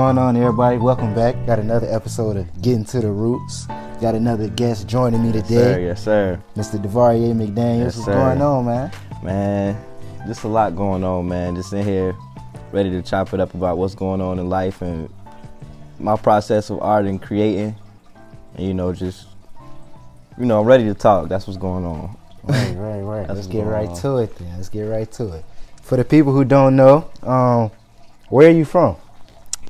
going 0.00 0.16
on, 0.16 0.34
everybody? 0.34 0.78
Welcome 0.78 1.14
back. 1.14 1.34
Got 1.44 1.58
another 1.58 1.86
episode 1.94 2.38
of 2.38 2.62
Getting 2.62 2.86
to 2.86 3.00
the 3.00 3.10
Roots. 3.10 3.66
Got 4.00 4.14
another 4.14 4.48
guest 4.48 4.88
joining 4.88 5.22
me 5.22 5.30
today, 5.30 5.84
yes, 5.84 6.02
sir. 6.02 6.42
Mr. 6.56 6.80
Devarier 6.82 7.34
McDaniels. 7.34 7.78
Yes, 7.80 7.96
What's 7.96 8.06
sir. 8.06 8.14
going 8.14 8.40
on, 8.40 8.64
man? 8.64 8.90
Man, 9.22 9.84
just 10.26 10.44
a 10.44 10.48
lot 10.48 10.74
going 10.74 11.04
on, 11.04 11.28
man. 11.28 11.54
Just 11.54 11.74
in 11.74 11.84
here, 11.84 12.16
ready 12.72 12.88
to 12.92 13.02
chop 13.02 13.34
it 13.34 13.40
up 13.40 13.52
about 13.52 13.76
what's 13.76 13.94
going 13.94 14.22
on 14.22 14.38
in 14.38 14.48
life 14.48 14.80
and 14.80 15.12
my 15.98 16.16
process 16.16 16.70
of 16.70 16.80
art 16.80 17.04
and 17.04 17.20
creating. 17.20 17.76
And, 18.54 18.66
you 18.66 18.72
know, 18.72 18.94
just, 18.94 19.26
you 20.38 20.46
know, 20.46 20.60
I'm 20.60 20.66
ready 20.66 20.84
to 20.84 20.94
talk. 20.94 21.28
That's 21.28 21.46
what's 21.46 21.58
going 21.58 21.84
on. 21.84 22.16
Right, 22.44 22.74
right, 22.74 23.00
right. 23.02 23.28
Let's 23.34 23.46
get 23.46 23.66
right 23.66 23.90
on. 23.90 23.96
to 23.98 24.16
it 24.16 24.34
then. 24.36 24.56
Let's 24.56 24.70
get 24.70 24.84
right 24.84 25.12
to 25.12 25.34
it. 25.34 25.44
For 25.82 25.98
the 25.98 26.06
people 26.06 26.32
who 26.32 26.46
don't 26.46 26.74
know, 26.74 27.10
um, 27.22 27.70
where 28.30 28.48
are 28.48 28.50
you 28.50 28.64
from? 28.64 28.96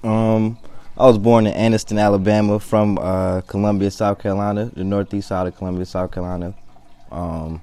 Um, 0.03 0.59
I 0.97 1.07
was 1.07 1.19
born 1.19 1.47
in 1.47 1.55
Anniston, 1.55 1.99
Alabama, 2.01 2.59
from 2.61 2.99
uh, 2.99 3.41
Columbia, 3.43 3.91
South 3.91 4.19
Carolina, 4.19 4.67
the 4.75 4.85
northeast 4.85 5.29
side 5.29 5.47
of 5.47 5.57
Columbia, 5.57 5.87
South 5.87 6.11
Carolina. 6.13 6.55
Um, 7.11 7.61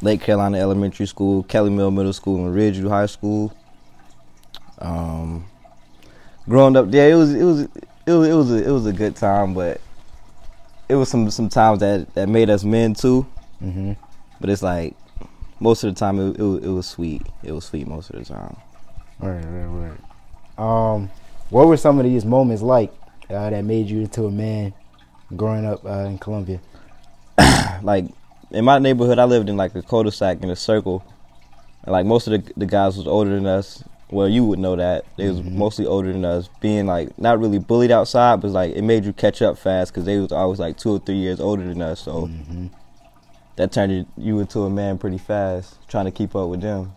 Lake 0.00 0.20
Carolina 0.20 0.58
Elementary 0.58 1.06
School, 1.06 1.44
Kelly 1.44 1.70
Mill 1.70 1.90
Middle 1.92 2.12
School, 2.12 2.44
and 2.44 2.54
Ridgeview 2.54 2.88
High 2.88 3.06
School. 3.06 3.54
Um, 4.80 5.44
growing 6.48 6.76
up 6.76 6.90
there, 6.90 7.10
it 7.10 7.14
was 7.14 7.32
it 7.32 7.44
was 7.44 7.60
it 7.62 7.68
was 8.12 8.28
it 8.28 8.32
was 8.34 8.50
a, 8.50 8.68
it 8.68 8.70
was 8.70 8.86
a 8.86 8.92
good 8.92 9.14
time, 9.14 9.54
but 9.54 9.80
it 10.88 10.96
was 10.96 11.08
some 11.08 11.30
some 11.30 11.48
times 11.48 11.78
that 11.80 12.12
that 12.14 12.28
made 12.28 12.50
us 12.50 12.64
men 12.64 12.94
too. 12.94 13.26
Mm-hmm. 13.62 13.92
But 14.40 14.50
it's 14.50 14.62
like 14.62 14.96
most 15.60 15.84
of 15.84 15.94
the 15.94 15.98
time 15.98 16.18
it, 16.18 16.36
it, 16.38 16.42
was- 16.42 16.64
it 16.64 16.68
was 16.68 16.86
sweet. 16.86 17.22
It 17.44 17.52
was 17.52 17.64
sweet 17.64 17.86
most 17.86 18.10
of 18.10 18.18
the 18.18 18.24
time. 18.24 18.56
Right, 19.20 19.44
right, 19.44 19.66
right. 20.58 20.94
Um, 20.94 21.10
what 21.52 21.66
were 21.68 21.76
some 21.76 21.98
of 21.98 22.04
these 22.04 22.24
moments 22.24 22.62
like 22.62 22.90
uh, 23.30 23.50
that 23.50 23.62
made 23.64 23.86
you 23.88 24.00
into 24.00 24.24
a 24.24 24.30
man 24.30 24.72
growing 25.36 25.66
up 25.66 25.84
uh, 25.84 26.06
in 26.06 26.18
Columbia? 26.18 26.60
like 27.82 28.06
in 28.50 28.64
my 28.64 28.78
neighborhood, 28.78 29.18
I 29.18 29.24
lived 29.24 29.48
in 29.48 29.56
like 29.56 29.74
a 29.74 29.82
cul-de-sac 29.82 30.42
in 30.42 30.50
a 30.50 30.56
circle. 30.56 31.04
And, 31.84 31.92
like 31.92 32.06
most 32.06 32.26
of 32.26 32.32
the 32.32 32.52
the 32.56 32.66
guys 32.66 32.96
was 32.96 33.06
older 33.06 33.34
than 33.34 33.46
us. 33.46 33.84
Well, 34.10 34.28
you 34.28 34.44
would 34.44 34.58
know 34.58 34.76
that 34.76 35.04
they 35.16 35.28
was 35.28 35.40
Mhm. 35.40 35.52
mostly 35.54 35.86
older 35.86 36.12
than 36.12 36.24
us. 36.24 36.48
Being 36.60 36.86
like 36.86 37.18
not 37.18 37.38
really 37.40 37.58
bullied 37.58 37.90
outside, 37.90 38.40
but 38.40 38.50
like 38.50 38.74
it 38.76 38.82
made 38.82 39.04
you 39.04 39.12
catch 39.12 39.40
up 39.42 39.56
fast 39.58 39.92
because 39.92 40.04
they 40.04 40.18
was 40.18 40.32
always 40.32 40.58
like 40.58 40.76
two 40.76 40.92
or 40.96 40.98
three 40.98 41.16
years 41.16 41.40
older 41.40 41.64
than 41.64 41.80
us. 41.82 42.00
So 42.00 42.26
Mm-hmm. 42.28 42.66
that 43.56 43.72
turned 43.72 44.06
you 44.16 44.40
into 44.40 44.60
a 44.64 44.70
man 44.70 44.96
pretty 44.98 45.18
fast, 45.18 45.76
trying 45.88 46.04
to 46.06 46.10
keep 46.10 46.34
up 46.36 46.48
with 46.48 46.60
them. 46.62 46.92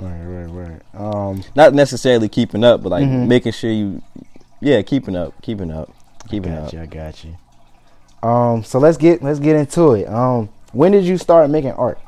Right, 0.00 0.24
right, 0.24 0.46
right. 0.46 0.80
Um, 0.94 1.42
Not 1.54 1.74
necessarily 1.74 2.28
keeping 2.28 2.64
up, 2.64 2.82
but 2.82 2.88
like 2.90 3.04
Mhm. 3.04 3.26
making 3.28 3.52
sure 3.52 3.70
you, 3.70 4.02
yeah, 4.60 4.82
keeping 4.82 5.14
up, 5.16 5.34
keeping 5.42 5.70
up, 5.70 5.90
keeping 6.28 6.54
got 6.54 6.62
up. 6.68 6.72
you. 6.72 6.80
I 6.80 6.86
got 6.86 7.24
you. 7.24 7.36
Um, 8.28 8.64
so 8.64 8.78
let's 8.78 8.96
get 8.96 9.22
let's 9.22 9.38
get 9.38 9.56
into 9.56 9.92
it. 9.94 10.08
Um, 10.08 10.48
when 10.72 10.92
did 10.92 11.04
you 11.04 11.16
start 11.18 11.50
making 11.50 11.72
art? 11.72 11.98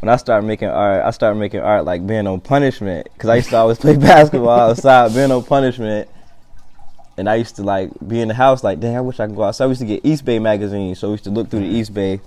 when 0.00 0.10
I 0.10 0.16
started 0.16 0.46
making 0.46 0.68
art, 0.68 1.04
I 1.04 1.10
started 1.10 1.38
making 1.38 1.60
art 1.60 1.84
like 1.84 2.06
being 2.06 2.26
on 2.26 2.38
punishment 2.40 3.08
because 3.14 3.30
I 3.30 3.36
used 3.36 3.48
to 3.50 3.56
always 3.56 3.78
play 3.84 3.96
basketball 3.96 4.50
outside, 4.70 5.14
being 5.14 5.32
on 5.32 5.42
punishment, 5.42 6.08
and 7.16 7.28
I 7.28 7.36
used 7.36 7.56
to 7.56 7.62
like 7.62 7.90
be 8.06 8.20
in 8.20 8.28
the 8.28 8.34
house 8.34 8.62
like, 8.62 8.78
damn, 8.78 8.96
I 8.96 9.00
wish 9.00 9.18
I 9.20 9.26
could 9.26 9.34
go 9.36 9.44
outside. 9.44 9.64
I 9.64 9.68
used 9.68 9.80
to 9.80 9.86
get 9.86 10.02
Eastbay 10.04 10.40
magazine, 10.40 10.94
so 10.94 11.08
we 11.08 11.12
used 11.12 11.24
to 11.24 11.30
look 11.30 11.48
through 11.48 11.60
the 11.60 11.80
Eastbay, 11.80 12.20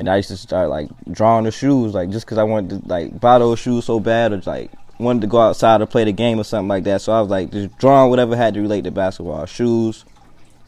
and 0.00 0.08
I 0.08 0.16
used 0.16 0.30
to 0.30 0.36
start 0.36 0.70
like 0.70 0.88
drawing 1.12 1.44
the 1.44 1.52
shoes, 1.52 1.94
like 1.94 2.10
just 2.10 2.26
because 2.26 2.38
I 2.38 2.42
wanted 2.42 2.82
to 2.82 2.88
like 2.88 3.20
buy 3.20 3.38
those 3.38 3.60
shoes 3.60 3.84
so 3.84 4.00
bad, 4.00 4.32
or 4.32 4.38
like 4.46 4.72
wanted 4.98 5.20
to 5.20 5.26
go 5.28 5.38
outside 5.40 5.78
to 5.78 5.86
play 5.86 6.04
the 6.04 6.12
game 6.12 6.40
or 6.40 6.44
something 6.44 6.68
like 6.68 6.84
that. 6.84 7.02
So 7.02 7.12
I 7.12 7.20
was 7.20 7.30
like 7.30 7.52
just 7.52 7.76
drawing 7.78 8.10
whatever 8.10 8.34
had 8.34 8.54
to 8.54 8.60
relate 8.60 8.82
to 8.84 8.90
basketball, 8.90 9.46
shoes, 9.46 10.04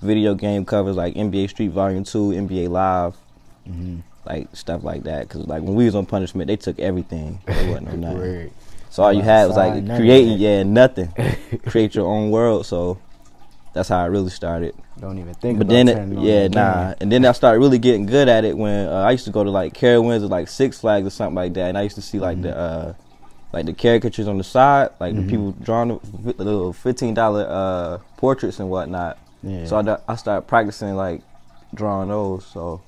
video 0.02 0.34
game 0.34 0.64
covers 0.64 0.96
like 0.96 1.14
NBA 1.14 1.50
Street 1.50 1.72
Volume 1.72 2.04
Two, 2.04 2.28
NBA 2.30 2.68
Live 2.68 3.16
Mm-hmm. 3.68 4.00
like 4.24 4.48
stuff 4.56 4.82
like 4.82 5.04
that. 5.04 5.28
Cause 5.28 5.46
like 5.46 5.62
when 5.62 5.74
we 5.74 5.84
was 5.84 5.94
on 5.94 6.04
punishment, 6.04 6.48
they 6.48 6.56
took 6.56 6.78
everything. 6.80 7.40
There 7.46 7.68
wasn't 7.70 7.94
no 7.94 8.12
nothing. 8.12 8.38
Right. 8.38 8.52
So 8.90 9.04
all 9.04 9.12
you 9.12 9.22
had 9.22 9.46
was 9.46 9.56
like 9.56 9.86
creating, 9.96 10.38
yeah, 10.38 10.64
nothing. 10.64 11.12
Create 11.66 11.94
your 11.94 12.06
own 12.06 12.30
world. 12.30 12.66
So 12.66 12.98
that's 13.74 13.88
how 13.88 13.98
I 14.02 14.06
really 14.06 14.30
started. 14.30 14.74
Don't 15.00 15.18
even 15.18 15.34
think. 15.34 15.58
but 15.58 15.66
about 15.66 15.86
then, 15.86 16.12
it, 16.12 16.18
yeah, 16.20 16.48
nah. 16.48 16.88
game. 16.88 16.94
And 17.00 17.12
then 17.12 17.24
I 17.24 17.32
started 17.32 17.58
really 17.60 17.78
getting 17.78 18.06
good 18.06 18.28
at 18.28 18.44
it 18.44 18.56
when 18.56 18.88
uh, 18.88 19.02
I 19.02 19.12
used 19.12 19.24
to 19.24 19.30
go 19.30 19.42
to 19.44 19.50
like 19.50 19.72
Carowinds 19.74 20.22
or 20.22 20.26
like 20.28 20.48
Six 20.48 20.80
Flags 20.80 21.06
or 21.06 21.10
something 21.10 21.34
like 21.34 21.54
that, 21.54 21.68
and 21.68 21.78
I 21.78 21.82
used 21.82 21.96
to 21.96 22.02
see 22.02 22.18
like 22.18 22.40
the 22.42 22.56
uh, 22.56 22.94
like 23.52 23.66
the 23.66 23.72
caricatures 23.72 24.28
on 24.28 24.38
the 24.38 24.44
side, 24.44 24.90
like 25.00 25.14
Mhm. 25.14 25.16
the 25.24 25.30
people 25.30 25.52
drawing 25.62 25.88
the, 26.24 26.32
the 26.34 26.44
little 26.44 26.72
fifteen 26.72 27.14
dollar 27.14 27.46
uh, 27.48 27.98
portraits 28.16 28.60
and 28.60 28.68
whatnot. 28.70 29.18
Yeah. 29.42 29.66
So 29.66 29.76
I, 29.76 30.12
I 30.12 30.16
started 30.16 30.42
practicing 30.46 30.94
like 30.94 31.22
drawing 31.74 32.08
those. 32.10 32.46
So 32.46 32.80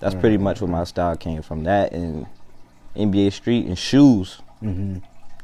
that's 0.00 0.14
Right, 0.14 0.20
pretty 0.20 0.38
much 0.38 0.60
where 0.60 0.68
my 0.70 0.84
style 0.84 1.16
came 1.16 1.42
from. 1.42 1.64
That 1.64 1.92
and 1.92 2.26
NBA 2.96 3.32
Street 3.32 3.66
and 3.66 3.78
shoes. 3.78 4.40
mm-hmm. 4.62 4.98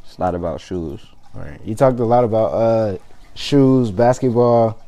It's 0.05 0.19
a 0.19 0.21
lot 0.21 0.35
about 0.35 0.61
shoes. 0.61 1.01
Right. 1.35 1.59
You 1.65 1.75
talked 1.75 1.99
a 2.01 2.05
lot 2.05 2.25
about 2.25 2.53
uh, 2.53 2.99
shoes, 3.35 3.91
basketball, 3.91 4.79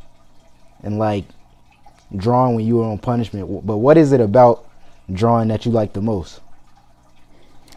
and 0.82 0.98
like 0.98 1.24
drawing 2.14 2.54
when 2.56 2.66
you 2.66 2.76
were 2.76 2.84
on 2.84 2.98
punishment. 2.98 3.66
But 3.66 3.78
what 3.78 3.96
is 3.98 4.12
it 4.12 4.20
about 4.20 4.64
drawing 5.12 5.48
that 5.48 5.66
you 5.66 5.72
like 5.72 5.92
the 5.92 6.00
most? 6.02 6.40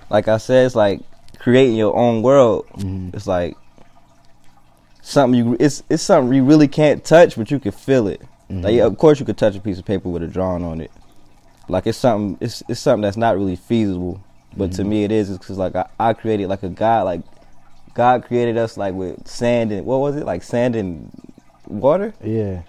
Like 0.09 0.27
I 0.27 0.37
said, 0.37 0.65
it's 0.65 0.75
like 0.75 1.01
creating 1.37 1.75
your 1.75 1.95
own 1.95 2.21
world. 2.21 2.65
Mhm. 2.77 3.13
It's 3.13 3.27
like 3.27 3.55
something 5.01 5.37
you. 5.37 5.57
It's 5.59 5.83
it's 5.89 6.03
something 6.03 6.33
you 6.33 6.43
really 6.43 6.67
can't 6.67 7.03
touch, 7.03 7.35
but 7.35 7.51
you 7.51 7.59
can 7.59 7.71
feel 7.71 8.07
it. 8.07 8.21
Like 8.49 8.73
Mhm. 8.75 8.85
of 8.85 8.97
course 8.97 9.19
you 9.19 9.25
could 9.25 9.37
touch 9.37 9.55
a 9.55 9.59
piece 9.59 9.77
of 9.77 9.85
paper 9.85 10.09
with 10.09 10.23
a 10.23 10.27
drawing 10.27 10.63
on 10.65 10.81
it. 10.81 10.91
Like 11.67 11.85
it's 11.85 11.97
something. 11.97 12.37
It's 12.43 12.63
it's 12.67 12.79
something 12.79 13.03
that's 13.03 13.17
not 13.17 13.35
really 13.37 13.55
feasible, 13.55 14.19
but 14.57 14.71
to 14.73 14.83
Mhm. 14.83 14.87
me 14.87 15.03
it 15.03 15.11
is. 15.11 15.29
It's 15.29 15.37
because 15.37 15.57
like 15.59 15.75
I, 15.75 15.85
I 15.99 16.13
created 16.13 16.49
like 16.49 16.63
a 16.63 16.69
God. 16.69 17.03
Like 17.05 17.21
God 17.93 18.25
created 18.25 18.57
us 18.57 18.77
like 18.77 18.93
with 18.93 19.27
sand 19.27 19.71
and 19.71 19.85
what 19.85 19.99
was 19.99 20.15
it? 20.15 20.25
Like 20.25 20.43
sand 20.43 20.75
and 20.75 21.09
water. 21.67 22.13
Yeah. 22.23 22.61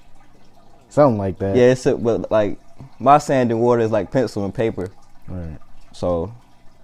Something 0.88 1.18
like 1.18 1.38
that. 1.38 1.56
Yeah, 1.56 1.70
it's 1.70 1.86
a, 1.86 1.96
but 1.96 2.30
like 2.30 2.58
my 2.98 3.18
sand 3.18 3.50
and 3.50 3.60
water 3.60 3.82
is 3.82 3.90
like 3.90 4.10
pencil 4.10 4.44
and 4.44 4.54
paper. 4.54 4.90
Right. 5.28 5.58
So 5.92 6.34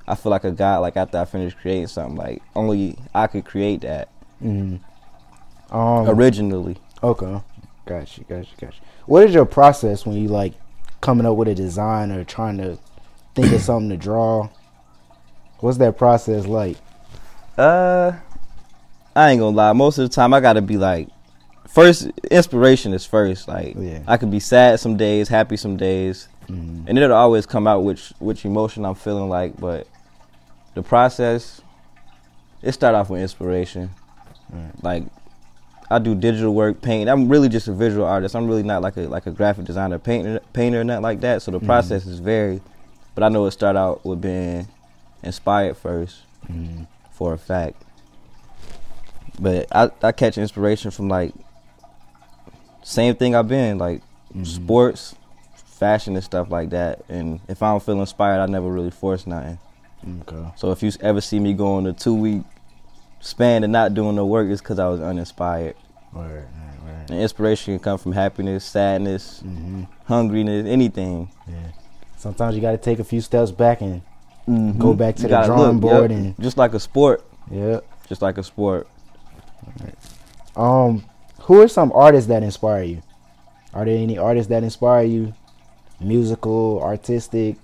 I 0.07 0.15
feel 0.15 0.31
like 0.31 0.45
a 0.45 0.51
god. 0.51 0.81
Like 0.81 0.97
after 0.97 1.19
I 1.19 1.25
finish 1.25 1.55
creating 1.55 1.89
something, 1.89 2.17
like 2.17 2.43
only 2.55 2.97
I 3.15 3.27
could 3.27 3.45
create 3.45 3.81
that 3.83 4.09
hmm 4.41 4.77
Um, 5.71 6.09
originally. 6.09 6.77
Okay. 7.03 7.41
Got 7.87 8.19
you, 8.19 8.25
got 8.29 8.39
you, 8.39 8.57
got 8.61 8.75
you. 8.75 8.81
What 9.07 9.25
is 9.25 9.35
your 9.35 9.45
process 9.45 10.05
when 10.05 10.17
you 10.17 10.29
like 10.29 10.55
coming 11.01 11.27
up 11.27 11.37
with 11.37 11.49
a 11.49 11.55
design 11.55 12.11
or 12.11 12.25
trying 12.25 12.59
to 12.59 12.79
think 13.35 13.53
of 13.53 13.61
something 13.61 13.91
to 13.91 13.97
draw? 13.97 14.49
What's 15.61 15.79
that 15.79 15.97
process 15.97 16.47
like? 16.47 16.77
Uh, 17.57 18.13
I 19.17 19.31
ain't 19.31 19.41
gonna 19.41 19.57
lie. 19.57 19.73
Most 19.73 19.99
of 19.99 20.09
the 20.09 20.15
time, 20.15 20.35
I 20.35 20.41
gotta 20.41 20.61
be 20.63 20.77
like, 20.77 21.09
first 21.67 22.09
inspiration 22.31 22.93
is 22.93 23.05
first. 23.07 23.49
Like 23.49 23.75
Yeah. 23.79 24.01
I 24.07 24.17
could 24.19 24.31
be 24.31 24.41
sad 24.41 24.79
some 24.79 24.97
days, 24.97 25.29
happy 25.29 25.57
some 25.57 25.77
days, 25.77 26.29
Mhm. 26.49 26.85
and 26.87 26.99
it'll 26.99 27.17
always 27.17 27.47
come 27.47 27.67
out 27.67 27.83
which 27.83 28.13
which 28.19 28.45
emotion 28.45 28.85
I'm 28.85 28.95
feeling 28.95 29.29
like. 29.29 29.59
But 29.59 29.87
the 30.75 30.83
process, 30.83 31.63
it 32.63 32.73
start 32.73 32.95
off 32.95 33.09
with 33.11 33.23
inspiration. 33.23 33.91
Right. 34.53 34.71
Like 34.85 35.03
I 35.91 35.99
do 35.99 36.15
digital 36.15 36.53
work, 36.53 36.83
paint. 36.83 37.09
I'm 37.09 37.29
really 37.29 37.49
just 37.49 37.69
a 37.69 37.73
visual 37.73 38.05
artist. 38.07 38.35
I'm 38.37 38.47
really 38.49 38.65
not 38.65 38.83
like 38.83 38.97
a 38.99 39.03
like 39.09 39.27
a 39.27 39.31
graphic 39.31 39.65
designer, 39.65 39.99
painter, 39.99 40.41
painter, 40.53 40.85
nothing 40.85 41.03
like 41.03 41.21
that. 41.23 41.41
So 41.43 41.51
the 41.53 41.61
Mhm. 41.61 41.67
process 41.67 42.07
is 42.07 42.19
very, 42.19 42.61
But 43.15 43.23
I 43.25 43.31
know 43.31 43.47
it 43.47 43.53
start 43.53 43.77
out 43.77 44.05
with 44.05 44.21
being 44.21 44.69
inspired 45.23 45.79
first, 45.79 46.17
Mhm. 46.53 46.87
for 47.13 47.33
a 47.33 47.39
fact. 47.39 47.83
But 49.39 49.67
I 49.73 49.91
I 50.03 50.13
catch 50.13 50.39
inspiration 50.39 50.91
from 50.91 51.09
like 51.09 51.33
same 52.83 53.15
thing 53.17 53.35
I've 53.35 53.49
been 53.49 53.79
like 53.79 54.03
Mhm. 54.35 54.47
sports, 54.47 55.15
fashion 55.55 56.15
and 56.15 56.25
stuff 56.25 56.51
like 56.51 56.71
that. 56.71 57.01
And 57.09 57.41
if 57.49 57.63
I 57.63 57.71
don't 57.71 57.83
feel 57.83 58.01
inspired, 58.01 58.41
I 58.41 58.47
never 58.47 58.69
really 58.71 58.91
force 58.91 59.27
nothing. 59.27 59.59
Okay. 60.23 60.53
So 60.57 60.71
if 60.71 60.83
you 60.83 60.91
ever 61.01 61.21
see 61.21 61.39
me 61.41 61.53
going 61.53 61.87
a 61.87 61.93
two 61.93 62.15
week 62.15 62.43
span 63.21 63.65
and 63.65 63.73
not 63.73 63.95
doing 63.95 64.15
no 64.17 64.25
work, 64.27 64.49
it's 64.49 64.61
because 64.61 64.79
I 64.79 64.89
was 64.89 65.01
uninspired. 65.01 65.75
Right, 66.13 66.25
right, 66.25 66.43
right. 66.87 67.11
And 67.11 67.21
inspiration 67.21 67.75
can 67.75 67.83
come 67.83 67.99
from 67.99 68.13
happiness, 68.13 68.65
sadness, 68.65 69.41
hmm 69.41 69.85
hungriness, 70.09 70.67
anything. 70.69 71.29
Yeah. 71.49 71.55
Sometimes 72.17 72.55
you 72.55 72.63
got 72.63 72.71
to 72.73 72.79
take 72.79 73.01
a 73.01 73.05
few 73.05 73.21
steps 73.21 73.51
back 73.51 73.81
and 73.81 74.01
Mhm. 74.49 74.79
Go 74.79 74.95
back 74.95 75.17
to 75.17 75.23
You 75.23 75.29
the 75.29 75.43
drawing 75.43 75.81
board 75.81 76.11
yep. 76.13 76.21
and- 76.21 76.35
just 76.41 76.57
like 76.57 76.73
a 76.73 76.79
sport, 76.79 77.25
yeah. 77.51 77.81
just 78.09 78.23
like 78.23 78.39
a 78.39 78.45
sport. 78.45 78.87
Um, 80.57 81.05
who 81.41 81.61
are 81.63 81.69
some 81.69 81.93
artists 81.95 82.29
that 82.29 82.43
inspire 82.43 82.83
you? 82.83 83.03
Are 83.75 83.85
there 83.85 83.97
any 83.97 84.17
artists 84.19 84.49
that 84.49 84.63
inspire 84.65 85.05
you? 85.05 85.35
Musical, 86.01 86.81
artistic? 86.83 87.57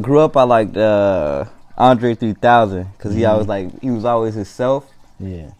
Grew 0.00 0.20
up, 0.20 0.36
I 0.36 0.42
liked 0.44 0.76
uh, 0.76 1.44
Andre 1.76 2.14
3000 2.14 2.84
because 2.92 3.14
he 3.14 3.22
Mhm. 3.22 3.30
always 3.30 3.46
like 3.48 3.80
he 3.80 3.90
was 3.90 4.04
always 4.04 4.34
himself. 4.34 4.90
Yeah. 5.20 5.50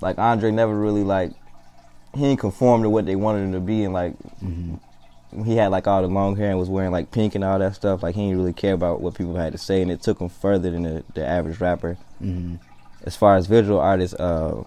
like 0.00 0.18
Andre 0.18 0.50
never 0.50 0.74
really 0.78 1.04
like 1.04 1.30
he 2.14 2.20
didn't 2.22 2.40
conform 2.40 2.82
to 2.82 2.90
what 2.90 3.06
they 3.06 3.16
wanted 3.16 3.44
him 3.44 3.52
to 3.52 3.60
be, 3.60 3.84
and 3.84 3.94
like 3.94 4.14
Mm-hmm. 4.44 5.42
he 5.44 5.56
had 5.56 5.68
like 5.68 5.86
all 5.86 6.02
the 6.02 6.08
long 6.08 6.36
hair 6.36 6.50
and 6.50 6.58
was 6.58 6.68
wearing 6.68 6.90
like 6.92 7.10
pink 7.10 7.34
and 7.34 7.42
all 7.44 7.58
that 7.58 7.74
stuff. 7.74 8.02
Like 8.02 8.14
he 8.14 8.22
didn't 8.22 8.38
really 8.38 8.52
care 8.52 8.74
about 8.74 9.00
what 9.00 9.14
people 9.14 9.34
had 9.36 9.52
to 9.52 9.58
say, 9.58 9.82
and 9.82 9.90
it 9.90 10.02
took 10.02 10.18
him 10.20 10.28
further 10.28 10.70
than 10.70 10.82
the, 10.82 11.04
the 11.14 11.26
average 11.26 11.60
rapper. 11.60 11.96
Mm-hmm. 12.22 12.56
As 13.06 13.16
far 13.16 13.36
as 13.36 13.46
visual 13.46 13.78
artists, 13.78 14.14
uh, 14.18 14.64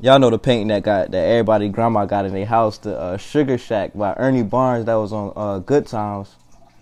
y'all 0.00 0.18
know 0.18 0.28
the 0.28 0.38
painting 0.38 0.68
that 0.68 0.82
got 0.82 1.12
that 1.12 1.24
everybody 1.24 1.68
grandma 1.68 2.04
got 2.04 2.26
in 2.26 2.34
their 2.34 2.44
house, 2.44 2.78
the 2.78 2.98
uh, 2.98 3.16
Sugar 3.16 3.56
Shack 3.56 3.92
by 3.94 4.14
Ernie 4.16 4.42
Barnes 4.42 4.86
that 4.86 4.94
was 4.94 5.12
on 5.12 5.32
uh, 5.36 5.58
Good 5.60 5.86
Times. 5.86 6.34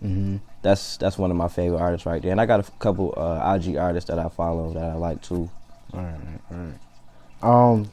Mm-hmm. 0.02 0.38
That's 0.62 0.96
that's 0.96 1.18
one 1.18 1.30
of 1.30 1.36
my 1.36 1.48
favorite 1.48 1.78
artists 1.78 2.06
right 2.06 2.20
there, 2.22 2.32
and 2.32 2.40
I 2.40 2.46
got 2.46 2.60
a 2.60 2.64
f- 2.64 2.78
couple 2.78 3.14
uh, 3.16 3.54
IG 3.54 3.76
artists 3.76 4.08
that 4.08 4.18
I 4.18 4.28
follow 4.28 4.72
that 4.72 4.82
I 4.82 4.94
like 4.94 5.22
too. 5.22 5.50
All 5.92 6.00
right, 6.00 6.40
all 6.50 6.56
right. 6.56 7.72
Um, 7.72 7.90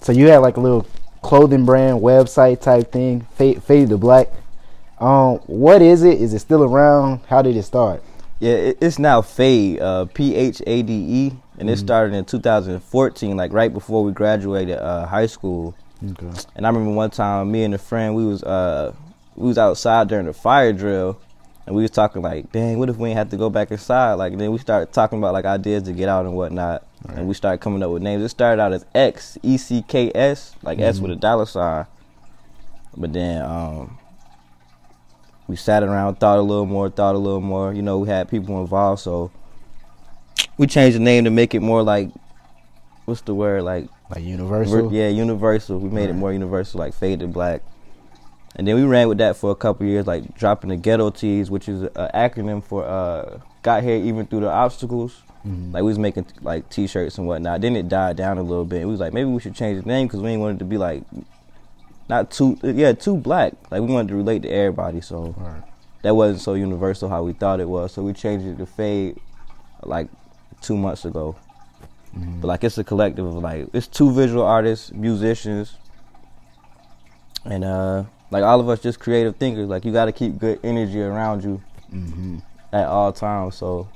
so 0.00 0.12
you 0.12 0.28
had 0.28 0.38
like 0.38 0.56
a 0.56 0.60
little 0.60 0.86
clothing 1.22 1.64
brand 1.64 2.00
website 2.00 2.60
type 2.60 2.92
thing, 2.92 3.22
Fade, 3.34 3.62
Fade 3.62 3.88
to 3.90 3.98
Black. 3.98 4.28
Um, 4.98 5.38
what 5.46 5.82
is 5.82 6.02
it? 6.02 6.20
Is 6.20 6.34
it 6.34 6.40
still 6.40 6.64
around? 6.64 7.20
How 7.28 7.42
did 7.42 7.56
it 7.56 7.62
start? 7.62 8.02
Yeah, 8.40 8.52
it, 8.52 8.78
it's 8.80 8.98
now 8.98 9.22
Fade, 9.22 9.80
uh, 9.80 10.06
P 10.06 10.34
H 10.34 10.62
A 10.66 10.82
D 10.82 10.92
E, 10.92 11.32
and 11.58 11.68
it 11.68 11.74
Mhm. 11.76 11.78
started 11.80 12.14
in 12.14 12.24
2014, 12.24 13.36
like 13.36 13.52
right 13.52 13.72
before 13.72 14.02
we 14.04 14.12
graduated 14.12 14.78
uh, 14.78 15.06
high 15.06 15.26
school. 15.26 15.74
Okay. 16.12 16.30
And 16.54 16.66
I 16.66 16.68
remember 16.70 16.92
one 16.92 17.10
time, 17.10 17.50
me 17.50 17.64
and 17.64 17.74
a 17.74 17.78
friend, 17.78 18.14
we 18.14 18.24
was 18.24 18.42
uh, 18.42 18.92
we 19.36 19.46
was 19.48 19.58
outside 19.58 20.08
during 20.08 20.26
the 20.26 20.32
fire 20.32 20.72
drill, 20.72 21.18
and 21.66 21.74
we 21.74 21.82
was 21.82 21.90
talking 21.90 22.22
like, 22.22 22.50
dang, 22.52 22.78
what 22.78 22.88
if 22.88 22.96
we 22.96 23.08
ain't 23.10 23.18
have 23.18 23.30
to 23.30 23.36
go 23.36 23.50
back 23.50 23.70
inside? 23.70 24.14
Like, 24.14 24.36
then 24.38 24.50
we 24.52 24.58
started 24.58 24.92
talking 24.92 25.18
about 25.18 25.32
like 25.32 25.44
ideas 25.44 25.82
to 25.84 25.92
get 25.92 26.08
out 26.08 26.24
and 26.26 26.34
whatnot, 26.36 26.84
Right. 27.06 27.18
and 27.18 27.28
we 27.28 27.34
started 27.34 27.58
coming 27.60 27.82
up 27.82 27.90
with 27.90 28.02
names. 28.02 28.22
It 28.22 28.28
started 28.28 28.60
out 28.62 28.72
as 28.72 28.84
X 28.94 29.38
E 29.42 29.56
C 29.56 29.82
K 29.86 30.12
S, 30.14 30.54
like 30.62 30.78
S 30.78 30.98
Mhm. 30.98 31.02
with 31.02 31.10
a 31.12 31.16
dollar 31.16 31.46
sign, 31.46 31.86
but 32.96 33.12
then 33.12 33.42
um, 33.42 33.98
we 35.48 35.56
sat 35.56 35.82
around, 35.82 36.16
thought 36.16 36.38
a 36.38 36.42
little 36.42 36.66
more, 36.66 36.88
thought 36.90 37.14
a 37.14 37.18
little 37.18 37.40
more. 37.40 37.72
You 37.72 37.82
know, 37.82 37.98
we 37.98 38.08
had 38.08 38.28
people 38.28 38.60
involved, 38.60 39.00
so 39.00 39.30
we 40.58 40.66
changed 40.66 40.96
the 40.96 41.00
name 41.02 41.24
to 41.24 41.30
make 41.30 41.54
it 41.54 41.60
more 41.60 41.82
like, 41.82 42.10
what's 43.04 43.22
the 43.22 43.34
word, 43.34 43.62
like 43.62 43.88
Like 44.10 44.24
Universal. 44.24 44.92
yeah, 44.92 45.08
universal. 45.08 45.78
We 45.78 45.88
made 45.88 46.10
it 46.10 46.14
more 46.14 46.32
universal, 46.32 46.80
like 46.80 46.94
fade 46.94 47.20
to 47.20 47.26
black. 47.26 47.62
And 48.56 48.66
then 48.66 48.74
we 48.74 48.82
ran 48.82 49.08
with 49.08 49.18
that 49.18 49.36
for 49.36 49.50
a 49.50 49.54
couple 49.54 49.86
years, 49.86 50.06
like 50.06 50.36
dropping 50.36 50.70
the 50.70 50.76
ghetto 50.76 51.10
tees, 51.10 51.50
which 51.50 51.68
is 51.68 51.82
an 51.82 51.90
acronym 52.14 52.62
for 52.64 52.84
uh, 52.84 53.38
got 53.62 53.82
here 53.84 53.96
even 53.96 54.26
through 54.26 54.40
the 54.40 54.50
obstacles. 54.50 55.22
Mhm. 55.46 55.72
Like 55.72 55.82
we 55.82 55.88
was 55.88 55.98
making 55.98 56.26
like 56.42 56.68
t-shirts 56.68 57.18
and 57.18 57.26
whatnot. 57.28 57.60
Then 57.60 57.76
it 57.76 57.88
died 57.88 58.16
down 58.16 58.36
a 58.38 58.42
little 58.42 58.64
bit. 58.64 58.84
We 58.84 58.90
was 58.90 58.98
like, 59.00 59.12
maybe 59.12 59.30
we 59.30 59.38
should 59.40 59.54
change 59.54 59.80
the 59.80 59.86
name 59.88 60.06
because 60.08 60.20
we 60.20 60.28
didn't 60.30 60.40
want 60.40 60.56
it 60.56 60.58
to 60.58 60.64
be 60.64 60.76
like 60.78 61.04
not 62.08 62.30
too 62.32 62.58
yeah 62.64 62.92
too 62.92 63.16
black. 63.16 63.52
Like 63.70 63.80
we 63.82 63.92
wanted 63.92 64.08
to 64.08 64.16
relate 64.16 64.42
to 64.42 64.48
everybody, 64.48 65.00
so 65.00 65.34
right. 65.36 65.62
that 66.02 66.16
wasn't 66.16 66.40
so 66.40 66.54
universal 66.54 67.08
how 67.08 67.22
we 67.22 67.34
thought 67.34 67.60
it 67.60 67.68
was. 67.68 67.92
So 67.92 68.02
we 68.02 68.12
changed 68.12 68.46
it 68.46 68.58
to 68.58 68.66
fade 68.66 69.20
like 69.84 70.08
two 70.60 70.76
months 70.76 71.04
ago. 71.04 71.36
Mhm. 72.16 72.40
But 72.40 72.48
like 72.48 72.64
it's 72.64 72.78
a 72.78 72.84
collective 72.84 73.26
of 73.26 73.34
like 73.34 73.68
it's 73.72 73.86
two 73.86 74.10
visual 74.12 74.44
artists, 74.44 74.92
musicians, 74.92 75.76
and 77.44 77.64
uh 77.64 78.04
like 78.30 78.42
all 78.44 78.60
of 78.60 78.68
us 78.68 78.80
just 78.80 79.00
creative 79.00 79.36
thinkers. 79.36 79.68
Like 79.68 79.84
you 79.84 79.92
got 79.92 80.04
to 80.06 80.12
keep 80.12 80.38
good 80.38 80.58
energy 80.62 81.00
around 81.00 81.44
you 81.44 81.62
Mhm. 81.92 82.42
at 82.72 82.86
all 82.86 83.12
times. 83.12 83.56
So 83.56 83.88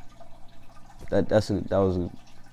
that 1.11 1.29
that's 1.29 1.50
a 1.50 1.61
that 1.69 1.79
was 1.79 1.97
a 1.99 2.11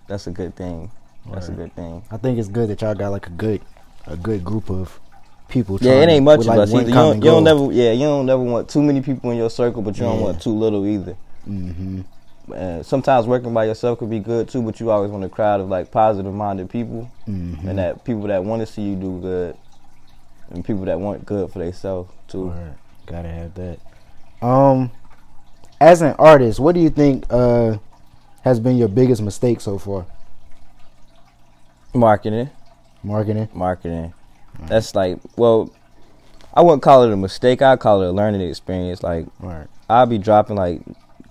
that's 0.08 0.28
a 0.28 0.32
good 0.32 0.56
thing. 0.56 0.92
That's 1.32 1.50
a 1.50 1.52
good 1.52 1.76
thing. 1.76 2.02
I 2.10 2.18
think 2.18 2.40
it's 2.40 2.48
good 2.48 2.70
that 2.70 2.82
y'all 2.82 2.96
got 2.96 3.10
like 3.12 3.28
a 3.28 3.32
good, 3.32 3.62
a 4.08 4.18
good 4.18 4.44
group 4.44 4.72
of 4.72 5.00
people. 5.48 5.78
Yeah, 5.80 6.02
it 6.02 6.10
ain't 6.10 6.26
much 6.26 6.40
of 6.40 6.46
like, 6.48 6.60
us 6.60 6.74
either. 6.74 6.88
You 6.88 6.94
don't, 6.94 7.16
you 7.18 7.22
don't 7.22 7.44
never 7.44 7.72
yeah 7.72 7.92
you 7.92 8.06
don't 8.06 8.26
never 8.26 8.42
want 8.42 8.68
too 8.68 8.82
many 8.82 9.02
people 9.02 9.30
in 9.32 9.38
your 9.38 9.50
circle, 9.52 9.82
but 9.84 9.96
you 9.98 10.04
don't 10.04 10.22
want 10.22 10.42
too 10.42 10.52
little 10.52 10.86
either. 10.88 11.16
Mhm. 11.48 12.04
Uh, 12.52 12.84
sometimes 12.84 13.28
working 13.28 13.54
by 13.54 13.66
yourself 13.66 14.00
could 14.00 14.10
be 14.10 14.20
good 14.20 14.48
too, 14.50 14.62
but 14.62 14.80
you 14.80 14.90
always 14.92 15.12
want 15.12 15.24
a 15.24 15.30
crowd 15.30 15.60
of 15.62 15.70
like 15.70 15.92
positive 15.92 16.34
minded 16.34 16.70
people. 16.70 17.10
Mhm. 17.28 17.68
and 17.68 17.78
that 17.80 18.04
people 18.04 18.24
that 18.24 18.44
want 18.44 18.62
to 18.62 18.66
see 18.66 18.82
you 18.82 18.96
do 18.96 19.20
good, 19.20 19.56
and 20.52 20.64
people 20.66 20.86
that 20.86 21.00
want 21.00 21.26
good 21.26 21.52
for 21.52 21.60
themselves 21.60 22.10
too. 22.28 22.48
Word. 22.48 22.74
Gotta 23.06 23.28
have 23.30 23.54
that. 23.56 23.80
Um, 24.42 24.92
as 25.82 26.02
an 26.02 26.16
artist, 26.20 26.60
what 26.60 26.76
do 26.76 26.82
you 26.82 26.90
think 26.90 27.26
uh 27.30 27.78
has 28.44 28.60
been 28.60 28.78
your 28.78 28.88
biggest 28.88 29.22
mistake 29.22 29.60
so 29.62 29.78
far? 29.78 30.06
Marketing, 31.94 32.50
Marketing. 33.04 33.50
marketing. 33.54 34.14
That's 34.68 34.94
like, 34.96 35.18
well, 35.38 35.72
I 36.54 36.62
wouldn't 36.62 36.82
call 36.84 37.04
it 37.04 37.12
a 37.12 37.18
mistake. 37.18 37.62
I'd 37.62 37.80
call 37.80 38.02
it 38.02 38.08
a 38.08 38.12
learning 38.12 38.42
experience. 38.42 39.02
Like 39.04 39.26
Right. 39.40 39.68
I'll 39.90 40.06
be 40.06 40.18
dropping 40.18 40.56
like 40.56 40.82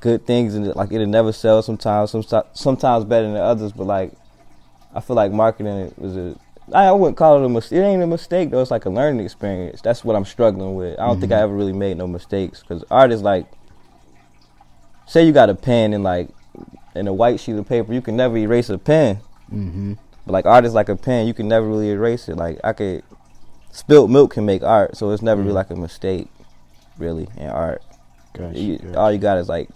good 0.01 0.27
things, 0.27 0.55
and 0.55 0.67
like 0.77 0.93
it'll 0.93 1.07
never 1.07 1.33
sell. 1.33 1.63
Sometimes, 1.63 2.11
sometimes, 2.11 2.47
sometimes 2.53 3.05
better 3.05 3.27
than 3.27 3.37
others. 3.37 3.73
But 3.73 3.85
like, 3.87 4.13
I 4.95 5.01
feel 5.01 5.17
like 5.17 5.33
marketing 5.33 5.93
was 5.97 6.17
a. 6.17 6.37
I 6.75 6.93
wouldn't 6.93 7.17
call 7.17 7.43
it 7.43 7.47
a 7.47 7.49
mistake. 7.49 7.79
It 7.79 7.83
ain't 7.83 8.03
a 8.03 8.07
mistake 8.07 8.51
though. 8.51 8.61
It's 8.61 8.71
like 8.71 8.85
a 8.85 8.91
learning 8.91 9.25
experience. 9.25 9.81
That's 9.81 10.05
what 10.05 10.15
I'm 10.17 10.27
struggling 10.27 10.75
with. 10.75 10.99
I 11.01 11.07
don't 11.07 11.19
think 11.19 11.33
Mhm. 11.33 11.37
I 11.39 11.41
ever 11.43 11.55
really 11.55 11.73
made 11.73 11.97
no 11.97 12.07
mistakes 12.07 12.61
because 12.61 12.85
artists 12.91 13.23
like, 13.25 13.47
say 15.07 15.25
you 15.25 15.33
got 15.33 15.49
a 15.51 15.55
pen 15.55 15.93
and 15.95 16.05
like, 16.05 16.29
in 16.95 17.09
a 17.09 17.13
white 17.15 17.41
sheet 17.41 17.57
of 17.57 17.67
paper, 17.69 17.93
you 17.95 18.03
can 18.03 18.17
never 18.17 18.37
erase 18.37 18.69
a 18.69 18.77
pen. 18.79 19.17
Mm-hmm. 19.53 19.95
But 20.27 20.33
like 20.33 20.45
artists 20.47 20.75
like 20.75 20.91
a 20.91 20.97
pen, 20.97 21.27
you 21.27 21.33
can 21.33 21.49
never 21.49 21.67
really 21.67 21.89
erase 21.91 22.29
it. 22.29 22.37
Like 22.37 22.61
I 22.63 22.75
could, 22.75 23.03
spilled 23.71 24.11
milk 24.11 24.33
can 24.33 24.45
make 24.45 24.63
art, 24.63 24.97
so 24.97 25.11
it's 25.11 25.23
never 25.23 25.41
really 25.41 25.53
Mhm. 25.53 25.57
like 25.57 25.71
a 25.71 25.77
mistake, 25.77 26.29
really 26.99 27.29
in 27.39 27.49
art. 27.49 27.83
Gotcha. 28.35 28.59
You- 28.59 28.77
gotcha. 28.79 28.99
all 28.99 29.11
you 29.13 29.19
got 29.19 29.39
is 29.39 29.49
like 29.49 29.71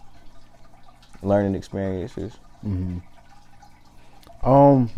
learning 1.22 1.54
experiences. 1.54 2.32
hmm 2.62 2.98
Um, 4.42 4.90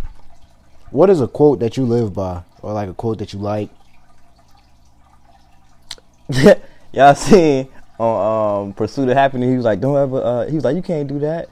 what 0.90 1.10
is 1.10 1.20
a 1.20 1.28
quote 1.28 1.60
that 1.60 1.76
you 1.76 1.84
live 1.84 2.14
by, 2.14 2.42
or 2.62 2.72
like 2.72 2.88
a 2.88 2.94
quote 2.94 3.18
that 3.18 3.32
you 3.32 3.38
like? 3.38 3.70
Y'all 6.92 7.14
seen 7.14 7.68
on 7.98 8.66
um, 8.68 8.72
Pursuit 8.72 9.08
of 9.08 9.16
Happiness? 9.16 9.50
He 9.50 9.56
was 9.56 9.64
like, 9.64 9.80
"Don't 9.80 9.96
ever." 9.96 10.22
Uh, 10.22 10.46
he 10.46 10.54
was 10.54 10.64
like, 10.64 10.76
"You 10.76 10.82
can't 10.82 11.08
do 11.08 11.18
that," 11.20 11.48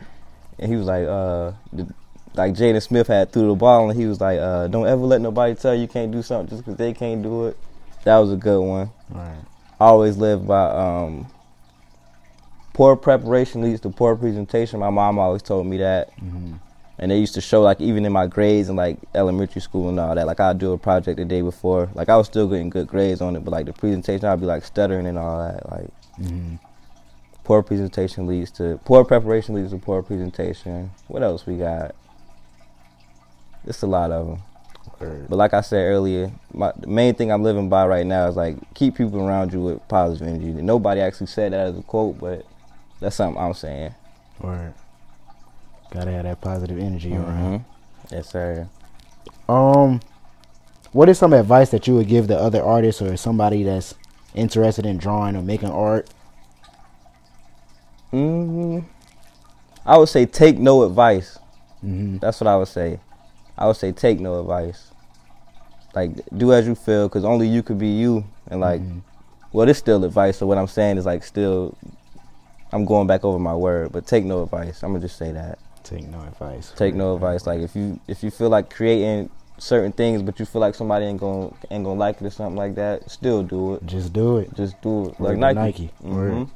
and 0.58 0.70
he 0.70 0.76
was 0.76 0.86
like, 0.86 1.06
uh, 1.06 1.52
the, 1.72 1.92
like 2.34 2.54
Jaden 2.54 2.80
Smith 2.82 3.08
had 3.08 3.32
threw 3.32 3.48
the 3.48 3.54
ball, 3.54 3.90
and 3.90 3.98
he 3.98 4.06
was 4.06 4.20
like, 4.20 4.38
uh, 4.38 4.68
"Don't 4.68 4.86
ever 4.86 5.02
let 5.02 5.20
nobody 5.20 5.54
tell 5.54 5.74
you 5.74 5.82
you 5.82 5.88
can't 5.88 6.10
do 6.12 6.22
something 6.22 6.48
just 6.48 6.64
because 6.64 6.78
they 6.78 6.92
can't 6.92 7.22
do 7.22 7.46
it." 7.46 7.58
That 8.04 8.18
was 8.18 8.32
a 8.32 8.36
good 8.36 8.60
one. 8.60 8.90
Right. 9.10 9.44
I 9.78 9.86
always 9.86 10.16
live 10.16 10.46
by 10.46 10.70
um, 10.70 11.26
poor 12.72 12.96
preparation 12.96 13.62
leads 13.62 13.80
to 13.82 13.90
poor 13.90 14.16
presentation. 14.16 14.80
My 14.80 14.90
mom 14.90 15.18
always 15.18 15.42
told 15.42 15.66
me 15.66 15.78
that. 15.78 16.10
hmm 16.18 16.54
And 16.98 17.10
they 17.10 17.18
used 17.18 17.34
to 17.34 17.40
show 17.40 17.62
like 17.62 17.80
even 17.80 18.04
in 18.04 18.12
my 18.12 18.26
grades 18.26 18.68
in 18.68 18.76
like 18.76 18.98
elementary 19.14 19.60
school 19.60 19.88
and 19.88 19.98
all 19.98 20.14
that. 20.14 20.26
Like 20.26 20.40
I'd 20.40 20.58
do 20.58 20.72
a 20.72 20.78
project 20.78 21.16
the 21.18 21.24
day 21.24 21.40
before. 21.42 21.88
Like 21.94 22.08
I 22.08 22.16
was 22.16 22.26
still 22.26 22.48
getting 22.48 22.70
good 22.70 22.86
grades 22.86 23.20
on 23.20 23.34
it, 23.36 23.44
but 23.44 23.50
like 23.50 23.66
the 23.66 23.72
presentation 23.72 24.26
I'd 24.26 24.40
be 24.40 24.46
like 24.46 24.64
stuttering 24.64 25.06
and 25.06 25.18
all 25.18 25.38
that. 25.38 25.70
Like 25.70 25.90
hmm 26.16 26.54
poor 27.44 27.60
presentation 27.60 28.26
leads 28.28 28.52
to 28.52 28.78
poor 28.84 29.04
preparation 29.04 29.54
leads 29.56 29.72
to 29.72 29.78
poor 29.78 30.00
presentation. 30.02 30.90
What 31.08 31.22
else 31.24 31.44
we 31.44 31.56
got? 31.56 31.94
It's 33.66 33.82
a 33.82 33.86
lot 33.86 34.10
of 34.12 34.26
them. 34.26 34.38
But 35.28 35.36
like 35.36 35.52
I 35.54 35.60
said 35.60 35.82
earlier, 35.82 36.30
my 36.52 36.72
the 36.78 36.86
main 36.86 37.14
thing 37.14 37.32
I'm 37.32 37.42
living 37.42 37.68
by 37.68 37.86
right 37.86 38.06
now 38.06 38.28
is 38.28 38.36
like 38.36 38.56
keep 38.74 38.94
people 38.96 39.20
around 39.26 39.52
you 39.52 39.60
with 39.60 39.88
positive 39.88 40.28
energy. 40.28 40.52
Nobody 40.62 41.00
actually 41.00 41.26
said 41.26 41.52
that 41.52 41.66
as 41.68 41.78
a 41.78 41.82
quote, 41.82 42.18
but 42.20 42.44
that's 43.02 43.16
something 43.16 43.40
I'm 43.42 43.54
saying. 43.54 43.94
Word. 44.40 44.72
Gotta 45.90 46.10
have 46.12 46.24
that 46.24 46.40
positive 46.40 46.78
energy 46.78 47.14
around. 47.14 47.60
Mhm. 47.60 47.64
Yes, 48.10 48.28
sir. 48.30 48.68
Um, 49.48 50.00
what 50.92 51.08
is 51.08 51.18
some 51.18 51.32
advice 51.32 51.70
that 51.70 51.86
you 51.86 51.94
would 51.96 52.08
give 52.08 52.26
the 52.28 52.38
other 52.38 52.62
artists 52.62 53.02
or 53.02 53.16
somebody 53.16 53.62
that's 53.62 53.94
interested 54.34 54.86
in 54.86 54.96
drawing 54.96 55.36
or 55.36 55.42
making 55.42 55.70
art? 55.70 56.08
hmm 58.10 58.80
I 59.84 59.96
would 59.98 60.08
say 60.08 60.26
take 60.26 60.58
no 60.58 60.84
advice. 60.84 61.38
Mm-hmm. 61.84 62.18
That's 62.18 62.40
what 62.40 62.46
I 62.46 62.56
would 62.56 62.68
say. 62.68 63.00
I 63.58 63.66
would 63.66 63.76
say 63.76 63.90
take 63.90 64.20
no 64.20 64.38
advice. 64.40 64.90
Like 65.94 66.12
do 66.36 66.52
as 66.52 66.66
you 66.66 66.74
feel, 66.74 67.08
cause 67.08 67.24
only 67.24 67.48
you 67.48 67.62
could 67.62 67.78
be 67.78 67.88
you. 67.88 68.24
And 68.48 68.60
like, 68.60 68.80
Mhm. 68.80 69.02
well, 69.52 69.68
it's 69.68 69.78
still 69.78 70.04
advice. 70.04 70.36
So 70.38 70.46
what 70.46 70.56
I'm 70.58 70.68
saying 70.68 70.98
is 70.98 71.06
like 71.06 71.24
still, 71.24 71.76
I'm 72.72 72.84
going 72.84 73.06
back 73.06 73.24
over 73.24 73.38
my 73.38 73.54
word. 73.54 73.92
But 73.92 74.06
take 74.06 74.24
no 74.24 74.42
advice. 74.42 74.82
I'm 74.82 74.90
gonna 74.92 75.00
just 75.00 75.16
say 75.18 75.32
that. 75.32 75.58
take 75.84 76.06
no 76.08 76.20
advice. 76.22 76.72
Take 76.76 76.94
no 76.94 77.14
advice. 77.14 77.46
Like 77.46 77.60
if 77.60 77.74
you 77.76 78.00
if 78.08 78.22
you 78.22 78.30
feel 78.30 78.48
like 78.48 78.70
creating 78.70 79.30
certain 79.58 79.92
things, 79.92 80.22
but 80.22 80.38
you 80.40 80.46
feel 80.46 80.60
like 80.60 80.74
somebody 80.74 81.04
ain't 81.06 81.20
gonna 81.20 81.50
ain't 81.70 81.84
gonna 81.84 81.98
like 81.98 82.20
it 82.20 82.26
or 82.26 82.30
something 82.30 82.56
like 82.56 82.74
that, 82.76 83.10
still 83.10 83.42
do 83.42 83.74
it. 83.74 83.86
Just 83.86 84.12
do 84.12 84.38
it. 84.38 84.54
Just 84.54 84.80
do 84.82 85.06
it. 85.10 85.20
Like 85.20 85.36
Nike. 85.38 85.58
Nike. 85.60 85.90
Mhm. 86.04 86.50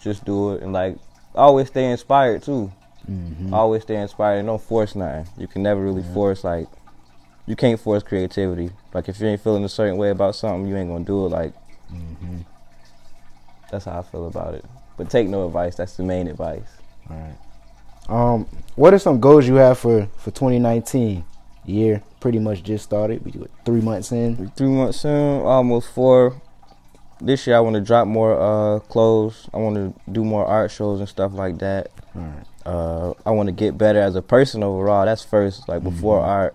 Just 0.00 0.24
do 0.24 0.52
it 0.54 0.62
and 0.62 0.72
like 0.72 0.96
always 1.34 1.68
stay 1.68 1.90
inspired 1.90 2.42
too. 2.42 2.70
Mm-hmm. 3.10 3.54
Always 3.54 3.82
stay 3.82 3.96
inspired 3.96 4.38
and 4.40 4.46
don't 4.48 4.60
force 4.62 4.94
nothing. 4.94 5.26
You 5.38 5.46
can 5.46 5.62
never 5.62 5.80
really 5.80 6.02
Yeah. 6.02 6.14
force 6.14 6.44
like 6.44 6.66
you 7.46 7.56
can't 7.56 7.80
force 7.80 8.02
creativity. 8.02 8.70
Like 8.94 9.08
if 9.08 9.20
you 9.20 9.26
ain't 9.26 9.40
feeling 9.40 9.64
a 9.64 9.68
certain 9.68 9.96
way 9.96 10.10
about 10.10 10.34
something, 10.36 10.66
you 10.68 10.76
ain't 10.76 10.90
gonna 10.90 11.04
do 11.04 11.26
it. 11.26 11.30
Like 11.30 11.52
Mm-hmm. 11.92 12.38
that's 13.70 13.84
how 13.86 13.98
I 13.98 14.02
feel 14.02 14.26
about 14.28 14.54
it. 14.54 14.64
But 15.00 15.08
take 15.08 15.28
no 15.28 15.46
advice. 15.46 15.76
That's 15.76 15.96
the 15.96 16.02
main 16.02 16.28
advice. 16.28 16.68
All 17.08 17.16
right. 17.16 17.36
Um, 18.34 18.44
what 18.76 18.92
are 18.92 18.98
some 18.98 19.18
goals 19.18 19.48
you 19.48 19.54
have 19.54 19.78
for 19.78 20.06
for 20.18 20.30
2019? 20.30 21.24
Year 21.64 22.02
pretty 22.20 22.38
much 22.38 22.62
just 22.62 22.84
started. 22.84 23.24
We 23.24 23.30
what, 23.32 23.50
three 23.64 23.80
months 23.80 24.12
in. 24.12 24.50
Three 24.56 24.68
months 24.68 25.02
in, 25.06 25.40
almost 25.40 25.88
four. 25.94 26.42
This 27.18 27.46
year 27.46 27.56
I 27.56 27.60
want 27.60 27.76
to 27.76 27.80
drop 27.80 28.06
more 28.08 28.38
uh, 28.38 28.80
clothes. 28.80 29.48
I 29.54 29.56
want 29.56 29.76
to 29.76 29.94
do 30.12 30.22
more 30.22 30.44
art 30.44 30.70
shows 30.70 31.00
and 31.00 31.08
stuff 31.08 31.32
like 31.32 31.56
that. 31.60 31.90
All 32.14 32.20
right. 32.22 32.44
Uh, 32.66 33.14
I 33.24 33.30
want 33.30 33.46
to 33.46 33.52
get 33.52 33.78
better 33.78 34.00
as 34.00 34.16
a 34.16 34.22
person 34.22 34.62
overall. 34.62 35.06
That's 35.06 35.24
first. 35.24 35.66
Like 35.66 35.82
before 35.82 36.20
Mhm. 36.20 36.26
art, 36.28 36.54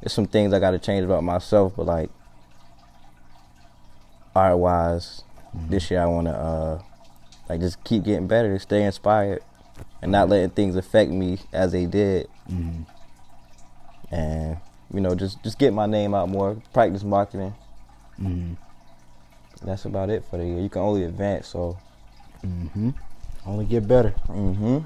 there's 0.00 0.14
some 0.14 0.26
things 0.26 0.54
I 0.54 0.58
got 0.58 0.70
to 0.70 0.78
change 0.78 1.04
about 1.04 1.22
myself. 1.22 1.74
But 1.76 1.84
like 1.84 2.08
art 4.34 4.56
wise, 4.58 5.22
Mhm. 5.54 5.68
this 5.68 5.90
year 5.90 6.00
I 6.02 6.06
want 6.06 6.28
to 6.28 6.32
uh, 6.34 6.78
like 7.48 7.60
just 7.60 7.82
keep 7.84 8.04
getting 8.04 8.26
better, 8.26 8.58
stay 8.58 8.84
inspired, 8.84 9.42
and 10.02 10.12
not 10.12 10.28
letting 10.28 10.50
things 10.50 10.76
affect 10.76 11.10
me 11.10 11.38
as 11.52 11.72
they 11.72 11.86
did. 11.86 12.28
Mm-hmm. 12.50 12.82
And 14.14 14.58
you 14.92 15.00
know, 15.00 15.14
just 15.14 15.42
just 15.42 15.58
get 15.58 15.72
my 15.72 15.86
name 15.86 16.14
out 16.14 16.28
more, 16.28 16.56
practice 16.72 17.02
marketing. 17.02 17.54
Mm-hmm. 18.20 18.54
That's 19.66 19.84
about 19.86 20.10
it 20.10 20.24
for 20.30 20.36
the 20.38 20.44
year. 20.44 20.60
You 20.60 20.68
can 20.68 20.82
only 20.82 21.04
advance, 21.04 21.48
so. 21.48 21.78
Mm-hmm. 22.44 22.90
Only 23.46 23.64
get 23.64 23.88
better. 23.88 24.10
hmm 24.26 24.78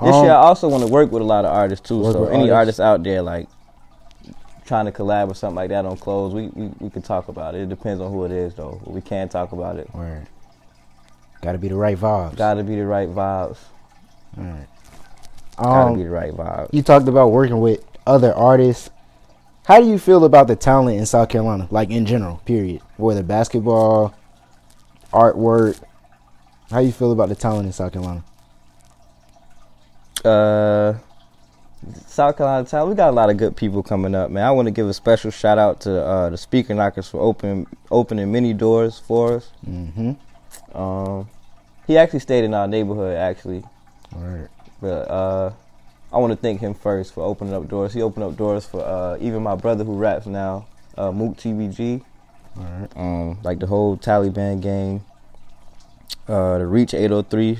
This 0.00 0.14
Um, 0.14 0.24
year, 0.24 0.32
I 0.32 0.36
also 0.36 0.68
want 0.68 0.84
to 0.84 0.88
work 0.92 1.10
with 1.10 1.22
a 1.22 1.24
lot 1.24 1.44
of 1.44 1.52
artists 1.52 1.86
too. 1.88 2.02
So 2.04 2.26
any 2.26 2.50
artists? 2.50 2.78
artists 2.78 2.80
out 2.80 3.02
there 3.02 3.22
like 3.22 3.48
trying 4.64 4.86
to 4.86 4.92
collab 4.92 5.30
or 5.30 5.34
something 5.34 5.56
like 5.56 5.70
that 5.70 5.84
on 5.84 5.96
clothes, 5.96 6.32
we 6.34 6.48
we, 6.48 6.70
we 6.78 6.90
can 6.90 7.02
talk 7.02 7.28
about 7.28 7.54
it. 7.54 7.62
It 7.62 7.68
depends 7.68 8.00
on 8.00 8.10
who 8.12 8.24
it 8.24 8.30
is 8.32 8.54
though. 8.54 8.80
We 8.86 9.00
can 9.00 9.28
talk 9.28 9.52
about 9.52 9.76
it. 9.78 9.92
Word. 9.94 10.26
Got 11.42 11.52
to 11.52 11.58
be 11.58 11.68
the 11.68 11.74
right 11.74 11.98
vibes. 11.98 12.36
Got 12.36 12.54
to 12.54 12.64
be 12.64 12.76
the 12.76 12.86
right 12.86 13.08
vibes. 13.08 13.58
All 14.38 14.44
right. 14.44 14.66
Got 15.56 15.62
to 15.64 15.68
Um, 15.68 15.94
be 15.98 16.04
the 16.04 16.10
right 16.10 16.32
vibes. 16.32 16.68
you 16.72 16.82
talked 16.82 17.08
about 17.08 17.28
working 17.32 17.60
with 17.60 17.84
other 18.06 18.32
artists. 18.34 18.88
How 19.64 19.80
do 19.80 19.86
you 19.86 19.98
feel 19.98 20.24
about 20.24 20.46
the 20.48 20.56
talent 20.56 20.98
in 20.98 21.06
South 21.06 21.28
Carolina, 21.28 21.68
like 21.70 21.90
in 21.90 22.06
general, 22.06 22.40
period? 22.44 22.80
Whether 22.96 23.22
basketball, 23.22 24.14
artwork, 25.12 25.80
how 26.70 26.78
you 26.80 26.90
feel 26.92 27.12
about 27.12 27.28
the 27.28 27.34
talent 27.36 27.66
in 27.66 27.72
South 27.72 27.92
Carolina? 27.92 28.24
Uh, 30.24 30.94
South 32.06 32.36
Carolina 32.36 32.66
talent, 32.66 32.90
we 32.90 32.94
got 32.96 33.10
a 33.10 33.12
lot 33.12 33.28
of 33.30 33.36
good 33.36 33.56
people 33.56 33.82
coming 33.82 34.14
up, 34.14 34.30
man. 34.30 34.44
I 34.44 34.50
want 34.52 34.66
to 34.66 34.72
give 34.72 34.88
a 34.88 34.94
special 34.94 35.30
shout 35.30 35.58
out 35.58 35.80
to 35.82 36.04
uh, 36.04 36.30
the 36.30 36.38
Speaker 36.38 36.74
Knockerz 36.74 37.10
for 37.10 37.20
opening 37.20 37.66
opening 37.90 38.30
many 38.30 38.52
doors 38.54 38.98
for 39.00 39.34
us. 39.34 39.50
Mm-hmm. 39.68 40.12
Um, 40.74 41.28
he 41.86 41.98
actually 41.98 42.20
stayed 42.20 42.44
in 42.44 42.54
our 42.54 42.66
neighborhood 42.68 43.16
actually. 43.16 43.64
Word. 44.14 44.48
But 44.80 45.10
uh, 45.10 45.52
I 46.12 46.18
want 46.18 46.32
to 46.32 46.36
thank 46.36 46.60
him 46.60 46.74
first 46.74 47.14
for 47.14 47.24
opening 47.24 47.54
up 47.54 47.68
doors. 47.68 47.92
He 47.94 48.02
opened 48.02 48.24
up 48.24 48.36
doors 48.36 48.66
for 48.66 48.82
uh, 48.84 49.16
even 49.20 49.42
my 49.42 49.54
brother 49.54 49.84
who 49.84 49.96
raps 49.96 50.26
now, 50.26 50.66
uh, 50.98 51.10
Mook 51.12 51.36
TBG, 51.36 52.02
Word. 52.56 52.88
um, 52.96 53.38
like 53.42 53.58
the 53.58 53.66
whole 53.66 53.96
Taliban 53.96 54.60
gang, 54.60 55.04
uh, 56.28 56.58
the 56.58 56.66
Reach 56.66 56.94
803. 56.94 57.58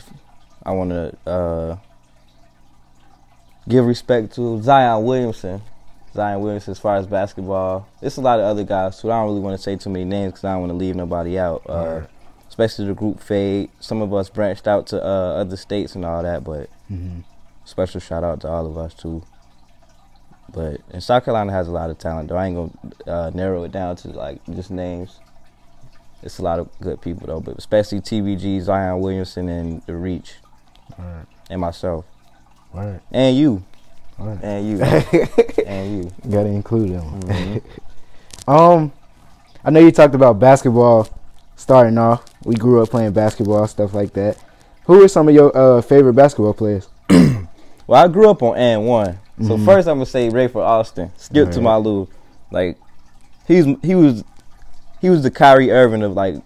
I 0.65 0.71
want 0.73 0.91
to 0.91 1.17
uh, 1.31 1.77
give 3.69 3.85
respect 3.87 4.35
to 4.35 4.63
Zion 4.63 5.05
Williamson. 5.05 5.63
Zion 6.15 6.41
Williamson, 6.43 6.73
as 6.73 6.79
far 6.79 6.97
as 6.97 7.07
basketball, 7.07 7.89
it's 8.03 8.17
a 8.17 8.21
lot 8.21 8.39
of 8.39 8.45
other 8.45 8.65
guys 8.65 9.01
too. 9.01 9.11
I 9.11 9.17
don't 9.17 9.29
really 9.29 9.41
want 9.41 9.57
to 9.57 9.63
say 9.63 9.77
too 9.77 9.89
many 9.91 10.05
names 10.05 10.33
because 10.33 10.45
I 10.45 10.53
don't 10.53 10.61
want 10.61 10.71
to 10.73 10.77
leave 10.77 10.95
nobody 10.95 11.39
out. 11.39 11.63
Uh, 11.67 11.73
Word. 11.73 12.09
Especially 12.53 12.85
the 12.87 12.93
group 12.93 13.19
Fade. 13.19 13.71
Some 13.81 14.03
of 14.03 14.13
us 14.13 14.29
branched 14.29 14.69
out 14.69 14.87
to 14.89 15.03
uh, 15.03 15.41
other 15.41 15.57
states 15.57 15.95
and 15.95 16.05
all 16.05 16.23
that, 16.23 16.45
but 16.45 16.69
Mm-hmm. 16.91 17.21
special 17.65 17.99
shout 18.01 18.23
out 18.23 18.43
to 18.43 18.49
all 18.49 18.67
of 18.67 18.77
us 18.77 18.93
too. 18.93 19.23
But 20.53 20.83
and 20.91 21.03
South 21.03 21.25
Carolina 21.25 21.51
has 21.53 21.67
a 21.67 21.71
lot 21.71 21.89
of 21.89 21.97
talent 21.99 22.29
though. 22.29 22.37
I 22.37 22.47
ain't 22.49 22.57
gonna 22.57 23.17
uh, 23.19 23.31
narrow 23.33 23.65
it 23.65 23.73
down 23.73 23.97
to 23.97 24.09
like 24.09 24.45
just 24.55 24.71
names. 24.71 25.19
It's 26.23 26.39
a 26.39 26.43
lot 26.43 26.59
of 26.59 26.69
good 26.83 27.01
people 27.01 27.27
though, 27.27 27.41
but 27.41 27.57
especially 27.57 28.01
TBG, 28.03 28.61
Zion 28.61 29.01
Williamson, 29.01 29.49
and 29.49 29.83
the 29.87 29.97
Reach, 29.97 30.35
Word. 30.99 31.27
and 31.49 31.61
myself, 31.63 32.05
Word. 32.75 33.01
and 33.11 33.35
you, 33.37 33.65
Word. 34.19 34.39
and 34.43 34.69
you, 34.69 34.83
and 35.67 36.05
you. 36.05 36.11
Gotta 36.31 36.49
include 36.51 36.91
them. 36.91 37.23
Mhm. 37.23 37.63
Um, 38.49 38.93
I 39.65 39.71
know 39.71 39.79
you 39.81 39.93
talked 39.93 40.15
about 40.17 40.41
basketball 40.41 41.09
starting 41.57 41.99
off. 41.99 42.25
We 42.45 42.55
grew 42.55 42.83
up 42.83 42.91
playing 42.91 43.13
basketball, 43.13 43.67
stuff 43.67 43.95
like 43.95 44.13
that. 44.15 44.37
Who 44.87 45.03
are 45.05 45.09
some 45.09 45.29
of 45.29 45.35
your 45.35 45.57
uh, 45.57 45.81
favorite 45.83 46.15
basketball 46.15 46.55
players? 46.55 46.89
Well, 47.89 48.03
I 48.03 48.07
grew 48.09 48.31
up 48.31 48.43
on 48.45 48.57
AND1. 48.57 49.17
So 49.43 49.57
Mhm. 49.59 49.65
first, 49.65 49.89
I'm 49.89 49.97
gonna 49.97 50.07
say 50.07 50.29
Rafer 50.31 50.65
Alston. 50.65 51.11
Skip 51.17 51.51
to 51.51 51.61
my 51.61 51.75
Lou. 51.77 52.09
Like 52.53 52.79
he's 53.47 53.67
he 53.83 53.97
was 53.97 54.23
he 55.01 55.11
was 55.11 55.25
the 55.25 55.33
Kyrie 55.33 55.73
Irving 55.73 56.03
of 56.05 56.13
like 56.13 56.37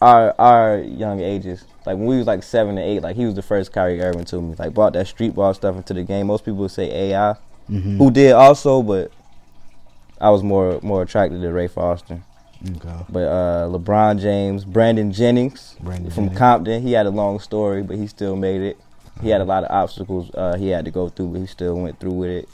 our 0.00 0.34
our 0.38 0.78
young 0.78 1.20
ages. 1.20 1.64
Like 1.84 1.96
when 1.98 2.06
we 2.06 2.16
was 2.16 2.26
like 2.26 2.42
seven 2.42 2.78
and 2.78 2.86
eight, 2.86 3.02
like 3.02 3.14
he 3.14 3.26
was 3.26 3.34
the 3.34 3.42
first 3.42 3.72
Kyrie 3.72 4.00
Irving 4.00 4.24
to 4.24 4.40
me. 4.40 4.54
Like 4.58 4.72
brought 4.72 4.94
that 4.94 5.06
street 5.06 5.34
ball 5.34 5.52
stuff 5.52 5.76
into 5.76 5.92
the 5.92 6.02
game. 6.02 6.28
Most 6.28 6.44
people 6.46 6.60
would 6.60 6.70
say 6.70 6.90
AI, 6.90 7.34
Mm-hmm. 7.70 7.98
who 7.98 8.10
did 8.10 8.32
also, 8.32 8.82
but 8.82 9.12
I 10.18 10.30
was 10.30 10.42
more 10.42 10.80
more 10.82 11.02
attracted 11.02 11.42
to 11.42 11.48
Rafer 11.48 11.76
Alston. 11.76 12.24
Okay. 12.68 13.04
But 13.08 13.20
uh, 13.20 13.68
LeBron 13.70 14.20
James, 14.20 14.64
Brandon 14.64 15.12
Jennings 15.12 15.76
Brandon 15.80 16.10
from 16.10 16.24
Jennings. 16.24 16.38
Compton, 16.38 16.82
he 16.82 16.92
had 16.92 17.06
a 17.06 17.10
long 17.10 17.40
story, 17.40 17.82
but 17.82 17.96
he 17.96 18.06
still 18.06 18.36
made 18.36 18.60
it. 18.60 18.78
He 19.22 19.30
had 19.30 19.40
a 19.40 19.44
lot 19.44 19.64
of 19.64 19.70
obstacles 19.70 20.30
uh, 20.34 20.56
he 20.56 20.68
had 20.68 20.84
to 20.84 20.90
go 20.90 21.08
through, 21.08 21.28
but 21.28 21.40
he 21.40 21.46
still 21.46 21.74
went 21.76 21.98
through 22.00 22.12
with 22.12 22.30
it. 22.30 22.48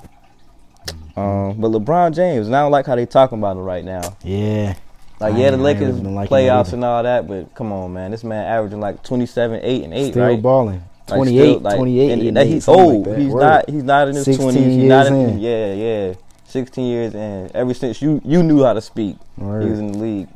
Mm-hmm. 0.86 1.20
Um, 1.20 1.60
but 1.60 1.70
LeBron 1.70 2.14
James, 2.14 2.46
and 2.46 2.54
I 2.54 2.62
don't 2.62 2.72
like 2.72 2.86
how 2.86 2.94
they 2.94 3.06
talking 3.06 3.38
about 3.38 3.56
him 3.56 3.64
right 3.64 3.84
now. 3.84 4.16
Yeah. 4.22 4.76
Like, 5.18 5.34
I 5.34 5.38
yeah, 5.38 5.50
the 5.50 5.56
Lakers 5.56 5.88
really 5.88 6.02
been 6.02 6.14
liking 6.14 6.36
that 6.36 6.66
playoffs 6.66 6.72
and 6.72 6.84
all 6.84 7.02
that, 7.02 7.26
but 7.26 7.54
come 7.54 7.72
on, 7.72 7.92
man, 7.94 8.10
this 8.10 8.22
man 8.22 8.44
averaging 8.44 8.80
like 8.80 9.02
27, 9.02 9.60
8, 9.62 9.84
and 9.84 9.94
8, 9.94 10.10
Still 10.10 10.26
right? 10.26 10.42
balling. 10.42 10.82
Like, 11.08 11.18
28, 11.18 11.38
still, 11.38 11.60
like, 11.60 11.76
28, 11.76 12.10
and, 12.10 12.22
and 12.22 12.38
eight, 12.38 12.46
he's 12.48 12.64
something 12.64 12.84
like 12.84 13.08
old. 13.08 13.18
he's 13.18 13.32
Word. 13.32 13.40
not. 13.40 13.70
He's 13.70 13.82
not 13.84 14.08
in 14.08 14.14
his 14.16 14.25
16 14.25 14.44
twenties. 14.44 14.75
He's 14.75 14.88
not 14.88 15.06
in. 15.06 15.14
in. 15.14 15.38
Yeah, 15.38 15.72
yeah. 15.72 16.14
Sixteen 16.46 16.86
years 16.86 17.14
in. 17.14 17.50
Ever 17.54 17.74
since 17.74 18.00
you 18.00 18.20
you 18.24 18.42
knew 18.42 18.62
how 18.64 18.72
to 18.72 18.80
speak, 18.80 19.16
Word. 19.36 19.64
he 19.64 19.70
was 19.70 19.78
in 19.78 19.92
the 19.92 19.98
league. 19.98 20.28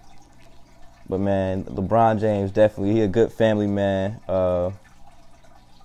But 1.08 1.20
man, 1.20 1.64
LeBron 1.64 2.20
James 2.20 2.50
definitely 2.52 2.92
he 2.94 3.00
a 3.02 3.08
good 3.08 3.32
family 3.32 3.66
man. 3.66 4.20
Uh, 4.28 4.70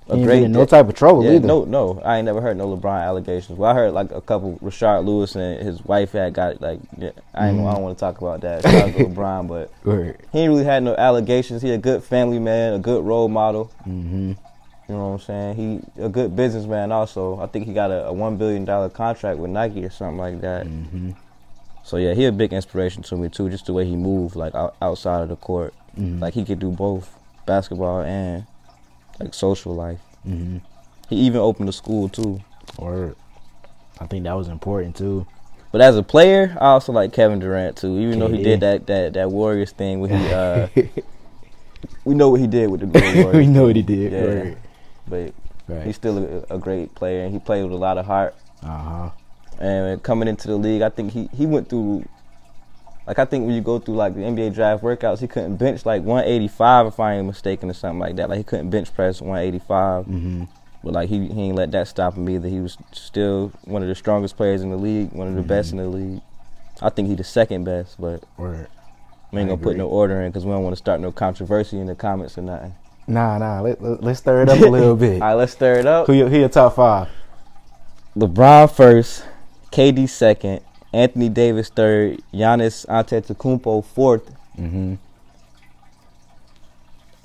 been 0.07 0.29
in 0.29 0.51
no 0.51 0.65
type 0.65 0.87
of 0.87 0.93
trouble 0.93 1.23
yeah, 1.25 1.31
either. 1.31 1.47
no, 1.47 1.63
no, 1.63 1.99
I 2.05 2.17
ain't 2.17 2.25
never 2.25 2.39
heard 2.39 2.57
no 2.57 2.67
LeBron 2.77 3.03
allegations. 3.03 3.57
Well, 3.57 3.71
I 3.71 3.73
heard 3.73 3.91
like 3.93 4.11
a 4.11 4.21
couple. 4.21 4.59
Rashard 4.59 5.03
Lewis 5.03 5.35
and 5.35 5.59
his 5.65 5.83
wife 5.83 6.11
had 6.11 6.33
got 6.33 6.61
like. 6.61 6.79
Yeah, 6.97 7.09
I 7.33 7.47
ain't, 7.49 7.57
Mhm. 7.57 7.67
I 7.69 7.73
don't 7.73 7.81
want 7.83 7.97
to 7.97 7.99
talk 7.99 8.19
about 8.21 8.41
that. 8.41 8.61
Shout 8.61 8.73
out 8.89 8.93
to 8.95 9.05
LeBron, 9.05 9.47
but 9.47 9.71
Word. 9.83 10.17
he 10.31 10.39
ain't 10.41 10.51
really 10.51 10.63
had 10.63 10.83
no 10.83 10.95
allegations. 10.95 11.63
He 11.63 11.71
a 11.71 11.77
good 11.79 12.03
family 12.03 12.37
man, 12.37 12.73
a 12.73 12.79
good 12.79 13.03
role 13.03 13.29
model. 13.29 13.71
Mm-hmm. 13.87 14.33
You 14.87 14.95
know 14.95 15.07
what 15.09 15.13
I'm 15.15 15.19
saying? 15.21 15.55
He 15.95 16.01
a 16.03 16.09
good 16.09 16.35
businessman 16.35 16.91
also. 16.91 17.39
I 17.39 17.47
think 17.47 17.65
he 17.65 17.73
got 17.73 17.89
a, 17.91 18.05
a 18.07 18.13
one 18.13 18.37
billion 18.37 18.65
dollar 18.65 18.89
contract 18.89 19.39
with 19.39 19.49
Nike 19.49 19.83
or 19.83 19.89
something 19.89 20.17
like 20.17 20.41
that. 20.41 20.67
Mm-hmm. 20.67 21.11
So 21.83 21.97
yeah, 21.97 22.13
he 22.13 22.25
a 22.25 22.31
big 22.31 22.53
inspiration 22.53 23.01
to 23.03 23.15
me 23.15 23.29
too. 23.29 23.49
Just 23.49 23.65
the 23.65 23.73
way 23.73 23.85
he 23.85 23.95
moved, 23.95 24.35
like 24.35 24.53
out, 24.55 24.75
outside 24.81 25.21
of 25.21 25.29
the 25.29 25.35
court, 25.35 25.73
Mm-hmm. 25.97 26.19
like 26.19 26.33
he 26.33 26.43
could 26.43 26.59
do 26.59 26.71
both 26.71 27.17
basketball 27.45 28.01
and 28.01 28.45
like 29.17 29.33
social 29.33 29.73
life. 29.73 30.01
mm-hmm. 30.27 30.57
He 31.09 31.15
even 31.15 31.39
opened 31.39 31.69
a 31.69 31.71
school 31.71 32.09
too. 32.09 32.41
Word. 32.77 33.15
I 34.01 34.07
think 34.07 34.25
that 34.25 34.33
was 34.33 34.49
important 34.49 34.97
too. 34.97 35.25
But 35.71 35.79
as 35.79 35.95
a 35.95 36.03
player, 36.03 36.57
I 36.59 36.67
also 36.71 36.91
like 36.91 37.13
Kevin 37.13 37.39
Durant 37.39 37.77
too. 37.77 37.97
Even 37.97 38.19
though 38.19 38.27
he 38.27 38.43
did 38.43 38.59
that 38.59 38.87
that 38.87 39.13
that 39.13 39.31
Warriors 39.31 39.71
thing, 39.71 40.01
where 40.01 40.17
he 40.17 40.33
uh, 40.33 40.67
we 42.05 42.13
know 42.13 42.29
what 42.29 42.41
he 42.41 42.47
did 42.47 42.69
with 42.69 42.81
the 42.81 42.87
Warriors. 42.87 43.35
we 43.37 43.47
know 43.47 43.67
what 43.67 43.75
he 43.77 43.81
did. 43.81 44.11
Yeah. 44.11 44.21
Word. 44.21 44.57
But 45.07 45.33
Right. 45.67 45.83
he's 45.87 45.95
still 45.95 46.19
a, 46.49 46.55
a 46.55 46.57
great 46.59 46.93
player, 46.93 47.23
and 47.23 47.33
he 47.33 47.39
played 47.39 47.63
with 47.63 47.71
a 47.71 47.75
lot 47.77 47.97
of 47.97 48.05
heart. 48.05 48.35
Uh 48.61 48.67
huh. 48.67 49.09
And 49.59 50.03
coming 50.03 50.27
into 50.27 50.47
the 50.47 50.55
league, 50.57 50.81
I 50.83 50.89
think 50.89 51.11
he, 51.11 51.27
he 51.35 51.45
went 51.47 51.69
through, 51.69 52.05
like 53.07 53.17
I 53.17 53.25
think 53.25 53.45
when 53.47 53.55
you 53.55 53.61
go 53.61 53.79
through 53.79 53.95
like 53.95 54.13
the 54.13 54.21
NBA 54.21 54.53
draft 54.53 54.83
workouts, 54.83 55.21
he 55.21 55.27
couldn't 55.27 55.55
bench 55.57 55.85
like 55.85 56.03
185 56.03 56.85
if 56.87 56.99
I 56.99 57.15
ain't 57.15 57.25
mistaken 57.25 57.69
or 57.69 57.73
something 57.73 57.97
like 57.99 58.15
that. 58.17 58.29
Like 58.29 58.37
he 58.37 58.43
couldn't 58.43 58.69
bench 58.69 58.93
press 58.93 59.21
185, 59.21 60.05
Mm-hmm. 60.05 60.43
but 60.83 60.93
like 60.93 61.09
he 61.09 61.27
he 61.29 61.41
ain't 61.43 61.55
let 61.55 61.71
that 61.71 61.87
stop 61.87 62.15
him 62.15 62.29
either. 62.29 62.47
He 62.47 62.59
was 62.59 62.77
still 62.91 63.51
one 63.63 63.81
of 63.81 63.87
the 63.87 63.95
strongest 63.95 64.37
players 64.37 64.61
in 64.61 64.69
the 64.69 64.77
league, 64.77 65.11
one 65.13 65.27
of 65.27 65.33
the 65.35 65.41
best 65.41 65.71
in 65.71 65.77
the 65.79 65.87
league. 65.87 66.21
I 66.81 66.89
think 66.89 67.07
he 67.07 67.15
the 67.15 67.23
second 67.23 67.63
best, 67.63 67.99
but 67.99 68.23
Word. 68.37 68.67
we 69.31 69.39
ain't 69.39 69.49
I 69.49 69.53
gonna 69.53 69.63
put 69.63 69.77
no 69.77 69.87
order 69.87 70.21
in 70.21 70.29
because 70.31 70.45
we 70.45 70.51
don't 70.51 70.63
want 70.63 70.73
to 70.73 70.77
start 70.77 70.99
no 70.99 71.11
controversy 71.11 71.79
in 71.79 71.87
the 71.87 71.95
comments 71.95 72.37
or 72.37 72.41
nothing. 72.41 72.75
Nah, 73.07 73.37
nah. 73.37 73.61
Let, 73.61 74.03
let's 74.03 74.19
stir 74.19 74.43
it 74.43 74.49
up 74.49 74.59
a 74.59 74.65
little 74.65 74.95
bit. 74.95 75.13
All 75.21 75.27
right, 75.29 75.33
let's 75.35 75.53
stir 75.53 75.75
it 75.79 75.85
up. 75.85 76.07
Who 76.07 76.13
your, 76.13 76.29
who 76.29 76.39
your 76.39 76.49
top 76.49 76.75
five? 76.75 77.09
LeBron 78.17 78.71
first, 78.71 79.25
KD 79.71 80.07
second, 80.09 80.61
Anthony 80.93 81.29
Davis 81.29 81.69
third, 81.69 82.21
Giannis 82.33 82.85
Antetokounmpo 82.87 83.83
fourth, 83.85 84.31
Mm-hmm. 84.57 84.95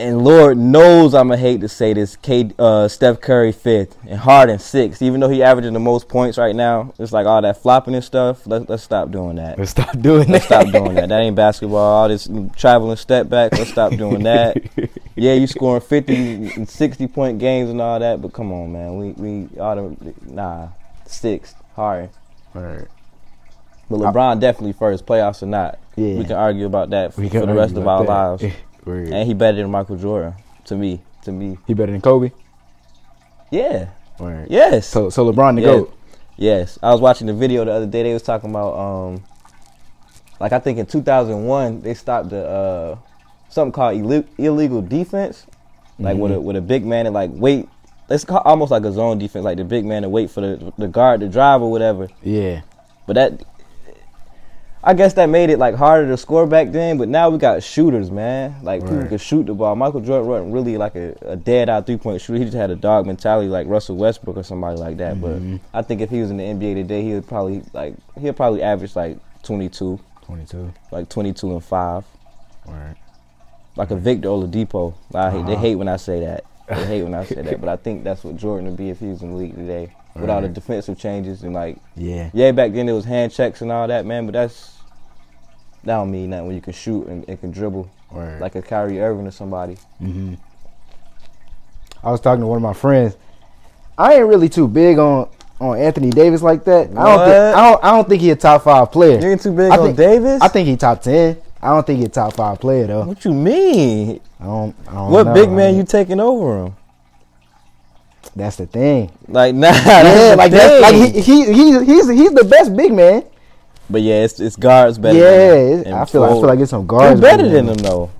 And 0.00 0.24
Lord 0.24 0.56
knows 0.58 1.14
I'ma 1.14 1.36
hate 1.36 1.60
to 1.60 1.68
say 1.68 1.92
this, 1.92 2.16
K, 2.16 2.50
uh, 2.58 2.88
Steph 2.88 3.20
Curry 3.20 3.52
fifth, 3.52 3.96
and 4.08 4.18
Harden 4.18 4.58
sixth. 4.58 5.02
Even 5.02 5.20
though 5.20 5.28
he 5.28 5.42
averaging 5.42 5.74
the 5.74 5.80
most 5.80 6.08
points 6.08 6.38
right 6.38 6.56
now, 6.56 6.92
it's 6.98 7.12
like 7.12 7.26
all 7.26 7.42
that 7.42 7.62
flopping 7.62 7.94
and 7.94 8.02
stuff. 8.04 8.46
Let's 8.46 8.68
let's 8.68 8.82
stop 8.82 9.10
doing 9.10 9.36
that. 9.36 9.58
Let's 9.58 9.70
stop 9.72 9.98
doing 10.00 10.28
Let's 10.28 10.46
that. 10.48 10.62
stop 10.68 10.72
doing 10.72 10.94
that. 10.94 11.10
That 11.10 11.20
ain't 11.20 11.36
basketball. 11.36 11.78
All 11.78 12.08
this 12.08 12.28
traveling 12.56 12.96
step 12.96 13.28
back. 13.28 13.52
Let's 13.52 13.70
stop 13.70 13.92
doing 13.92 14.22
that. 14.24 14.56
Yeah, 15.16 15.34
you 15.34 15.46
scoring 15.48 15.82
fifty 15.82 16.50
and 16.54 16.66
sixty 16.66 17.06
point 17.06 17.40
games 17.40 17.68
and 17.68 17.78
all 17.78 17.98
that, 17.98 18.22
but 18.22 18.32
come 18.32 18.52
on, 18.52 18.72
man. 18.72 18.96
We 18.96 19.10
we 19.10 19.58
all 19.60 19.76
the 19.76 20.14
nah 20.24 20.68
sixth 21.04 21.56
hard. 21.74 22.08
Right. 22.54 22.86
But 23.90 23.98
LeBron 23.98 24.40
definitely 24.40 24.72
first, 24.72 25.04
playoffs 25.04 25.42
or 25.42 25.46
not. 25.46 25.78
Yeah. 25.96 26.14
We 26.14 26.24
can 26.24 26.36
argue 26.36 26.64
about 26.64 26.90
that 26.90 27.12
for, 27.12 27.28
for 27.28 27.44
the 27.44 27.52
rest 27.52 27.76
of 27.76 27.86
our 27.86 28.04
that. 28.04 28.08
lives. 28.40 28.54
Word. 28.84 29.08
And 29.08 29.26
he 29.26 29.34
better 29.34 29.58
than 29.58 29.70
Michael 29.70 29.96
Jordan 29.96 30.34
to 30.64 30.76
me. 30.76 31.00
To 31.24 31.32
me, 31.32 31.58
He 31.66 31.74
better 31.74 31.92
than 31.92 32.00
Kobe. 32.00 32.30
yeah, 33.50 33.88
Word. 34.18 34.46
yes, 34.50 34.86
So 34.86 35.10
so 35.10 35.30
LeBron 35.30 35.56
the 35.56 35.60
Yeah. 35.62 35.66
goat. 35.66 35.94
yes. 36.36 36.78
I 36.82 36.90
was 36.92 37.00
watching 37.00 37.26
the 37.26 37.34
video 37.34 37.64
the 37.64 37.72
other 37.72 37.86
day. 37.86 38.02
They 38.02 38.12
was 38.12 38.22
talking 38.22 38.50
about 38.50 38.74
um, 38.78 39.22
like 40.40 40.52
I 40.52 40.58
think 40.58 40.78
in 40.78 40.86
2001 40.86 41.82
they 41.82 41.94
stopped 41.94 42.30
the 42.30 42.46
uh 42.48 42.96
something 43.50 43.72
called 43.72 43.96
illi- 44.00 44.26
illegal 44.38 44.80
defense, 44.80 45.46
like 45.98 46.16
with 46.16 46.32
a 46.32 46.40
with 46.40 46.56
a 46.56 46.60
big 46.62 46.86
man 46.86 47.06
and 47.06 47.14
like 47.14 47.30
wait. 47.34 47.68
It's 48.08 48.24
almost 48.28 48.72
like 48.72 48.82
a 48.84 48.90
zone 48.92 49.18
defense, 49.18 49.44
like 49.44 49.56
the 49.58 49.64
big 49.64 49.84
man 49.84 50.02
to 50.02 50.08
wait 50.08 50.30
for 50.30 50.40
the 50.40 50.72
the 50.78 50.88
guard 50.88 51.20
to 51.20 51.28
drive 51.28 51.62
or 51.62 51.70
whatever. 51.70 52.08
Yeah. 52.22 52.62
But 53.06 53.14
that, 53.14 53.44
I 54.82 54.94
guess 54.94 55.12
that 55.14 55.26
made 55.26 55.50
it 55.50 55.58
like 55.58 55.74
harder 55.74 56.08
to 56.08 56.16
score 56.16 56.46
back 56.46 56.70
then. 56.72 56.96
But 56.96 57.08
now 57.08 57.28
we 57.28 57.36
got 57.36 57.62
shooters, 57.62 58.10
man. 58.10 58.54
Like 58.62 58.80
people 58.82 59.06
can 59.06 59.18
shoot 59.18 59.44
the 59.46 59.52
ball. 59.54 59.76
Michael 59.76 60.00
Jordan 60.00 60.26
wasn't 60.28 60.54
really 60.54 60.78
like 60.78 60.94
a, 60.96 61.14
a 61.22 61.36
dead 61.36 61.68
out 61.68 61.84
three 61.84 61.98
point 61.98 62.20
shooter. 62.22 62.38
He 62.38 62.44
just 62.46 62.56
had 62.56 62.70
a 62.70 62.76
dog 62.76 63.06
mentality 63.06 63.48
like 63.48 63.66
Russell 63.66 63.96
Westbrook 63.96 64.38
or 64.38 64.42
somebody 64.42 64.78
like 64.80 64.96
that. 64.96 65.16
Mm-hmm. 65.16 65.56
But 65.56 65.78
I 65.78 65.82
think 65.82 66.00
if 66.00 66.08
he 66.08 66.20
was 66.22 66.30
in 66.30 66.38
the 66.38 66.44
NBA 66.44 66.76
today, 66.76 67.02
he 67.02 67.12
would 67.12 67.28
probably 67.28 67.62
like 67.74 67.94
he'll 68.18 68.32
probably 68.32 68.62
average 68.62 68.96
like 68.96 69.18
22, 69.42 70.00
Twenty 70.24 70.46
two. 70.46 70.72
like 70.90 71.08
22 71.10 71.52
and 71.52 71.62
five, 71.64 72.04
Word. 72.66 72.96
like 73.76 73.90
a 73.90 73.96
Victor 73.96 74.28
Oladipo. 74.28 74.94
I 75.14 75.30
They 75.30 75.38
Uh-huh. 75.40 75.56
hate 75.56 75.74
when 75.74 75.88
I 75.88 75.96
say 75.98 76.20
that. 76.20 76.44
They 76.68 76.86
hate 76.86 77.02
when 77.02 77.14
I 77.14 77.24
say 77.26 77.42
that. 77.42 77.60
But 77.60 77.68
I 77.68 77.76
think 77.76 78.02
that's 78.04 78.24
what 78.24 78.36
Jordan 78.38 78.66
would 78.68 78.76
be 78.78 78.88
if 78.88 78.98
he 79.00 79.08
was 79.08 79.20
in 79.22 79.32
the 79.32 79.36
league 79.36 79.56
today. 79.56 79.92
With 80.14 80.28
all 80.28 80.40
the 80.42 80.48
defensive 80.48 80.98
changes 80.98 81.42
and 81.44 81.54
like 81.54 81.78
Yeah. 81.96 82.30
yeah, 82.34 82.52
back 82.52 82.72
then 82.72 82.88
it 82.88 82.92
was 82.92 83.04
hand 83.04 83.32
checks 83.32 83.62
and 83.62 83.70
all 83.72 83.86
that, 83.88 84.04
man. 84.04 84.26
But 84.26 84.32
that's 84.32 84.76
that 85.84 85.94
don't 85.94 86.10
mean 86.10 86.30
nothing 86.30 86.46
when 86.48 86.56
you 86.56 86.60
can 86.62 86.72
shoot 86.74 87.06
and, 87.06 87.26
and 87.28 87.40
can 87.40 87.50
dribble 87.52 87.88
Word. 88.12 88.40
like 88.40 88.54
a 88.54 88.60
Kyrie 88.62 89.00
Irving 89.00 89.26
or 89.26 89.30
somebody. 89.30 89.76
hmm 89.98 90.34
I 92.02 92.10
was 92.10 92.20
talking 92.20 92.40
to 92.40 92.46
one 92.46 92.56
of 92.56 92.62
my 92.62 92.72
friends. 92.72 93.16
I 93.98 94.14
ain't 94.14 94.26
really 94.26 94.48
too 94.48 94.66
big 94.68 94.98
on 94.98 95.28
on 95.60 95.78
Anthony 95.78 96.08
Davis 96.10 96.40
like 96.42 96.64
that. 96.64 96.88
I 96.90 96.92
don't 96.92 97.18
think 97.26 97.56
I 97.56 97.70
don't, 97.70 97.84
I 97.84 97.90
don't 97.92 98.08
think 98.08 98.22
he 98.22 98.30
a 98.30 98.36
top 98.36 98.62
five 98.62 98.90
player. 98.90 99.20
You 99.20 99.28
ain't 99.30 99.42
too 99.42 99.52
big 99.52 99.70
I 99.70 99.76
on 99.76 99.84
think- 99.86 99.96
Davis. 99.98 100.40
I 100.42 100.48
think 100.48 100.66
he 100.68 100.76
top 100.76 101.02
ten. 101.02 101.36
I 101.62 101.68
don't 101.68 101.86
think 101.86 101.98
he 102.00 102.06
a 102.06 102.08
top 102.08 102.32
five 102.34 102.58
player 102.58 102.86
though. 102.86 103.04
What 103.04 103.22
you 103.24 103.32
mean? 103.34 104.20
I 104.40 104.44
don't. 104.44 104.74
I 104.88 104.92
don't 104.94 105.10
What 105.10 105.26
know. 105.26 105.34
big 105.34 105.48
I 105.50 105.52
man 105.52 105.68
mean, 105.72 105.76
you 105.76 105.84
taking 105.84 106.18
over 106.20 106.64
him? 106.66 106.76
That's 108.36 108.56
the 108.56 108.66
thing. 108.66 109.10
Like 109.28 109.54
nah, 109.56 109.68
yeah, 109.68 110.34
like 110.36 110.50
the 110.50 110.56
that's 110.58 110.82
like 110.82 110.94
he, 110.94 111.20
he 111.20 111.52
he 111.52 111.84
he's 111.84 112.08
he's 112.08 112.32
the 112.32 112.44
best 112.44 112.76
big 112.76 112.92
man. 112.92 113.24
But 113.88 114.02
yeah, 114.02 114.24
it's 114.24 114.38
it's 114.38 114.56
guards 114.56 114.98
better. 114.98 115.18
yeah, 115.18 115.82
than. 115.82 115.92
I 115.94 116.04
feel 116.04 116.20
like, 116.20 116.30
I 116.30 116.34
feel 116.34 116.42
like 116.42 116.58
it's 116.60 116.70
some 116.70 116.86
guards 116.86 117.20
better 117.20 117.48
than 117.48 117.68
him 117.68 117.76
though? 117.76 118.10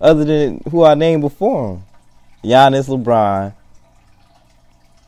Other 0.00 0.24
than 0.24 0.60
who 0.70 0.84
I 0.84 0.94
named 0.94 1.22
before 1.22 1.76
him, 1.76 1.84
Giannis, 2.44 2.88
LeBron, 2.88 3.54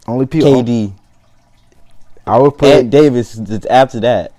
Only 0.06 0.26
people. 0.26 0.62
KD, 0.62 0.92
I 2.26 2.38
would 2.38 2.56
put 2.56 2.68
and 2.70 2.90
Davis. 2.90 3.36
is 3.36 3.66
After 3.66 4.00
that, 4.00 4.32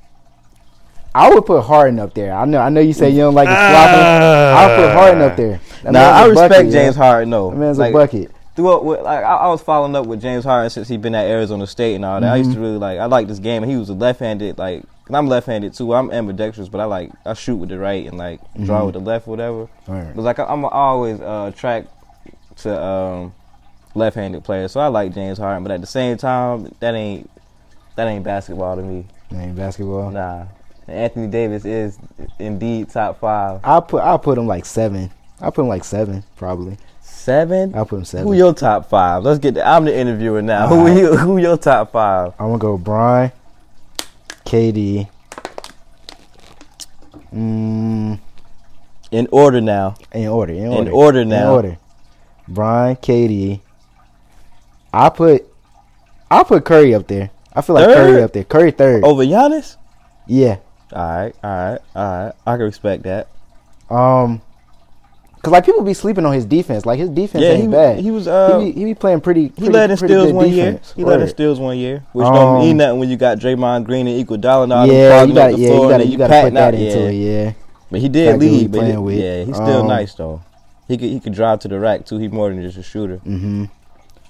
I 1.14 1.30
would 1.30 1.46
put 1.46 1.62
Harden 1.62 2.00
up 2.00 2.14
there. 2.14 2.34
I 2.34 2.46
know 2.46 2.60
I 2.60 2.70
know 2.70 2.82
you 2.82 2.94
say 2.94 3.10
you 3.10 3.20
don't 3.20 3.36
like 3.36 3.48
his 3.48 3.56
flopping. 3.56 4.00
I 4.00 4.68
would 4.68 4.84
put 4.84 4.94
Harden 4.94 5.22
up 5.22 5.38
there. 5.38 5.60
That 5.84 5.94
nah, 5.94 6.00
I 6.00 6.26
respect 6.26 6.54
bucket, 6.54 6.72
James 6.72 6.96
yeah. 6.98 7.04
Harden 7.04 7.30
though. 7.30 7.52
That 7.52 7.58
man's 7.58 7.78
Like, 7.78 7.92
a 7.92 7.94
bucket. 7.94 8.32
Throughout 8.58 8.84
like 8.84 9.24
I, 9.24 9.36
I 9.36 9.48
was 9.48 9.62
following 9.62 9.96
up 9.96 10.06
with 10.06 10.22
James 10.22 10.44
Harden 10.44 10.70
since 10.70 10.90
he 10.90 10.98
been 10.98 11.16
at 11.16 11.28
Arizona 11.28 11.66
State 11.66 11.96
and 11.96 12.04
all 12.04 12.20
that. 12.20 12.34
I 12.34 12.36
used 12.36 12.50
Mm-hmm. 12.50 12.60
to 12.60 12.66
really 12.66 12.78
like 12.78 13.00
I 13.00 13.06
like 13.06 13.28
this 13.30 13.40
game. 13.40 13.64
He 13.64 13.78
was 13.78 13.88
a 13.88 13.94
left-handed 13.94 14.58
like 14.58 14.84
and 15.08 15.16
I'm 15.16 15.28
left-handed 15.28 15.74
too. 15.74 15.94
I'm 15.94 16.12
ambidextrous, 16.12 16.68
but 16.68 16.82
I 16.82 16.86
like 16.86 17.12
I 17.26 17.34
shoot 17.34 17.56
with 17.56 17.70
the 17.70 17.78
right 17.80 18.06
and 18.06 18.18
like 18.18 18.42
draw 18.66 18.80
Mm-hmm. 18.80 18.86
with 18.88 18.94
the 18.96 19.00
left, 19.00 19.28
whatever. 19.28 19.70
Right. 19.88 20.14
But 20.14 20.24
like 20.24 20.40
I, 20.40 20.44
I'm 20.46 20.66
always 20.66 21.22
uh, 21.22 21.52
attract 21.54 21.88
to 22.58 22.84
um, 22.84 23.34
left-handed 23.96 24.44
players, 24.44 24.72
so 24.74 24.80
I 24.80 24.88
like 24.88 25.14
James 25.14 25.38
Harden. 25.38 25.64
But 25.64 25.72
at 25.72 25.80
the 25.82 25.88
same 25.88 26.18
time, 26.18 26.74
that 26.82 26.94
ain't 26.96 27.30
that 27.96 28.08
ain't 28.08 28.24
basketball 28.26 28.76
to 28.76 28.82
me. 28.82 29.06
Man, 29.32 29.56
basketball. 29.56 30.12
Nah. 30.12 30.46
And 30.88 30.98
Anthony 30.98 31.28
Davis 31.28 31.66
is 31.66 31.98
indeed 32.40 32.90
top 32.90 33.20
five. 33.20 33.60
I'll 33.64 33.82
put 33.82 34.02
I'll 34.04 34.20
put 34.20 34.38
him 34.38 34.48
like 34.48 34.66
seven. 34.66 35.12
I'll 35.40 35.52
put 35.52 35.62
him 35.62 35.68
like 35.68 35.84
seven 35.84 36.24
probably. 36.36 36.78
Seven. 37.28 37.76
I'll 37.76 37.86
put 37.86 37.98
him 37.98 38.06
seven. 38.06 38.26
Who 38.26 38.32
your 38.36 38.54
top 38.54 38.90
five? 38.90 39.22
Let's 39.22 39.40
get. 39.40 39.56
The, 39.56 39.68
I'm 39.68 39.84
the 39.84 39.94
interviewer 39.94 40.42
now. 40.42 40.68
All 40.70 40.70
Who 40.78 40.86
right. 40.86 40.96
you? 40.98 41.18
Who 41.18 41.38
your 41.40 41.58
top 41.58 41.92
five? 41.92 42.32
I'm 42.40 42.48
gonna 42.48 42.58
go 42.58 42.78
Bron, 42.78 43.34
KD. 44.46 45.10
Mm, 47.36 48.18
In 49.12 49.28
order 49.30 49.60
now. 49.60 49.96
in 50.14 50.28
order. 50.30 50.54
In 50.54 50.68
order. 50.68 50.82
In 50.84 50.88
order 50.88 51.26
now. 51.26 51.42
In 51.42 51.48
order. 51.50 51.78
Bron, 52.48 52.96
KD. 52.96 53.60
I 54.94 55.10
put 55.10 55.46
I 56.32 56.44
put 56.44 56.64
Curry 56.64 56.96
up 56.96 57.08
there. 57.08 57.30
I 57.54 57.62
feel 57.62 57.76
like 57.76 57.88
Third? 57.88 57.96
Curry 57.98 58.24
up 58.24 58.32
there. 58.32 58.44
Curry 58.46 58.72
third. 58.72 59.04
Over 59.04 59.24
Giannis? 59.26 59.76
Yeah. 60.28 60.60
All 60.94 61.10
right, 61.10 61.36
all 61.44 61.50
right, 61.72 61.80
all 61.94 62.24
right. 62.28 62.34
I 62.46 62.52
can 62.56 62.62
respect 62.64 63.04
that. 63.04 63.28
Um, 63.90 64.42
cause 65.42 65.52
like 65.52 65.66
people 65.66 65.84
be 65.84 65.94
sleeping 65.94 66.26
on 66.26 66.34
his 66.34 66.46
defense. 66.46 66.86
Like 66.86 67.00
his 67.00 67.10
defense 67.10 67.44
Yeah, 67.44 67.52
ain't 67.52 67.62
he, 67.64 67.68
bad. 67.68 68.00
he 68.00 68.12
was. 68.12 68.28
Uh, 68.28 68.60
he, 68.60 68.72
be, 68.72 68.80
he 68.80 68.86
be 68.86 68.94
playing 68.96 69.22
pretty. 69.22 69.44
he 69.44 69.50
pretty 69.50 69.72
led 69.72 69.92
in 69.92 69.98
steals 69.98 70.32
one 70.34 70.50
defense. 70.50 70.88
year. 70.90 70.94
He 70.96 71.04
led 71.04 71.22
in 71.22 71.28
steals 71.28 71.60
one 71.60 71.78
year, 71.78 72.04
which 72.14 72.26
don't 72.26 72.56
Um, 72.58 72.60
mean 72.60 72.78
nothing 72.78 73.00
when 73.00 73.10
you 73.10 73.18
got 73.18 73.38
Draymond 73.40 73.86
Green 73.86 74.08
and 74.08 74.18
and 74.64 74.74
all 74.74 74.88
them 74.88 74.96
Yeah, 74.96 75.24
you 75.24 75.30
up 75.32 75.36
got 75.36 75.52
the 75.52 75.58
yeah, 75.60 75.68
floor 75.70 75.78
you 75.78 75.84
and 75.84 75.92
got 75.92 75.98
then 75.98 76.08
you 76.08 76.12
you 76.14 76.18
got 76.18 76.28
to 76.28 76.42
put 76.44 76.54
that 76.54 76.64
out. 76.68 76.74
into 76.74 77.00
yeah. 77.00 77.08
it. 77.08 77.14
Yeah. 77.46 77.54
But 77.90 78.00
he 78.02 78.10
did 78.10 78.40
lead. 78.40 78.72
But 78.72 78.88
he- 78.88 78.98
with. 78.98 79.16
yeah, 79.18 79.44
he's 79.46 79.56
still 79.56 79.82
Um, 79.82 79.88
nice 79.88 80.14
though. 80.14 80.42
He 80.88 80.98
could 80.98 81.10
he 81.10 81.20
could 81.20 81.34
drive 81.34 81.60
to 81.62 81.68
the 81.68 81.80
rack 81.80 82.06
too. 82.06 82.18
He's 82.18 82.32
more 82.32 82.50
than 82.50 82.62
just 82.62 82.78
a 82.78 82.84
shooter. 82.84 83.18
Mm-hmm. 83.18 83.66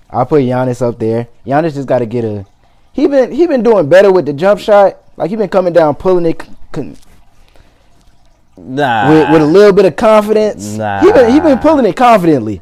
I 0.09 0.23
put 0.23 0.41
Giannis 0.43 0.81
up 0.81 0.99
there. 0.99 1.27
Giannis 1.45 1.73
just 1.73 1.87
got 1.87 1.99
to 1.99 2.05
get 2.05 2.23
a. 2.23 2.45
He 2.93 3.07
been 3.07 3.31
he 3.31 3.45
been 3.45 3.61
doing 3.63 3.87
better 3.89 4.11
with 4.11 4.25
the 4.25 4.33
jump 4.33 4.59
shot. 4.59 4.97
Like 5.17 5.29
he 5.29 5.35
been 5.35 5.49
coming 5.49 5.73
down, 5.73 5.95
pulling 5.95 6.25
it 6.25 6.43
con, 6.71 6.95
Nah, 8.57 9.09
with, 9.09 9.31
with 9.31 9.41
a 9.41 9.45
little 9.45 9.73
bit 9.73 9.85
of 9.85 9.95
confidence. 9.95 10.75
Nah. 10.75 10.99
He 11.01 11.11
been 11.11 11.31
he 11.31 11.39
been 11.39 11.59
pulling 11.59 11.85
it 11.85 11.95
confidently. 11.95 12.61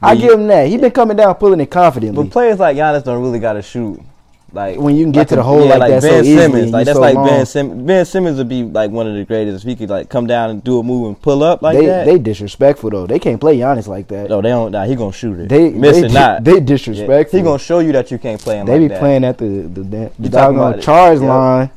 I 0.00 0.14
But 0.14 0.20
give 0.20 0.32
him 0.38 0.46
that. 0.48 0.68
He 0.68 0.76
been 0.78 0.90
coming 0.90 1.16
down, 1.16 1.34
pulling 1.36 1.60
it 1.60 1.70
confidently. 1.70 2.24
But 2.24 2.32
players 2.32 2.58
like 2.58 2.76
Giannis 2.76 3.04
don't 3.04 3.22
really 3.22 3.38
got 3.38 3.52
to 3.54 3.62
shoot. 3.62 4.00
Like 4.54 4.78
When 4.78 4.96
you 4.96 5.04
can 5.04 5.12
get 5.12 5.20
like 5.20 5.28
to 5.28 5.36
the 5.36 5.42
hole 5.42 5.64
like 5.66 5.78
that 5.78 6.02
so 6.02 6.10
Ben 6.10 6.24
easily 6.24 6.42
Simmons, 6.42 6.72
like 6.72 6.84
that's 6.84 6.96
so 6.96 7.00
like 7.00 7.14
long. 7.14 7.26
Ben 7.26 7.46
Simmons. 7.46 7.82
Ben 7.86 8.04
Simmons 8.04 8.38
would 8.38 8.48
be 8.48 8.64
like 8.64 8.90
one 8.90 9.06
of 9.06 9.14
the 9.14 9.24
greatest 9.24 9.64
if 9.64 9.68
he 9.68 9.76
could 9.76 9.88
like 9.88 10.10
come 10.10 10.26
down 10.26 10.50
and 10.50 10.62
do 10.62 10.78
a 10.78 10.82
move 10.82 11.06
and 11.06 11.20
pull 11.22 11.42
up 11.42 11.62
like 11.62 11.78
they 11.78 11.86
that. 11.86 12.04
they 12.04 12.18
disrespectful 12.18 12.90
though. 12.90 13.06
They 13.06 13.18
can't 13.18 13.40
play 13.40 13.56
Giannis 13.56 13.86
like 13.86 14.08
that. 14.08 14.28
no, 14.28 14.42
they 14.42 14.50
don't. 14.50 14.72
Nah, 14.72 14.84
he 14.84 14.94
gonna 14.94 15.12
shoot 15.12 15.38
it. 15.38 15.48
They 15.48 15.70
miss 15.70 16.00
they, 16.00 16.06
it 16.06 16.12
not. 16.12 16.44
They 16.44 16.60
Yeah. 16.60 17.24
He 17.30 17.40
gonna 17.40 17.58
show 17.58 17.78
you 17.78 17.92
that 17.92 18.10
you 18.10 18.18
can't 18.18 18.40
play 18.40 18.58
him 18.58 18.66
they 18.66 18.72
like 18.72 18.80
be 18.82 18.88
that. 18.88 19.00
playing 19.00 19.24
at 19.24 19.38
the 19.38 19.46
the, 19.46 19.82
the, 19.82 20.12
the 20.18 20.28
doggone 20.28 20.80
charge 20.82 21.20
line. 21.20 21.70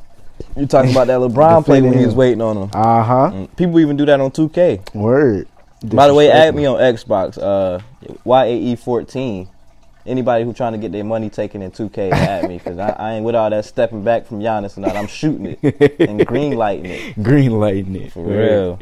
You 0.55 0.65
talking 0.65 0.91
about 0.91 1.07
that 1.07 1.19
LeBron 1.19 1.65
play 1.65 1.81
when 1.81 1.97
he 1.97 2.05
was 2.05 2.15
waiting 2.15 2.41
on 2.41 2.55
him? 2.57 2.69
Uh 2.73 3.03
huh. 3.03 3.31
Mm. 3.33 3.55
People 3.57 3.79
even 3.79 3.97
do 3.97 4.05
that 4.05 4.21
on 4.21 4.31
2K. 4.31 4.95
Word. 4.95 5.47
By 5.83 6.07
the 6.07 6.13
way, 6.13 6.31
add 6.31 6.55
me 6.55 6.65
on 6.65 6.77
Xbox. 6.77 7.37
Uh, 7.37 7.79
YAE14. 8.25 9.49
Anybody 10.05 10.45
who 10.45 10.53
trying 10.53 10.73
to 10.73 10.77
get 10.77 10.91
their 10.91 11.03
money 11.03 11.29
taken 11.29 11.61
in 11.63 11.71
2K, 11.71 12.11
add 12.11 12.47
me 12.47 12.59
because 12.59 12.77
I, 12.77 12.89
I 12.89 13.13
ain't 13.13 13.25
with 13.25 13.33
all 13.33 13.49
that 13.49 13.65
stepping 13.65 14.03
back 14.03 14.27
from 14.27 14.39
Giannis 14.39 14.77
and 14.77 14.85
all. 14.85 14.95
I'm 14.95 15.07
shooting 15.07 15.57
it 15.61 15.99
and 15.99 16.25
green 16.27 16.55
lighting 16.55 16.85
it 16.85 17.23
green 17.23 17.59
lighting 17.59 17.95
it 17.95 18.11
for 18.11 18.23
real. 18.23 18.79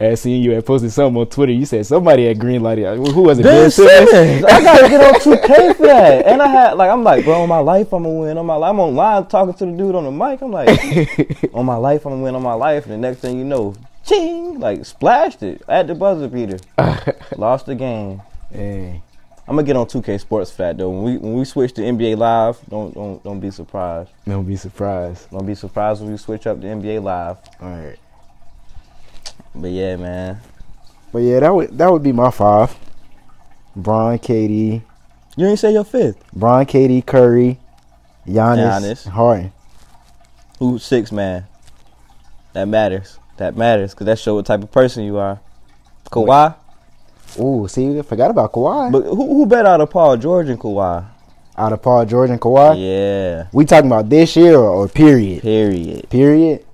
I 0.00 0.14
seen 0.14 0.42
you 0.42 0.52
had 0.52 0.64
posted 0.64 0.90
something 0.92 1.20
on 1.20 1.26
Twitter. 1.26 1.52
You 1.52 1.66
said 1.66 1.84
somebody 1.84 2.26
had 2.26 2.38
green 2.38 2.62
lighted. 2.62 2.86
Who 2.96 3.22
was 3.22 3.38
it? 3.38 3.42
Ben 3.42 3.70
Simmons? 3.70 4.10
Simmons. 4.10 4.44
I 4.44 4.62
gotta 4.62 4.88
get 4.88 5.00
on 5.04 5.20
2K 5.20 5.76
for 5.76 5.82
that. 5.82 6.26
And 6.26 6.40
I 6.40 6.48
had 6.48 6.72
like 6.72 6.90
I'm 6.90 7.04
like, 7.04 7.24
bro, 7.24 7.42
on 7.42 7.48
my 7.50 7.58
life 7.58 7.92
I'm 7.92 8.04
gonna 8.04 8.14
win. 8.14 8.38
On 8.38 8.46
my 8.46 8.54
life, 8.54 8.70
I'm 8.70 8.80
online 8.80 9.26
talking 9.26 9.52
to 9.54 9.66
the 9.66 9.72
dude 9.72 9.94
on 9.94 10.04
the 10.04 10.10
mic. 10.10 10.40
I'm 10.40 10.50
like, 10.52 11.50
on 11.54 11.66
my 11.66 11.76
life 11.76 12.06
I'm 12.06 12.12
gonna 12.12 12.22
win. 12.22 12.34
On 12.34 12.42
my 12.42 12.54
life, 12.54 12.84
and 12.84 12.94
the 12.94 12.96
next 12.98 13.20
thing 13.20 13.38
you 13.38 13.44
know, 13.44 13.74
ching, 14.06 14.58
like 14.58 14.86
splashed 14.86 15.42
it 15.42 15.60
at 15.68 15.86
the 15.86 15.94
buzzer 15.94 16.28
beater. 16.28 16.58
Lost 17.36 17.66
the 17.66 17.74
game. 17.74 18.22
Hey, 18.50 19.02
I'm 19.46 19.54
gonna 19.54 19.64
get 19.66 19.76
on 19.76 19.86
2K 19.86 20.18
Sports 20.18 20.50
for 20.50 20.62
that 20.62 20.78
though. 20.78 20.88
When 20.88 21.02
we 21.02 21.18
when 21.18 21.34
we 21.34 21.44
switch 21.44 21.74
to 21.74 21.82
NBA 21.82 22.16
Live, 22.16 22.58
don't 22.70 22.94
don't 22.94 23.22
don't 23.22 23.40
be 23.40 23.50
surprised. 23.50 24.10
Don't 24.26 24.46
be 24.46 24.56
surprised. 24.56 25.30
Don't 25.30 25.44
be 25.46 25.54
surprised 25.54 26.00
when 26.00 26.10
we 26.10 26.16
switch 26.16 26.46
up 26.46 26.58
to 26.62 26.66
NBA 26.66 27.02
Live. 27.02 27.36
All 27.60 27.68
right. 27.68 27.98
But 29.54 29.70
yeah, 29.70 29.96
man. 29.96 30.40
But 31.12 31.20
yeah, 31.20 31.40
that 31.40 31.54
would 31.54 31.76
that 31.76 31.90
would 31.90 32.02
be 32.02 32.12
my 32.12 32.30
five. 32.30 32.74
Bron, 33.76 34.18
KD, 34.18 34.82
You 35.36 35.46
didn't 35.46 35.58
say 35.58 35.72
your 35.72 35.84
fifth. 35.84 36.22
Bron, 36.32 36.66
KD, 36.66 37.06
Curry, 37.06 37.58
Giannis, 38.26 38.80
Giannis. 38.80 39.08
Harden. 39.08 39.52
Who's 40.58 40.84
six 40.84 41.12
man? 41.12 41.46
That 42.52 42.66
matters. 42.66 43.18
That 43.36 43.56
matters 43.56 43.92
because 43.94 44.06
that 44.06 44.18
show 44.18 44.34
what 44.34 44.46
type 44.46 44.62
of 44.62 44.70
person 44.70 45.04
you 45.04 45.18
are. 45.18 45.40
Kawhi. 46.10 46.54
Ooh, 47.38 47.68
see, 47.68 47.98
I 47.98 48.02
forgot 48.02 48.30
about 48.30 48.52
Kawhi. 48.52 48.90
But 48.92 49.04
who 49.04 49.34
who 49.34 49.46
bet 49.46 49.64
out 49.66 49.80
of 49.80 49.90
Paul 49.90 50.16
George 50.16 50.48
and 50.48 50.58
Kawhi? 50.58 51.06
Out 51.56 51.72
of 51.72 51.80
Paul 51.82 52.04
George 52.04 52.30
and 52.30 52.40
Kawhi. 52.40 52.74
Yeah. 52.76 53.46
We 53.52 53.64
talking 53.64 53.90
about 53.90 54.08
this 54.08 54.36
year 54.36 54.56
or, 54.56 54.68
or 54.68 54.88
period? 54.88 55.42
Period. 55.42 56.10
Period. 56.10 56.64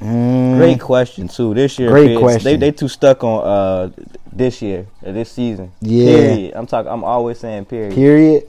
Mm, 0.00 0.56
Great 0.58 0.80
question 0.80 1.26
too. 1.28 1.54
This 1.54 1.78
year, 1.78 1.88
Great 1.90 2.18
question. 2.18 2.44
They 2.44 2.56
they 2.56 2.70
too 2.72 2.86
stuck 2.88 3.24
on 3.24 3.44
uh 3.46 3.90
this 4.32 4.62
year 4.62 4.86
or 5.02 5.12
this 5.12 5.32
season. 5.32 5.72
Yeah. 5.80 6.04
Period. 6.06 6.52
I'm 6.54 6.66
talking. 6.66 6.90
I'm 6.92 7.02
always 7.04 7.38
saying 7.40 7.64
period. 7.64 7.94
Period. 7.94 8.48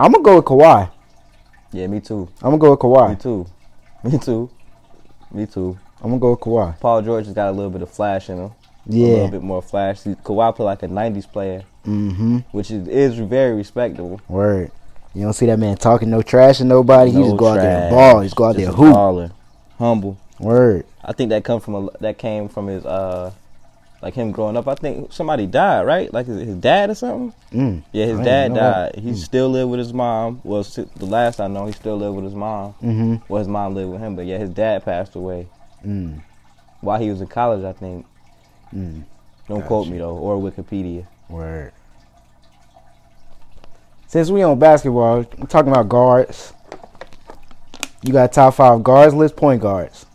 I'm 0.00 0.12
gonna 0.12 0.24
go 0.24 0.36
with 0.36 0.44
Kawhi. 0.44 0.90
Yeah, 1.72 1.86
me 1.86 2.00
too. 2.00 2.28
I'm 2.42 2.56
gonna 2.56 2.58
go 2.58 2.70
with 2.70 2.82
Me 2.82 2.88
Kawhi. 2.88 3.20
too. 3.22 3.46
Me 4.04 4.18
too. 4.18 4.50
Me 5.32 5.44
too. 5.46 5.76
I'm 6.00 6.10
gonna 6.10 6.20
go 6.20 6.30
with 6.30 6.40
Kawhi. 6.40 6.78
Paul 6.80 7.02
George 7.02 7.26
has 7.26 7.34
got 7.34 7.48
a 7.48 7.52
little 7.52 7.70
bit 7.70 7.82
of 7.82 7.90
flash 7.90 8.30
in 8.30 8.38
him. 8.38 8.50
Yeah, 8.86 9.06
A 9.06 9.10
little 9.14 9.28
bit 9.30 9.42
more 9.42 9.60
flash. 9.62 10.00
Kawhi 10.02 10.54
play 10.56 10.64
like 10.64 10.82
a 10.82 10.88
'90s 10.88 11.30
player, 11.30 11.62
Mm-hmm. 11.84 12.38
which 12.52 12.70
is, 12.70 12.86
is 12.88 13.18
very 13.18 13.54
respectable. 13.54 14.20
Word. 14.28 14.70
You 15.18 15.24
don't 15.24 15.32
see 15.32 15.46
that 15.46 15.58
man 15.58 15.76
talking 15.76 16.10
no 16.10 16.22
trash 16.22 16.58
to 16.58 16.64
nobody. 16.64 17.10
he 17.10 17.16
No 17.18 17.24
just 17.24 17.36
go 17.38 17.48
out 17.48 17.56
there 17.56 17.82
and 17.82 17.90
ball. 17.90 18.20
He 18.20 18.26
just 18.26 18.36
go 18.36 18.44
out 18.44 18.56
there 18.56 18.66
Just 18.66 18.78
a 18.78 18.80
hoop. 18.80 19.32
humble. 19.78 20.16
Word. 20.38 20.86
I 21.04 21.12
think 21.12 21.30
that 21.30 21.42
come 21.42 21.60
from 21.60 21.74
a 21.74 21.90
that 21.98 22.18
came 22.18 22.48
from 22.48 22.68
his 22.68 22.86
uh 22.86 23.32
like 24.00 24.14
him 24.14 24.30
growing 24.30 24.56
up. 24.56 24.68
I 24.68 24.76
think 24.76 25.12
somebody 25.12 25.46
died, 25.46 25.84
right? 25.86 26.12
Like 26.14 26.26
his, 26.26 26.46
his 26.46 26.54
dad 26.58 26.90
or 26.90 26.94
something. 26.94 27.34
Mm. 27.52 27.82
Yeah, 27.90 28.06
his 28.06 28.20
I 28.20 28.22
dad 28.24 28.42
didn't 28.44 28.54
that. 28.58 28.94
died. 28.94 29.02
He 29.02 29.14
still 29.16 29.48
lived 29.48 29.70
with 29.72 29.80
his 29.80 29.92
mom. 29.92 30.40
Well, 30.44 30.62
the 30.62 31.06
last 31.06 31.40
I 31.40 31.48
know, 31.48 31.66
he 31.66 31.72
still 31.72 31.96
lived 31.96 32.14
with 32.14 32.24
his 32.26 32.34
mom. 32.34 32.74
Mm-hmm. 32.74 33.16
Well, 33.28 33.38
his 33.40 33.48
mom 33.48 33.74
lived 33.74 33.90
with 33.90 34.00
him, 34.00 34.14
but 34.14 34.24
yeah, 34.26 34.38
his 34.38 34.50
dad 34.50 34.84
passed 34.84 35.16
away 35.16 35.48
Mm. 35.84 36.22
while 36.80 37.00
he 37.00 37.10
was 37.10 37.20
in 37.20 37.26
college. 37.26 37.64
I 37.64 37.72
think. 37.72 38.06
Mm. 38.72 39.02
Don't 39.48 39.64
quote 39.66 39.88
me 39.88 39.98
though, 39.98 40.16
or 40.16 40.36
Wikipedia. 40.36 41.06
Word. 41.28 41.72
Since 44.08 44.30
we 44.30 44.42
on 44.42 44.58
basketball, 44.58 45.26
we're 45.36 45.46
talking 45.46 45.70
about 45.70 45.90
guards. 45.90 46.54
You 48.02 48.14
got 48.14 48.32
top 48.32 48.54
five 48.54 48.82
guards 48.82 49.14
list, 49.14 49.36
point 49.36 49.60
guards. 49.60 50.06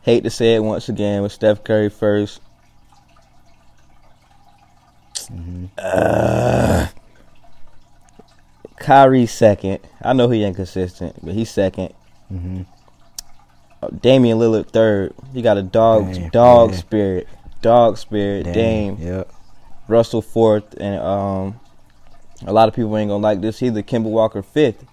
Hate 0.00 0.24
to 0.24 0.30
say 0.30 0.54
it 0.54 0.60
once 0.60 0.88
again 0.88 1.20
with 1.20 1.32
Steph 1.32 1.62
Curry 1.62 1.90
first. 1.90 2.40
Uh, 5.76 6.86
Kyrie 8.78 9.26
second. 9.26 9.80
I 10.00 10.14
know 10.14 10.30
he 10.30 10.42
inconsistent, 10.42 11.22
but 11.22 11.34
he's 11.34 11.50
second. 11.50 11.92
Mm-hmm. 12.32 12.62
Uh, 13.82 13.88
Damian 13.88 14.38
Lillard 14.38 14.70
third. 14.70 15.12
He 15.34 15.42
got 15.42 15.58
a 15.58 15.62
dog 15.62 16.14
Damn, 16.14 16.30
dog 16.30 16.74
spirit. 16.74 17.28
Dog 17.60 17.98
spirit. 17.98 18.44
Dame. 18.44 18.96
Yep. 18.98 19.30
Russell 19.90 20.22
fourth, 20.22 20.74
and 20.80 21.00
um, 21.00 21.60
a 22.46 22.52
lot 22.52 22.68
of 22.68 22.74
people 22.74 22.96
ain't 22.96 23.08
gonna 23.10 23.22
like 23.22 23.40
this. 23.40 23.58
He's 23.58 23.72
the 23.72 23.82
Kemba 23.82 24.04
Walker 24.04 24.42
fifth, 24.42 24.84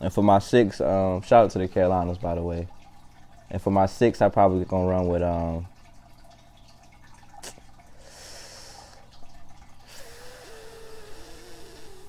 and 0.00 0.12
for 0.12 0.22
my 0.22 0.38
sixth, 0.38 0.80
um, 0.80 1.22
shout 1.22 1.44
out 1.44 1.50
to 1.52 1.58
the 1.58 1.68
Carolinas 1.68 2.18
by 2.18 2.34
the 2.34 2.42
way. 2.42 2.66
And 3.50 3.60
for 3.60 3.70
my 3.70 3.86
sixth, 3.86 4.22
I 4.22 4.28
probably 4.28 4.64
gonna 4.64 4.88
run 4.88 5.08
with 5.08 5.22
um. 5.22 5.66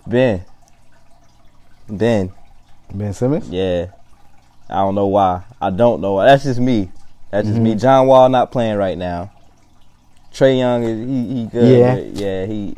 Ben. 0.08 0.44
Ben. 1.90 2.32
Ben 2.94 3.14
Simmons. 3.14 3.50
Yeah. 3.50 3.88
I 4.70 4.76
don't 4.76 4.96
know 4.96 5.08
why. 5.08 5.44
I 5.62 5.70
don't 5.70 6.02
know 6.02 6.14
why. 6.14 6.26
That's 6.26 6.44
just 6.44 6.60
me. 6.60 6.92
That's 7.30 7.48
just 7.48 7.60
me. 7.60 7.76
Mhm. 7.76 7.82
John 7.82 8.08
Wall 8.08 8.30
not 8.30 8.52
playing 8.52 8.78
right 8.78 8.98
now. 8.98 9.32
Trae 10.34 10.58
Young 10.58 10.84
is 10.84 11.08
he, 11.08 11.41
he 11.41 11.46
good. 11.46 11.80
Yeah. 11.80 11.96
yeah, 11.98 12.46
he 12.46 12.76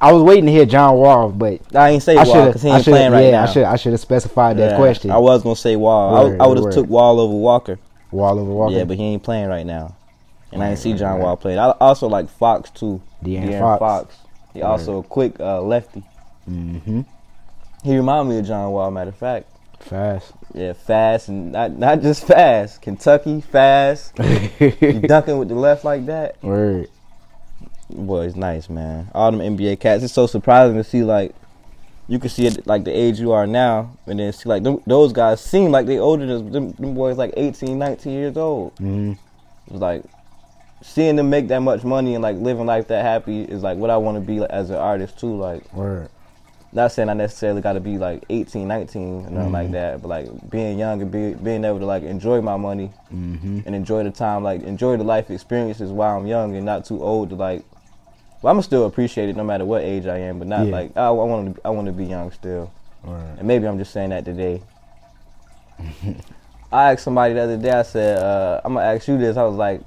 I 0.00 0.12
was 0.12 0.22
waiting 0.22 0.46
to 0.46 0.52
hear 0.52 0.64
John 0.64 0.96
Wall, 0.96 1.28
but 1.28 1.60
I 1.76 1.90
ain't 1.90 2.02
say 2.02 2.16
I 2.16 2.24
Wall 2.24 2.46
because 2.46 2.62
he. 2.62 2.70
Ain't 2.70 2.84
playing 2.84 3.12
right 3.12 3.24
yeah, 3.24 3.30
now. 3.32 3.42
I 3.42 3.46
should. 3.46 3.64
I 3.64 3.76
should 3.76 3.92
have 3.92 4.00
specified 4.00 4.56
that 4.56 4.70
Yeah, 4.72 4.76
question. 4.76 5.10
I 5.10 5.18
was 5.18 5.42
gonna 5.42 5.56
say 5.56 5.76
Wall. 5.76 6.16
I, 6.16 6.24
Word, 6.24 6.40
I 6.40 6.46
would 6.46 6.58
have 6.58 6.72
took 6.72 6.88
Wall 6.88 7.20
over 7.20 7.34
Walker. 7.34 7.78
Wall 8.10 8.38
over 8.38 8.50
Walker. 8.50 8.74
Yeah, 8.74 8.84
but 8.84 8.96
he 8.96 9.04
ain't 9.04 9.22
playing 9.22 9.48
right 9.48 9.66
now. 9.66 9.94
And 10.52 10.62
I 10.62 10.68
ain't 10.68 10.78
Right, 10.78 10.82
see 10.82 10.94
John 10.94 11.18
right. 11.18 11.20
Wall 11.22 11.36
play. 11.36 11.58
I 11.58 11.70
also 11.72 12.08
like 12.08 12.30
Fox 12.30 12.70
too. 12.70 13.02
De'Aaron 13.22 13.50
De'Aaron 13.50 13.78
Fox. 13.78 14.16
He 14.54 14.62
also 14.62 14.98
a 14.98 15.02
quick 15.02 15.38
uh, 15.38 15.60
lefty. 15.60 16.02
Mm-hmm. 16.48 17.02
He 17.84 17.96
remind 17.96 18.28
me 18.30 18.38
of 18.38 18.46
John 18.46 18.70
Wall. 18.72 18.90
Matter 18.90 19.10
of 19.10 19.16
fact, 19.16 19.48
Fast. 19.80 20.32
yeah, 20.54 20.72
fast 20.72 21.28
and 21.28 21.52
not 21.52 21.72
not 21.72 22.00
just 22.00 22.26
fast. 22.26 22.82
Kentucky 22.82 23.40
fast. 23.40 24.18
you 24.60 25.00
dunking 25.00 25.38
with 25.38 25.48
the 25.48 25.54
left 25.54 25.84
like 25.84 26.06
that. 26.06 26.42
Word. 26.42 26.88
Boy, 27.88 28.26
it's 28.26 28.36
nice, 28.36 28.68
man. 28.68 29.10
All 29.14 29.32
them 29.32 29.40
NBA 29.40 29.80
cats. 29.80 30.04
It's 30.04 30.12
so 30.12 30.26
surprising 30.26 30.76
to 30.76 30.84
see 30.84 31.02
like 31.02 31.34
you 32.10 32.18
can 32.18 32.28
see 32.28 32.46
it 32.46 32.66
like 32.66 32.84
the 32.84 32.90
age 32.90 33.20
you 33.20 33.32
are 33.32 33.46
now, 33.46 33.96
and 34.06 34.18
then 34.18 34.32
see 34.32 34.48
like 34.48 34.64
them, 34.64 34.82
those 34.86 35.12
guys 35.12 35.40
seem 35.40 35.70
like 35.70 35.86
they 35.86 35.98
older 35.98 36.26
than 36.26 36.50
them, 36.50 36.72
them 36.72 36.94
boys 36.94 37.16
like 37.16 37.32
18, 37.36 37.78
19 37.78 38.12
years 38.12 38.36
old. 38.36 38.74
Mm-hmm. 38.74 39.12
It's 39.68 39.80
like 39.80 40.02
seeing 40.82 41.16
them 41.16 41.30
make 41.30 41.48
that 41.48 41.60
much 41.60 41.84
money 41.84 42.14
and 42.14 42.22
like 42.22 42.36
living 42.36 42.66
life 42.66 42.88
that 42.88 43.02
happy 43.02 43.42
is 43.42 43.62
like 43.62 43.78
what 43.78 43.90
I 43.90 43.96
want 43.96 44.16
to 44.16 44.20
be 44.20 44.40
like, 44.40 44.50
as 44.50 44.70
an 44.70 44.76
artist 44.76 45.18
too. 45.20 45.36
Like 45.36 45.72
Word. 45.72 46.08
Not 46.72 46.92
saying 46.92 47.08
I 47.08 47.14
necessarily 47.14 47.60
got 47.60 47.72
to 47.72 47.80
be 47.80 47.98
like 47.98 48.22
18, 48.30 48.68
19 48.68 49.26
or 49.26 49.30
nothing 49.30 49.52
like 49.52 49.68
Mhm. 49.68 49.72
that, 49.72 50.02
but 50.02 50.08
like 50.08 50.50
being 50.50 50.78
young 50.78 51.02
and 51.02 51.10
be, 51.10 51.34
being 51.34 51.64
able 51.64 51.80
to 51.80 51.86
like 51.86 52.02
enjoy 52.04 52.40
my 52.40 52.56
money 52.56 52.92
Mm-hmm. 53.12 53.60
and 53.66 53.74
enjoy 53.74 54.04
the 54.04 54.10
time, 54.10 54.44
like 54.44 54.62
enjoy 54.62 54.96
the 54.96 55.02
life 55.04 55.30
experiences 55.30 55.90
while 55.90 56.16
I'm 56.16 56.26
young 56.26 56.54
and 56.54 56.64
not 56.64 56.84
too 56.84 57.02
old 57.02 57.30
to 57.30 57.34
like. 57.36 57.64
Well, 58.42 58.54
I'm 58.54 58.62
still 58.62 58.86
appreciate 58.86 59.28
it 59.28 59.36
no 59.36 59.44
matter 59.44 59.64
what 59.64 59.82
age 59.82 60.06
I 60.06 60.18
am, 60.18 60.38
but 60.38 60.48
not 60.48 60.66
Yeah. 60.66 60.72
like 60.72 60.96
I, 60.96 61.06
I 61.06 61.10
want 61.10 61.56
to. 61.56 61.60
I 61.66 61.70
want 61.70 61.86
to 61.88 61.92
be 61.92 62.06
young 62.06 62.30
still, 62.30 62.70
Word. 63.04 63.38
and 63.38 63.46
maybe 63.48 63.66
I'm 63.66 63.76
just 63.76 63.92
saying 63.92 64.10
that 64.10 64.24
today. 64.24 64.62
I 66.72 66.92
asked 66.92 67.02
somebody 67.04 67.34
the 67.34 67.40
other 67.42 67.56
day. 67.56 67.70
I 67.70 67.82
said, 67.82 68.18
uh, 68.18 68.60
"I'm 68.64 68.74
gonna 68.74 68.86
ask 68.86 69.08
you 69.08 69.18
this." 69.18 69.36
I 69.36 69.42
was 69.42 69.56
like, 69.56 69.80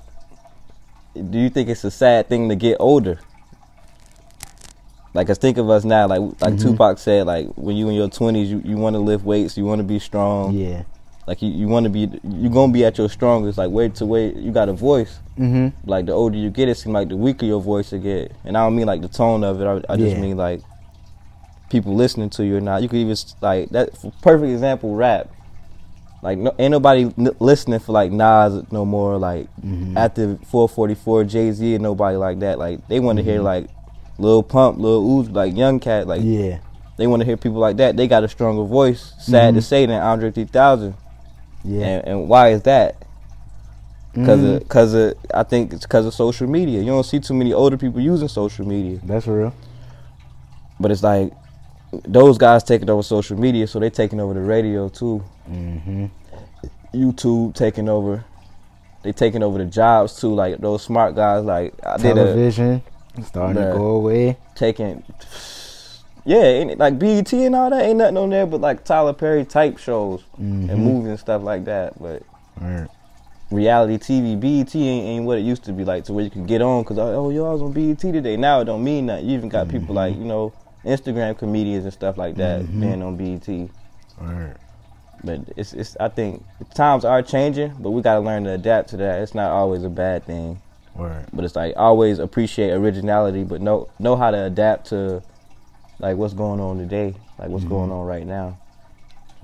"Do 1.15 1.37
you 1.39 1.49
think 1.49 1.69
it's 1.69 1.83
a 1.83 1.91
sad 1.91 2.27
thing 2.27 2.49
to 2.49 2.55
get 2.55 2.77
older?" 2.79 3.19
Like, 5.13 5.27
cause 5.27 5.37
think 5.37 5.57
of 5.57 5.69
us 5.69 5.83
now. 5.83 6.07
Like, 6.07 6.21
like 6.41 6.53
Mhm. 6.55 6.61
Tupac 6.61 6.97
said, 6.97 7.27
like 7.27 7.47
when 7.55 7.75
you 7.75 7.87
in 7.89 7.95
your 7.95 8.09
20s, 8.09 8.49
you, 8.49 8.61
you 8.65 8.77
want 8.77 8.95
to 8.95 8.99
lift 8.99 9.23
weights, 9.23 9.57
you 9.57 9.65
want 9.65 9.79
to 9.79 9.83
be 9.83 9.99
strong. 9.99 10.53
Yeah. 10.53 10.83
Like 11.27 11.41
you, 11.41 11.49
you 11.49 11.67
want 11.67 11.83
to 11.85 11.89
be, 11.89 12.09
you're 12.23 12.51
gonna 12.51 12.73
be 12.73 12.83
at 12.83 12.97
your 12.97 13.09
strongest. 13.09 13.57
Like 13.57 13.69
wait 13.71 13.95
to 13.95 14.05
wait, 14.05 14.35
you 14.35 14.51
got 14.51 14.69
a 14.69 14.73
voice. 14.73 15.19
Mm-hmm. 15.39 15.89
Like 15.89 16.07
the 16.07 16.11
older 16.13 16.37
you 16.37 16.49
get, 16.49 16.67
it 16.67 16.75
seems 16.77 16.93
like 16.93 17.09
the 17.09 17.15
weaker 17.15 17.45
your 17.45 17.61
voice 17.61 17.91
will 17.91 17.99
get. 17.99 18.31
And 18.43 18.57
I 18.57 18.65
don't 18.65 18.75
mean 18.75 18.87
like 18.87 19.01
the 19.01 19.07
tone 19.07 19.43
of 19.43 19.61
it. 19.61 19.65
I, 19.65 19.93
I 19.93 19.97
just 19.97 20.15
Yeah. 20.15 20.21
mean 20.21 20.35
like 20.37 20.61
people 21.69 21.95
listening 21.95 22.29
to 22.31 22.45
you 22.45 22.57
or 22.57 22.61
not. 22.61 22.81
You 22.81 22.89
could 22.89 22.97
even 22.99 23.15
like 23.41 23.69
that. 23.69 23.89
Perfect 24.21 24.51
example, 24.51 24.95
rap. 24.95 25.29
Like 26.21 26.37
no, 26.39 26.53
ain't 26.57 26.71
nobody 26.71 27.03
n- 27.17 27.35
listening 27.39 27.79
for 27.79 27.91
like 27.91 28.11
Nas 28.11 28.63
no 28.71 28.83
more. 28.85 29.17
Like 29.17 29.47
Mhm. 29.63 29.95
after 29.95 30.37
444, 30.47 31.23
Jay 31.25 31.51
Z 31.51 31.73
and 31.75 31.83
nobody 31.83 32.17
like 32.17 32.39
that. 32.39 32.57
Like 32.59 32.85
they 32.87 32.99
want 32.99 33.17
to 33.17 33.23
hear 33.23 33.39
Mhm. 33.39 33.43
like 33.43 33.67
Lil 34.17 34.43
Pump, 34.43 34.77
Lil 34.79 35.01
Uzi, 35.03 35.33
like 35.33 35.55
Young 35.55 35.79
Cat. 35.79 36.07
Like 36.07 36.21
yeah. 36.23 36.59
they 36.97 37.07
want 37.07 37.21
to 37.21 37.25
hear 37.25 37.37
people 37.37 37.59
like 37.59 37.77
that. 37.77 37.97
They 37.97 38.07
got 38.07 38.23
a 38.23 38.27
stronger 38.27 38.63
voice. 38.63 39.13
Sad 39.19 39.55
to 39.55 39.59
Mhm. 39.59 39.63
say 39.63 39.85
than 39.85 40.01
Andre 40.01 40.31
3000. 40.31 40.93
Yeah. 41.63 41.85
And, 41.85 42.07
and 42.07 42.29
why 42.29 42.49
is 42.49 42.61
that? 42.63 42.97
Because 44.13 44.39
Mhm. 44.41 44.57
of, 44.57 44.67
cause 44.69 44.93
of, 44.93 45.15
I 45.33 45.41
think 45.43 45.73
it's 45.73 45.85
because 45.85 46.05
of 46.05 46.13
social 46.13 46.47
media. 46.47 46.79
You 46.81 46.87
don't 46.87 47.05
see 47.05 47.19
too 47.19 47.33
many 47.33 47.51
older 47.53 47.77
people 47.77 47.99
using 47.99 48.27
social 48.27 48.67
media. 48.67 48.99
That's 49.03 49.25
real. 49.25 49.53
But 50.79 50.91
it's 50.91 51.01
like 51.03 51.31
those 52.07 52.37
guys 52.37 52.63
taking 52.63 52.89
over 52.89 53.01
social 53.03 53.39
media, 53.39 53.65
so 53.67 53.79
they're 53.79 53.89
taking 53.89 54.19
over 54.19 54.33
the 54.35 54.41
radio 54.41 54.89
too. 54.89 55.23
Mm-hmm. 55.51 56.05
YouTube 56.93 57.55
taking 57.55 57.89
over. 57.89 58.23
They 59.01 59.11
taking 59.11 59.41
over 59.43 59.57
the 59.57 59.65
jobs 59.65 60.19
too. 60.19 60.33
Like 60.33 60.59
those 60.59 60.83
smart 60.83 61.15
guys. 61.15 61.43
Like 61.43 61.73
I 61.85 61.97
did 61.97 62.17
a 62.17 62.35
Television 63.13 63.23
starting 63.29 63.55
to 63.63 63.77
go 63.77 63.85
away. 63.95 64.37
taking. 64.55 65.03
Yeah, 66.25 66.41
ain't, 66.43 66.77
like 66.79 66.97
BET 66.97 67.31
and 67.33 67.53
all 67.55 67.69
that 67.69 67.83
ain't 67.83 67.97
nothing 67.97 68.17
on 68.17 68.29
there, 68.29 68.45
but 68.45 68.61
like 68.61 68.85
Tyler 68.85 69.11
Perry 69.13 69.43
type 69.43 69.77
shows 69.77 70.23
Mhm. 70.39 70.69
and 70.69 70.77
movies 70.83 71.09
and 71.09 71.19
stuff 71.19 71.43
like 71.43 71.65
that. 71.65 72.01
But 72.01 72.23
Word. 72.61 72.87
reality 73.51 73.97
TV. 73.97 74.35
BET 74.39 74.73
ain't, 74.75 75.05
ain't 75.05 75.25
what 75.25 75.37
it 75.37 75.41
used 75.41 75.65
to 75.65 75.73
be 75.73 75.83
like, 75.83 76.05
to 76.05 76.13
where 76.13 76.23
you 76.23 76.29
can 76.31 76.45
get 76.45 76.61
on 76.61 76.83
because 76.83 76.97
oh 76.97 77.29
yo, 77.29 77.45
I 77.49 77.51
was 77.53 77.61
on 77.61 77.73
BET 77.73 77.99
today. 77.99 78.37
Now 78.37 78.61
it 78.61 78.65
don't 78.65 78.83
mean 78.83 79.07
that. 79.07 79.23
You 79.23 79.31
even 79.35 79.49
got 79.49 79.67
people 79.67 79.95
like 79.95 80.15
you 80.15 80.23
know 80.23 80.53
Instagram 80.85 81.37
comedians 81.37 81.83
and 81.83 81.93
stuff 81.93 82.17
like 82.17 82.35
that 82.35 82.61
Mhm. 82.61 82.79
being 82.79 83.03
on 83.03 83.15
BET. 83.17 83.69
Word. 84.21 84.55
But 85.25 85.41
it's 85.57 85.73
it's 85.73 85.97
I 85.99 86.07
think 86.07 86.41
times 86.73 87.03
are 87.03 87.21
changing, 87.21 87.73
but 87.79 87.91
we 87.91 88.01
gotta 88.01 88.21
learn 88.21 88.45
to 88.45 88.51
adapt 88.51 88.89
to 88.91 88.97
that. 88.97 89.21
It's 89.21 89.35
not 89.35 89.51
always 89.51 89.83
a 89.83 89.89
bad 89.89 90.23
thing. 90.25 90.59
Word. 90.95 91.25
But 91.33 91.43
it's 91.45 91.55
like 91.55 91.73
always 91.75 92.19
appreciate 92.19 92.71
originality, 92.71 93.43
but 93.43 93.61
know 93.61 93.87
know 93.99 94.15
how 94.15 94.31
to 94.31 94.43
adapt 94.45 94.87
to 94.89 95.23
like 95.99 96.17
what's 96.17 96.33
going 96.33 96.59
on 96.59 96.77
today, 96.77 97.15
like 97.39 97.49
what's 97.49 97.65
Mhm. 97.65 97.69
going 97.69 97.91
on 97.91 98.05
right 98.05 98.25
now, 98.27 98.57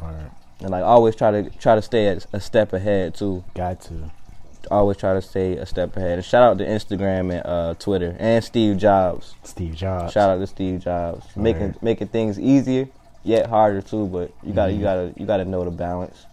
Word. 0.02 0.30
and 0.62 0.70
like 0.70 0.84
always 0.84 1.16
try 1.16 1.32
to 1.32 1.50
try 1.50 1.76
to 1.76 1.82
stay 1.82 2.08
a, 2.08 2.20
a 2.34 2.40
step 2.40 2.74
ahead 2.74 3.16
too. 3.16 3.44
Got 3.56 3.82
to. 3.82 4.12
Always 4.70 4.98
try 4.98 5.14
to 5.14 5.22
stay 5.22 5.54
a 5.54 5.66
step 5.66 5.96
ahead. 5.98 6.14
And 6.20 6.26
shout 6.26 6.44
out 6.44 6.58
to 6.60 6.66
Instagram 6.66 7.32
and 7.34 7.42
uh, 7.46 7.74
Twitter 7.80 8.16
and 8.20 8.44
Steve 8.44 8.78
Jobs. 8.78 9.34
Steve 9.44 9.74
Jobs. 9.74 10.12
Shout 10.14 10.30
out 10.30 10.38
to 10.40 10.48
Steve 10.48 10.82
Jobs, 10.82 11.26
making 11.36 11.68
Right. 11.68 11.84
making 11.84 12.08
things 12.10 12.38
easier 12.40 12.88
yet 13.24 13.48
harder 13.48 13.82
too. 13.82 14.06
But 14.08 14.32
you 14.44 14.54
gotta 14.54 14.72
Mhm. 14.74 14.78
you 14.78 14.82
gotta 14.84 15.14
you 15.16 15.26
gotta 15.26 15.46
know 15.46 15.64
the 15.64 15.72
balance. 15.72 16.26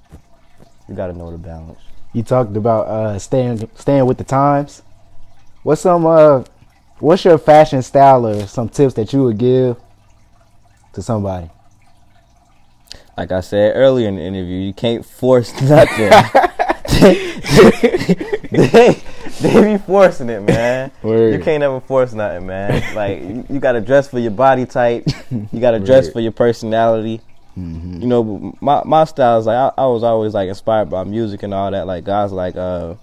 You 0.89 0.95
gotta 0.95 1.13
know 1.15 1.31
the 1.31 1.39
balance. 1.39 1.79
You 2.13 2.23
talked 2.23 2.57
about 2.57 2.89
uh, 2.89 3.19
staying 3.19 3.69
staying 3.77 4.05
with 4.07 4.19
the 4.19 4.25
times. 4.25 4.83
What's 5.67 5.81
some 5.81 6.07
uh, 6.07 6.45
what's 7.01 7.25
your 7.25 7.39
fashion 7.39 7.83
style 7.83 8.25
or 8.25 8.47
some 8.47 8.69
tips 8.69 8.95
that 8.95 9.13
you 9.13 9.25
would 9.25 9.37
give 9.37 9.77
to 10.93 11.03
somebody? 11.03 11.51
Like 13.19 13.33
I 13.33 13.41
said 13.41 13.73
earlier 13.75 14.07
in 14.07 14.15
the 14.15 14.23
interview, 14.23 14.59
you 14.59 14.73
can't 14.73 15.05
force 15.05 15.53
nothing. 15.63 16.11
they, 18.53 19.03
they 19.41 19.73
be 19.73 19.79
forcing 19.79 20.31
it, 20.31 20.43
man. 20.43 20.93
Word. 21.03 21.35
You 21.35 21.41
can't 21.41 21.65
ever 21.65 21.81
force 21.81 22.13
nothing, 22.13 22.47
man. 22.47 22.95
Like 22.95 23.23
you, 23.23 23.45
you 23.51 23.59
gotta 23.59 23.81
dress 23.81 24.07
for 24.07 24.21
your 24.21 24.31
body 24.31 24.67
type. 24.67 25.05
You 25.33 25.59
gotta 25.59 25.81
dress 25.81 26.05
Word. 26.05 26.13
for 26.13 26.21
your 26.21 26.31
personality. 26.31 27.21
Mm-hmm. 27.59 28.03
You 28.03 28.07
know, 28.07 28.57
my 28.61 28.85
my 28.85 29.03
style 29.03 29.41
is 29.41 29.47
like 29.47 29.57
I, 29.57 29.83
I 29.83 29.87
was 29.87 30.05
always 30.05 30.33
like 30.33 30.49
inspired 30.49 30.91
by 30.91 31.03
music 31.03 31.43
and 31.43 31.53
all 31.53 31.73
that. 31.73 31.89
Like 31.89 32.05
guys 32.05 32.31
like 32.31 32.55
uh 32.55 32.95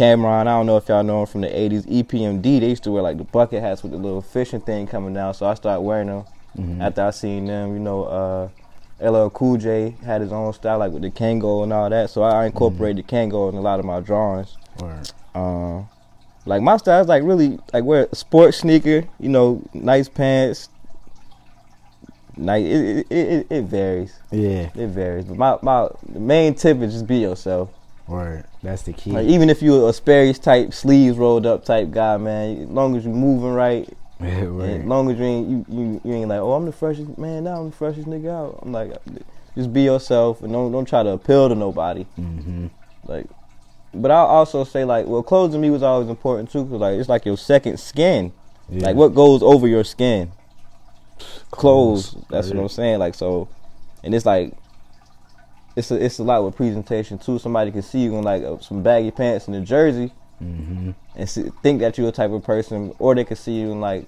Cameron, 0.00 0.46
I 0.46 0.52
don't 0.58 0.66
know 0.66 0.76
if 0.76 0.88
y'all 0.90 1.02
know 1.02 1.20
him 1.22 1.26
from 1.26 1.40
the 1.40 1.48
'80s. 1.48 1.86
EPMD, 1.86 2.60
they 2.60 2.68
used 2.68 2.84
to 2.84 2.90
wear 2.90 3.02
like 3.02 3.16
the 3.16 3.24
bucket 3.24 3.62
hats 3.62 3.82
with 3.82 3.92
the 3.92 3.98
little 3.98 4.20
fishing 4.20 4.60
thing 4.60 4.86
coming 4.86 5.14
down. 5.14 5.32
So 5.32 5.46
I 5.46 5.54
started 5.54 5.80
wearing 5.80 6.08
them 6.08 6.24
Mhm. 6.58 6.82
after 6.82 7.02
I 7.02 7.10
seen 7.12 7.46
them. 7.46 7.72
You 7.72 7.78
know, 7.78 8.04
uh, 8.04 8.48
LL 9.00 9.30
Cool 9.30 9.56
J 9.56 9.94
had 10.04 10.20
his 10.20 10.32
own 10.32 10.52
style, 10.52 10.78
like 10.78 10.92
with 10.92 11.00
the 11.00 11.10
Kangol 11.10 11.62
and 11.62 11.72
all 11.72 11.88
that. 11.88 12.10
So 12.10 12.22
I 12.22 12.44
incorporated 12.44 13.06
the 13.06 13.10
Kangol 13.10 13.48
in 13.50 13.56
a 13.56 13.60
lot 13.62 13.78
of 13.80 13.86
my 13.86 14.00
drawings. 14.00 14.54
Uh, 15.34 15.80
like 16.44 16.60
my 16.60 16.76
style 16.76 17.00
is 17.00 17.08
like 17.08 17.22
really 17.22 17.58
like 17.72 17.84
wear 17.84 18.06
a 18.12 18.14
sports 18.14 18.58
sneaker, 18.58 19.04
you 19.18 19.30
know, 19.30 19.62
nice 19.72 20.10
pants. 20.10 20.68
Nice, 22.36 22.66
it, 22.66 23.06
it, 23.08 23.16
it, 23.16 23.46
it 23.48 23.62
varies. 23.64 24.12
Yeah. 24.30 24.68
It 24.74 24.88
varies. 24.88 25.24
But 25.24 25.38
my, 25.38 25.58
my 25.62 25.88
the 26.12 26.20
main 26.20 26.52
tip 26.54 26.82
is 26.82 26.92
just 26.92 27.06
be 27.06 27.16
yourself. 27.16 27.70
Word. 28.08 28.44
That's 28.62 28.82
the 28.82 28.92
key. 28.92 29.10
Like 29.12 29.26
even 29.26 29.50
if 29.50 29.62
you're 29.62 29.88
a 29.88 29.92
Sperry's 29.92 30.38
type, 30.38 30.72
sleeves 30.72 31.16
rolled 31.18 31.44
up 31.46 31.64
type 31.64 31.90
guy, 31.90 32.16
man, 32.16 32.62
as 32.62 32.68
long 32.68 32.96
as 32.96 33.04
you're 33.04 33.12
moving 33.14 33.52
right, 33.52 33.88
Yeah, 34.20 34.44
word. 34.48 34.80
as 34.80 34.86
long 34.86 35.10
as 35.10 35.18
you 35.18 35.24
ain't 35.24 35.48
you, 35.50 35.66
you, 35.68 36.00
you 36.04 36.12
ain't 36.14 36.28
like, 36.28 36.38
oh, 36.40 36.52
I'm 36.52 36.66
the 36.66 36.72
freshest 36.72 37.18
man. 37.18 37.44
Now 37.44 37.60
I'm 37.60 37.70
the 37.70 37.76
freshest 37.76 38.06
nigga 38.06 38.30
out. 38.30 38.60
I'm 38.62 38.72
like, 38.72 38.92
just 39.56 39.72
be 39.72 39.82
yourself 39.82 40.42
and 40.42 40.52
don't 40.52 40.70
don't 40.70 40.84
try 40.86 41.02
to 41.02 41.10
appeal 41.10 41.48
to 41.48 41.54
nobody. 41.54 42.06
Mm-hmm. 42.18 42.68
Like, 43.06 43.26
but 43.92 44.10
I'll 44.10 44.26
also 44.26 44.62
say 44.64 44.84
like, 44.84 45.06
well, 45.06 45.22
clothes 45.22 45.52
to 45.54 45.58
me 45.58 45.70
was 45.70 45.82
always 45.82 46.08
important 46.08 46.50
too, 46.50 46.64
cause 46.66 46.80
like 46.80 46.98
it's 46.98 47.08
like 47.08 47.24
your 47.24 47.36
second 47.36 47.78
skin. 47.80 48.32
Yeah. 48.68 48.86
Like 48.86 48.96
what 48.96 49.14
goes 49.14 49.42
over 49.42 49.66
your 49.66 49.84
skin? 49.84 50.30
Clothes. 51.50 52.10
Clothes, 52.10 52.24
That's 52.30 52.48
what. 52.50 52.58
I'm 52.58 52.68
saying. 52.68 52.98
Like 52.98 53.14
so, 53.14 53.48
and 54.04 54.14
it's 54.14 54.26
like. 54.26 54.52
It's 55.76 55.90
a, 55.90 56.02
it's 56.02 56.18
a 56.18 56.24
lot 56.24 56.42
with 56.42 56.56
presentation 56.56 57.18
too. 57.18 57.38
Somebody 57.38 57.70
can 57.70 57.82
see 57.82 58.00
you 58.00 58.16
in 58.16 58.24
like 58.24 58.42
uh, 58.42 58.58
some 58.60 58.82
baggy 58.82 59.10
pants 59.10 59.46
and 59.46 59.56
a 59.56 59.60
jersey, 59.60 60.12
Mm-hmm. 60.42 60.90
and 61.14 61.28
see, 61.30 61.50
think 61.62 61.80
that 61.80 61.96
you're 61.96 62.10
a 62.10 62.12
type 62.12 62.30
of 62.30 62.44
person, 62.44 62.94
or 62.98 63.14
they 63.14 63.24
could 63.24 63.38
see 63.38 63.52
you 63.58 63.72
in 63.72 63.80
like 63.80 64.04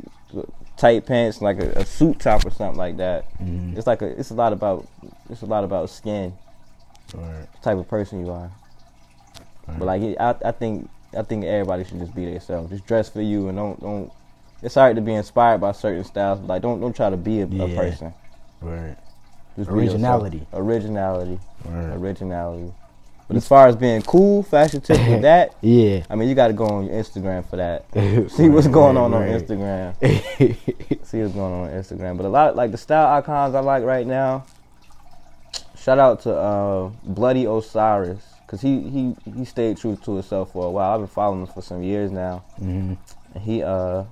tight 0.76 1.06
pants, 1.06 1.40
like 1.40 1.58
a, 1.58 1.70
a 1.70 1.86
suit 1.86 2.18
top 2.18 2.44
or 2.44 2.50
something 2.50 2.76
like 2.76 2.98
that. 2.98 3.24
Mm-hmm. 3.40 3.78
It's 3.78 3.86
like 3.86 4.02
a, 4.02 4.08
it's 4.08 4.28
a 4.28 4.34
lot 4.34 4.52
about, 4.52 4.86
it's 5.30 5.40
a 5.40 5.46
lot 5.46 5.64
about 5.64 5.88
skin, 5.88 6.34
type 7.62 7.78
of 7.78 7.88
person 7.88 8.26
you 8.26 8.30
are. 8.30 8.50
But 9.66 9.80
like, 9.86 10.02
I, 10.20 10.34
I 10.44 10.52
think, 10.52 10.90
I 11.16 11.22
think 11.22 11.46
everybody 11.46 11.84
should 11.84 11.98
just 11.98 12.14
be 12.14 12.26
themselves. 12.26 12.68
Just 12.70 12.86
dress 12.86 13.08
for 13.08 13.22
you, 13.22 13.48
and 13.48 13.56
don't, 13.56 13.80
don't. 13.80 14.12
It's 14.62 14.76
alright 14.76 14.96
to 14.96 15.00
be 15.02 15.14
inspired 15.14 15.62
by 15.62 15.72
certain 15.72 16.04
styles, 16.04 16.40
but 16.40 16.48
like, 16.48 16.62
don't, 16.62 16.78
don't 16.78 16.94
try 16.94 17.08
to 17.08 17.16
be 17.16 17.40
a, 17.40 17.44
a 17.44 17.74
person. 17.74 18.12
Word. 18.60 18.96
Just. 19.58 19.70
Originality. 19.70 20.46
Originality. 20.52 21.38
Word. 21.64 22.00
Originality. 22.00 22.72
But 23.26 23.36
as 23.36 23.46
far 23.46 23.68
as 23.68 23.76
being 23.76 24.00
cool, 24.02 24.42
fashion 24.42 24.80
tip 24.80 24.98
with 25.06 25.20
that, 25.30 25.54
Yeah. 25.60 26.02
I 26.08 26.14
mean, 26.14 26.30
you 26.30 26.34
got 26.34 26.48
to 26.48 26.54
go 26.54 26.64
on 26.66 26.86
your 26.86 26.94
Instagram 26.94 27.44
for 27.48 27.56
that. 27.56 27.84
See 28.30 28.48
what's 28.48 28.68
going 28.68 28.96
on 28.96 29.12
on 29.12 29.22
Instagram. 29.22 29.94
see 31.04 31.20
what's 31.22 31.34
going 31.34 31.52
on 31.52 31.68
on 31.68 31.70
Instagram. 31.70 32.16
But 32.16 32.24
a 32.24 32.30
lot 32.30 32.56
like 32.56 32.70
the 32.70 32.78
style 32.78 33.14
icons 33.18 33.54
I 33.54 33.60
like 33.60 33.84
right 33.84 34.06
now. 34.06 34.46
Shout 35.76 35.98
out 35.98 36.20
to 36.22 36.34
uh, 36.34 36.90
Bloody 37.04 37.44
Osiris 37.44 38.22
because 38.46 38.60
he 38.62 38.80
he 38.88 39.14
he 39.36 39.44
stayed 39.44 39.76
true 39.76 39.96
to 39.96 40.14
himself 40.14 40.52
for 40.52 40.66
a 40.66 40.70
while. 40.70 40.92
I've 40.94 41.00
been 41.00 41.06
following 41.06 41.40
him 41.42 41.46
for 41.48 41.60
some 41.62 41.82
years 41.82 42.10
now. 42.10 42.44
mm-hmm. 42.60 42.94
And 43.34 43.42
he 43.44 43.62
uh 43.62 44.04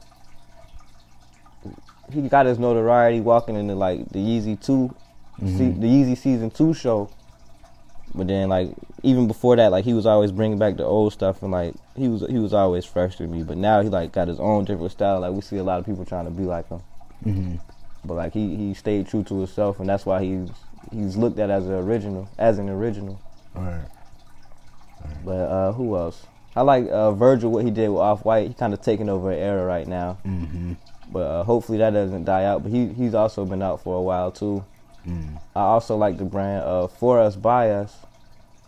he 2.12 2.28
got 2.28 2.46
his 2.46 2.58
notoriety 2.58 3.20
walking 3.20 3.56
into 3.56 3.74
like 3.74 4.08
the 4.10 4.18
Yeezy 4.18 4.62
2 4.64 4.94
se- 5.40 5.46
Mhm. 5.72 5.80
the 5.80 5.86
Yeezy 5.86 6.16
season 6.16 6.50
two 6.50 6.72
show. 6.74 7.08
But 8.14 8.28
then 8.28 8.48
like 8.48 8.70
even 9.02 9.26
before 9.26 9.56
that, 9.56 9.70
like 9.70 9.84
he 9.84 9.92
was 9.92 10.06
always 10.06 10.32
bringing 10.32 10.58
back 10.58 10.76
the 10.76 10.84
old 10.84 11.12
stuff 11.12 11.42
and 11.42 11.52
like 11.52 11.74
he 11.96 12.08
was 12.08 12.24
he 12.28 12.38
was 12.38 12.54
always 12.54 12.84
fresh 12.84 13.16
to 13.16 13.26
me. 13.26 13.42
But 13.42 13.58
now 13.58 13.82
he 13.82 13.88
like 13.88 14.12
got 14.12 14.28
his 14.28 14.40
own 14.40 14.64
different 14.64 14.92
style. 14.92 15.20
Like 15.20 15.32
we 15.32 15.40
see 15.42 15.58
a 15.58 15.64
lot 15.64 15.78
of 15.80 15.86
people 15.86 16.04
trying 16.04 16.24
to 16.24 16.30
be 16.30 16.44
like 16.44 16.68
him. 16.68 16.80
Mm-hmm. 17.24 17.54
But 18.04 18.14
like 18.14 18.32
he, 18.32 18.54
he 18.56 18.72
stayed 18.74 19.08
true 19.08 19.22
to 19.24 19.38
himself, 19.38 19.80
and 19.80 19.88
that's 19.88 20.06
why 20.06 20.22
he's 20.24 20.48
he's 20.92 21.16
looked 21.16 21.38
at 21.38 21.50
as 21.50 21.66
an 21.66 21.72
original, 21.74 22.28
as 22.38 22.58
an 22.58 22.68
original. 22.68 23.20
Word. 23.54 23.86
But 25.24 25.32
uh, 25.32 25.72
who 25.72 25.96
else? 25.96 26.26
I 26.54 26.62
like 26.62 26.88
uh, 26.90 27.12
Virgil 27.12 27.50
what 27.50 27.64
he 27.64 27.70
did 27.70 27.88
with 27.90 28.00
Off 28.00 28.24
White. 28.24 28.48
He 28.48 28.54
kind 28.54 28.72
of 28.72 28.80
taking 28.80 29.08
over 29.08 29.30
an 29.30 29.38
era 29.38 29.64
right 29.66 29.86
now. 29.86 30.18
Mm-hmm. 30.24 30.72
But 31.12 31.20
uh, 31.20 31.44
hopefully 31.44 31.78
that 31.78 31.90
doesn't 31.90 32.24
die 32.24 32.44
out. 32.44 32.62
But 32.62 32.72
he 32.72 32.86
he's 32.88 33.14
also 33.14 33.44
been 33.44 33.62
out 33.62 33.82
for 33.82 33.96
a 33.98 34.00
while 34.02 34.30
too. 34.30 34.64
Mm. 35.06 35.40
I 35.54 35.60
also 35.60 35.96
like 35.96 36.18
the 36.18 36.24
brand 36.24 36.64
uh, 36.64 36.86
For 36.88 37.20
Us 37.20 37.36
By 37.36 37.70
Us. 37.70 37.96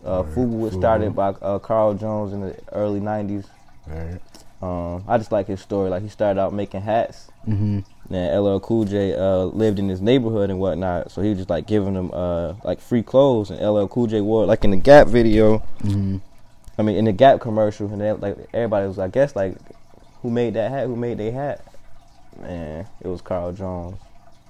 Uh, 0.03 0.23
Word. 0.25 0.35
Fubu 0.35 0.59
was 0.59 0.73
Fubu. 0.73 0.79
started 0.79 1.15
by 1.15 1.29
uh, 1.29 1.59
Carl 1.59 1.93
Jones 1.93 2.33
in 2.33 2.41
the 2.41 2.57
early 2.71 2.99
'90s. 2.99 3.45
Word. 3.87 4.21
Um, 4.61 5.03
I 5.07 5.17
just 5.17 5.31
like 5.31 5.47
his 5.47 5.61
story. 5.61 5.89
Like 5.89 6.03
he 6.03 6.09
started 6.09 6.39
out 6.39 6.53
making 6.53 6.81
hats. 6.81 7.29
Mm-hmm. 7.47 7.79
And 8.13 8.43
LL 8.43 8.59
Cool 8.59 8.85
J 8.85 9.13
uh, 9.15 9.43
lived 9.45 9.79
in 9.79 9.87
his 9.87 10.01
neighborhood 10.01 10.49
and 10.49 10.59
whatnot, 10.59 11.11
so 11.11 11.21
he 11.21 11.29
was 11.29 11.37
just 11.37 11.49
like 11.49 11.67
giving 11.67 11.93
them 11.93 12.11
uh, 12.11 12.55
like 12.63 12.81
free 12.81 13.03
clothes. 13.03 13.51
And 13.51 13.59
LL 13.61 13.87
Cool 13.87 14.07
J 14.07 14.21
wore 14.21 14.43
it, 14.43 14.47
like 14.47 14.63
in 14.63 14.71
the 14.71 14.77
Gap 14.77 15.07
video. 15.07 15.59
Mm-hmm. 15.83 16.17
I 16.77 16.81
mean, 16.81 16.95
in 16.95 17.05
the 17.05 17.11
Gap 17.11 17.39
commercial, 17.39 17.87
and 17.91 18.01
they, 18.01 18.11
like 18.13 18.37
everybody 18.53 18.87
was, 18.87 18.99
I 18.99 19.09
guess, 19.09 19.35
like, 19.35 19.57
who 20.21 20.29
made 20.29 20.53
that 20.55 20.71
hat? 20.71 20.87
Who 20.87 20.95
made 20.95 21.17
their 21.17 21.31
hat? 21.31 21.65
Man, 22.39 22.87
it 23.01 23.07
was 23.07 23.21
Carl 23.21 23.51
Jones. 23.51 23.97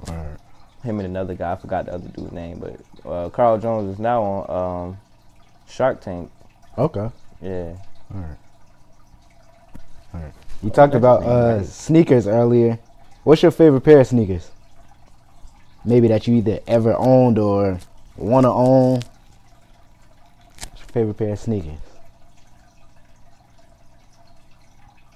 Word. 0.07 0.37
Him 0.83 0.99
and 0.99 1.07
another 1.07 1.35
guy, 1.35 1.53
I 1.53 1.55
forgot 1.57 1.85
the 1.85 1.93
other 1.93 2.07
dude's 2.07 2.31
name, 2.31 2.59
but 2.59 3.09
uh, 3.09 3.29
Carl 3.29 3.57
Jones 3.57 3.93
is 3.93 3.99
now 3.99 4.23
on 4.23 4.87
um, 4.87 4.97
Shark 5.67 6.01
Tank. 6.01 6.31
Okay. 6.77 7.09
Yeah, 7.41 7.75
Alright. 8.13 8.37
Alright. 10.13 10.33
You 10.63 10.69
talked 10.69 10.95
about 10.95 11.23
uh, 11.23 11.63
sneakers 11.63 12.27
earlier. 12.27 12.79
What's 13.23 13.41
your 13.41 13.51
favorite 13.51 13.81
pair 13.81 13.99
of 13.99 14.07
sneakers? 14.07 14.51
Maybe 15.85 16.07
that 16.07 16.27
you 16.27 16.35
either 16.35 16.59
ever 16.67 16.95
owned 16.97 17.37
or 17.37 17.79
want 18.17 18.45
to 18.45 18.49
own. 18.49 18.95
What's 18.95 20.79
your 20.79 20.87
favorite 20.91 21.17
pair 21.17 21.33
of 21.33 21.39
sneakers? 21.39 21.79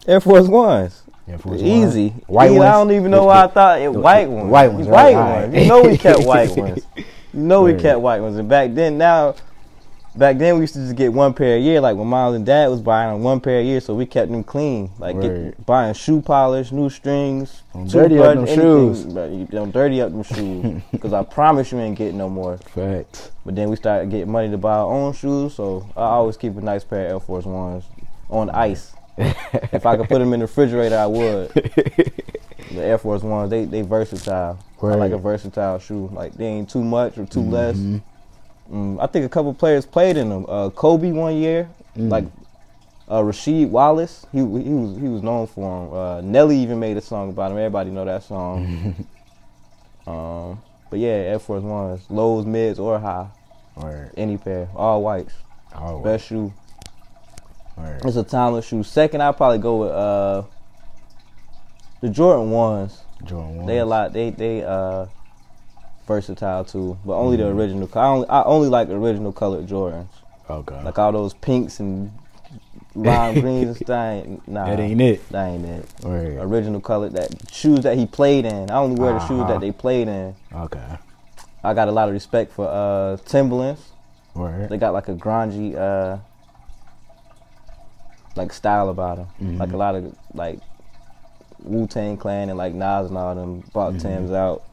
Air 0.07 0.19
Force 0.19 0.47
Ones. 0.47 1.02
Easy. 1.27 2.09
Ones? 2.09 2.23
White 2.27 2.51
Easy. 2.51 2.57
ones? 2.59 2.67
I 2.67 2.71
don't 2.71 2.91
even 2.91 3.11
know 3.11 3.23
why 3.25 3.43
I 3.43 3.47
thought 3.47 3.81
it 3.81 3.91
white 3.93 4.29
ones. 4.29 4.49
white 4.49 4.67
ones, 4.71 4.87
White 4.87 5.15
right? 5.15 5.15
ones. 5.15 5.45
Alright. 5.55 5.61
You 5.63 5.67
know 5.69 5.81
we 5.83 5.97
kept 5.97 6.23
white 6.23 6.55
ones. 6.55 6.85
You 6.97 7.03
know 7.33 7.61
we 7.63 7.73
kept 7.79 7.99
white 8.01 8.21
ones. 8.21 8.37
And 8.37 8.49
back 8.49 8.73
then, 8.73 8.97
now 8.97 9.35
back 10.15 10.37
then 10.37 10.55
we 10.55 10.61
used 10.61 10.73
to 10.75 10.81
just 10.81 10.95
get 10.95 11.11
one 11.13 11.33
pair 11.33 11.55
a 11.55 11.59
year. 11.59 11.79
Like 11.81 11.95
when 11.95 12.07
mom 12.07 12.33
and 12.35 12.45
dad 12.45 12.67
was 12.69 12.81
buying 12.81 13.11
them 13.13 13.23
one 13.23 13.39
pair 13.39 13.59
a 13.59 13.63
year, 13.63 13.79
so 13.79 13.95
we 13.95 14.05
kept 14.05 14.31
them 14.31 14.43
clean. 14.43 14.89
Like 14.99 15.19
get, 15.21 15.65
buying 15.65 15.93
shoe 15.93 16.21
polish, 16.21 16.71
new 16.71 16.89
strings, 16.89 17.63
dirty 17.87 18.19
up 18.19 18.35
them 18.35 18.39
anything, 18.45 18.59
shoes. 18.59 19.05
You 19.05 19.47
don't 19.49 19.71
dirty 19.71 20.01
up 20.01 20.11
them 20.11 20.23
shoes, 20.23 20.81
because 20.91 21.13
I 21.13 21.23
promise 21.23 21.71
you 21.71 21.79
ain't 21.79 21.97
getting 21.97 22.17
no 22.17 22.29
more. 22.29 22.57
Facts. 22.57 23.31
But 23.45 23.55
then 23.55 23.69
we 23.69 23.75
started 23.75 24.09
getting 24.09 24.31
money 24.31 24.49
to 24.49 24.57
buy 24.57 24.75
our 24.75 24.91
own 24.91 25.13
shoes, 25.13 25.55
so 25.55 25.87
I 25.95 26.01
always 26.01 26.37
keep 26.37 26.55
a 26.57 26.61
nice 26.61 26.83
pair 26.83 27.05
of 27.05 27.11
Air 27.13 27.19
Force 27.21 27.45
Ones 27.45 27.85
on 28.29 28.49
ice. 28.49 28.93
if 29.73 29.85
I 29.85 29.95
could 29.97 30.07
put 30.09 30.19
them 30.19 30.33
in 30.33 30.39
the 30.39 30.45
refrigerator, 30.47 30.97
I 30.97 31.05
would. 31.05 31.49
The 31.51 32.81
Air 32.83 32.97
Force 32.97 33.21
Ones, 33.21 33.49
they 33.51 33.65
they 33.65 33.81
versatile. 33.81 34.57
I 34.81 34.85
like 34.95 35.11
a 35.11 35.17
versatile 35.17 35.79
shoe. 35.79 36.09
Like 36.11 36.33
they 36.33 36.45
ain't 36.45 36.69
too 36.69 36.83
much 36.83 37.17
or 37.17 37.25
too 37.25 37.41
less. 37.41 37.77
Mhm. 37.77 38.01
Mm, 38.71 38.97
I 39.01 39.07
think 39.07 39.25
a 39.25 39.29
couple 39.29 39.53
players 39.53 39.85
played 39.85 40.17
in 40.17 40.29
them. 40.29 40.45
Uh, 40.47 40.69
Kobe 40.71 41.11
one 41.11 41.35
year, 41.35 41.69
Mm. 41.97 42.09
like 42.09 42.25
uh, 43.07 43.21
Rasheed 43.21 43.69
Wallace. 43.69 44.25
He 44.31 44.39
he 44.39 44.43
was 44.43 44.97
he 44.97 45.07
was 45.07 45.21
known 45.21 45.45
for 45.47 45.61
him. 45.85 45.93
Uh, 45.93 46.21
Nelly 46.21 46.57
even 46.57 46.79
made 46.79 46.97
a 46.97 47.01
song 47.01 47.29
about 47.29 47.51
him. 47.51 47.57
Everybody 47.57 47.91
know 47.91 48.05
that 48.05 48.23
song. 48.23 48.95
um, 50.07 50.61
but 50.89 50.99
yeah, 50.99 51.09
Air 51.09 51.39
Force 51.39 51.63
Ones, 51.63 52.01
lows, 52.09 52.45
mids, 52.45 52.79
or 52.79 52.99
high, 52.99 53.27
Word. 53.75 54.11
any 54.17 54.37
pair, 54.37 54.69
all 54.75 55.01
whites. 55.03 55.33
Word. 55.79 56.03
Best 56.03 56.25
shoe. 56.27 56.51
It's 58.05 58.17
a 58.17 58.23
timeless 58.23 58.65
shoe. 58.67 58.83
Second, 58.83 59.21
I'd 59.21 59.37
probably 59.37 59.59
go 59.59 59.77
with 59.77 59.91
uh, 59.91 60.43
the 62.01 62.09
Jordan 62.09 62.51
ones. 62.51 63.01
Jordan 63.23 63.55
ones. 63.57 63.67
They 63.67 63.77
a 63.79 63.85
lot. 63.85 64.11
They 64.13 64.29
they 64.31 64.63
uh 64.63 65.05
versatile 66.07 66.65
too, 66.65 66.97
but 67.05 67.13
only 67.15 67.37
Mm-hmm. 67.37 67.45
the 67.55 67.61
original. 67.61 67.89
I 67.95 68.05
only 68.07 68.27
I 68.29 68.43
only 68.43 68.67
like 68.69 68.89
original 68.89 69.31
colored 69.31 69.67
Jordans. 69.67 70.07
Okay. 70.49 70.83
Like 70.83 70.99
all 70.99 71.11
those 71.13 71.33
pinks 71.35 71.79
and 71.79 72.11
lime 72.93 73.39
greens 73.39 73.67
and 73.67 73.77
stuff. 73.77 74.47
Nah, 74.47 74.65
that 74.65 74.79
ain't 74.81 74.99
it. 75.01 75.29
That 75.29 75.47
ain't 75.47 75.65
it. 75.65 75.85
Word. 76.03 76.37
Original 76.39 76.81
color 76.81 77.07
that 77.09 77.31
shoes 77.53 77.79
that 77.81 77.97
he 77.97 78.05
played 78.05 78.45
in. 78.45 78.69
I 78.69 78.75
only 78.79 78.99
wear 78.99 79.13
the 79.13 79.19
shoes 79.19 79.39
Uh-huh. 79.41 79.53
that 79.53 79.61
they 79.61 79.71
played 79.71 80.09
in. 80.09 80.35
Okay. 80.53 80.97
I 81.63 81.73
got 81.73 81.87
a 81.87 81.91
lot 81.93 82.09
of 82.09 82.13
respect 82.13 82.51
for 82.51 82.67
uh 82.67 83.15
Timberlands. 83.25 83.81
Word. 84.35 84.67
They 84.67 84.77
got 84.77 84.91
like 84.93 85.07
a 85.07 85.13
grungy 85.15 85.75
uh 85.77 86.17
like 88.35 88.51
style 88.53 88.89
about 88.89 89.17
them. 89.17 89.27
Mhm. 89.41 89.59
Like 89.59 89.71
a 89.73 89.77
lot 89.77 89.95
of 89.95 90.15
like 90.33 90.59
Wu 91.63 91.87
Tang 91.87 92.17
Clan 92.17 92.49
and 92.49 92.57
like 92.57 92.73
Nas 92.73 93.07
and 93.09 93.17
all 93.17 93.35
them 93.35 93.63
brought 93.73 93.93
Mhm. 93.93 94.01
Tims 94.01 94.31
out. 94.31 94.63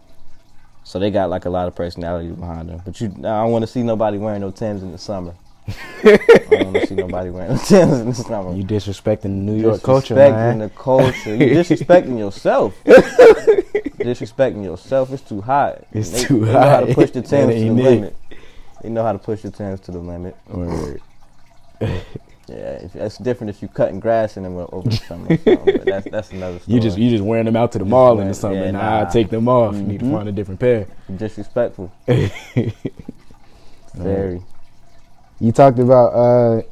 So 0.85 0.99
they 0.99 1.11
got 1.11 1.31
like 1.31 1.45
a 1.45 1.51
lot 1.51 1.69
of 1.69 1.75
personality 1.75 2.29
behind 2.31 2.69
them. 2.71 2.81
But 2.85 3.01
you, 3.01 3.09
I 3.19 3.43
don't 3.43 3.53
want 3.53 3.63
to 3.63 3.67
see 3.67 3.83
nobody 3.83 4.19
wearing 4.19 4.41
no 4.41 4.51
Tims 4.51 4.83
in 4.83 4.91
the 4.93 4.99
summer. 4.99 5.35
I 6.03 6.17
don't 6.51 6.65
want 6.73 6.77
to 6.77 6.87
see 6.87 6.95
nobody 6.97 7.31
wearing 7.31 7.51
no 7.53 7.59
Tims 7.59 8.01
in 8.01 8.09
the 8.09 8.15
summer. 8.15 8.55
You 8.55 8.65
disrespecting 8.65 9.23
the 9.23 9.29
New 9.29 9.55
York 9.61 9.83
culture, 9.83 10.15
man. 10.17 10.59
disrespecting 10.59 10.59
the 10.59 10.71
culture. 10.71 11.37
You 11.37 11.47
disrespecting 11.55 12.19
yourself. 12.19 12.75
disrespecting 12.85 14.65
yourself. 14.65 15.13
It's 15.13 15.23
too 15.23 15.43
hot. 15.43 15.85
It's 15.93 16.11
they, 16.11 16.25
too 16.25 16.45
they 16.47 16.53
know 16.55 16.61
how 16.61 16.81
to 16.81 16.95
push 16.95 17.11
the 17.11 17.23
Tims 17.23 17.55
to 17.55 17.61
the 17.61 17.67
it. 17.67 17.71
limit. 17.73 18.17
They 18.83 18.89
know 18.89 19.03
how 19.05 19.13
to 19.13 19.19
push 19.19 19.43
the 19.43 19.51
Tims 19.51 19.81
to 19.81 19.93
the 19.93 19.99
limit. 19.99 20.35
Word. 20.49 21.03
Yeah, 22.51 22.57
if, 22.85 22.93
that's 22.95 23.17
different 23.19 23.51
if 23.51 23.63
you 23.63 23.69
cutting 23.69 24.01
grass 24.01 24.37
in 24.37 24.43
them 24.43 24.57
over 24.57 24.89
the 24.89 24.97
summer. 24.97 25.27
Or 25.31 25.37
something, 25.37 25.55
but 25.77 25.85
that's 25.85 26.11
that's 26.11 26.31
another 26.33 26.59
story. 26.59 26.75
You 26.75 26.81
just 26.81 26.99
you 26.99 27.09
just 27.11 27.23
wearing 27.23 27.45
them 27.45 27.55
out 27.55 27.71
to 27.73 27.79
the 27.79 27.85
mall 27.85 28.11
in 28.13 28.17
wearing- 28.19 28.29
the 28.29 28.35
summer. 28.35 28.55
yeah, 28.65 28.71
nah, 28.73 29.03
I 29.03 29.05
take 29.05 29.31
them 29.31 29.47
off. 29.49 29.77
You 29.77 29.83
need 29.83 30.01
to 30.01 30.07
Mhm. 30.07 30.13
find 30.17 30.29
a 30.29 30.33
different 30.33 30.59
pair. 30.59 30.87
disrespectful. 31.17 31.93
Very. 33.95 34.43
You 35.41 35.53
talked 35.53 35.79
about 35.79 36.09
uh, 36.13 36.63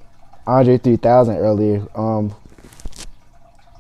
Andre 0.47 0.79
3000 0.79 1.37
earlier. 1.37 1.87
Um, 1.95 2.35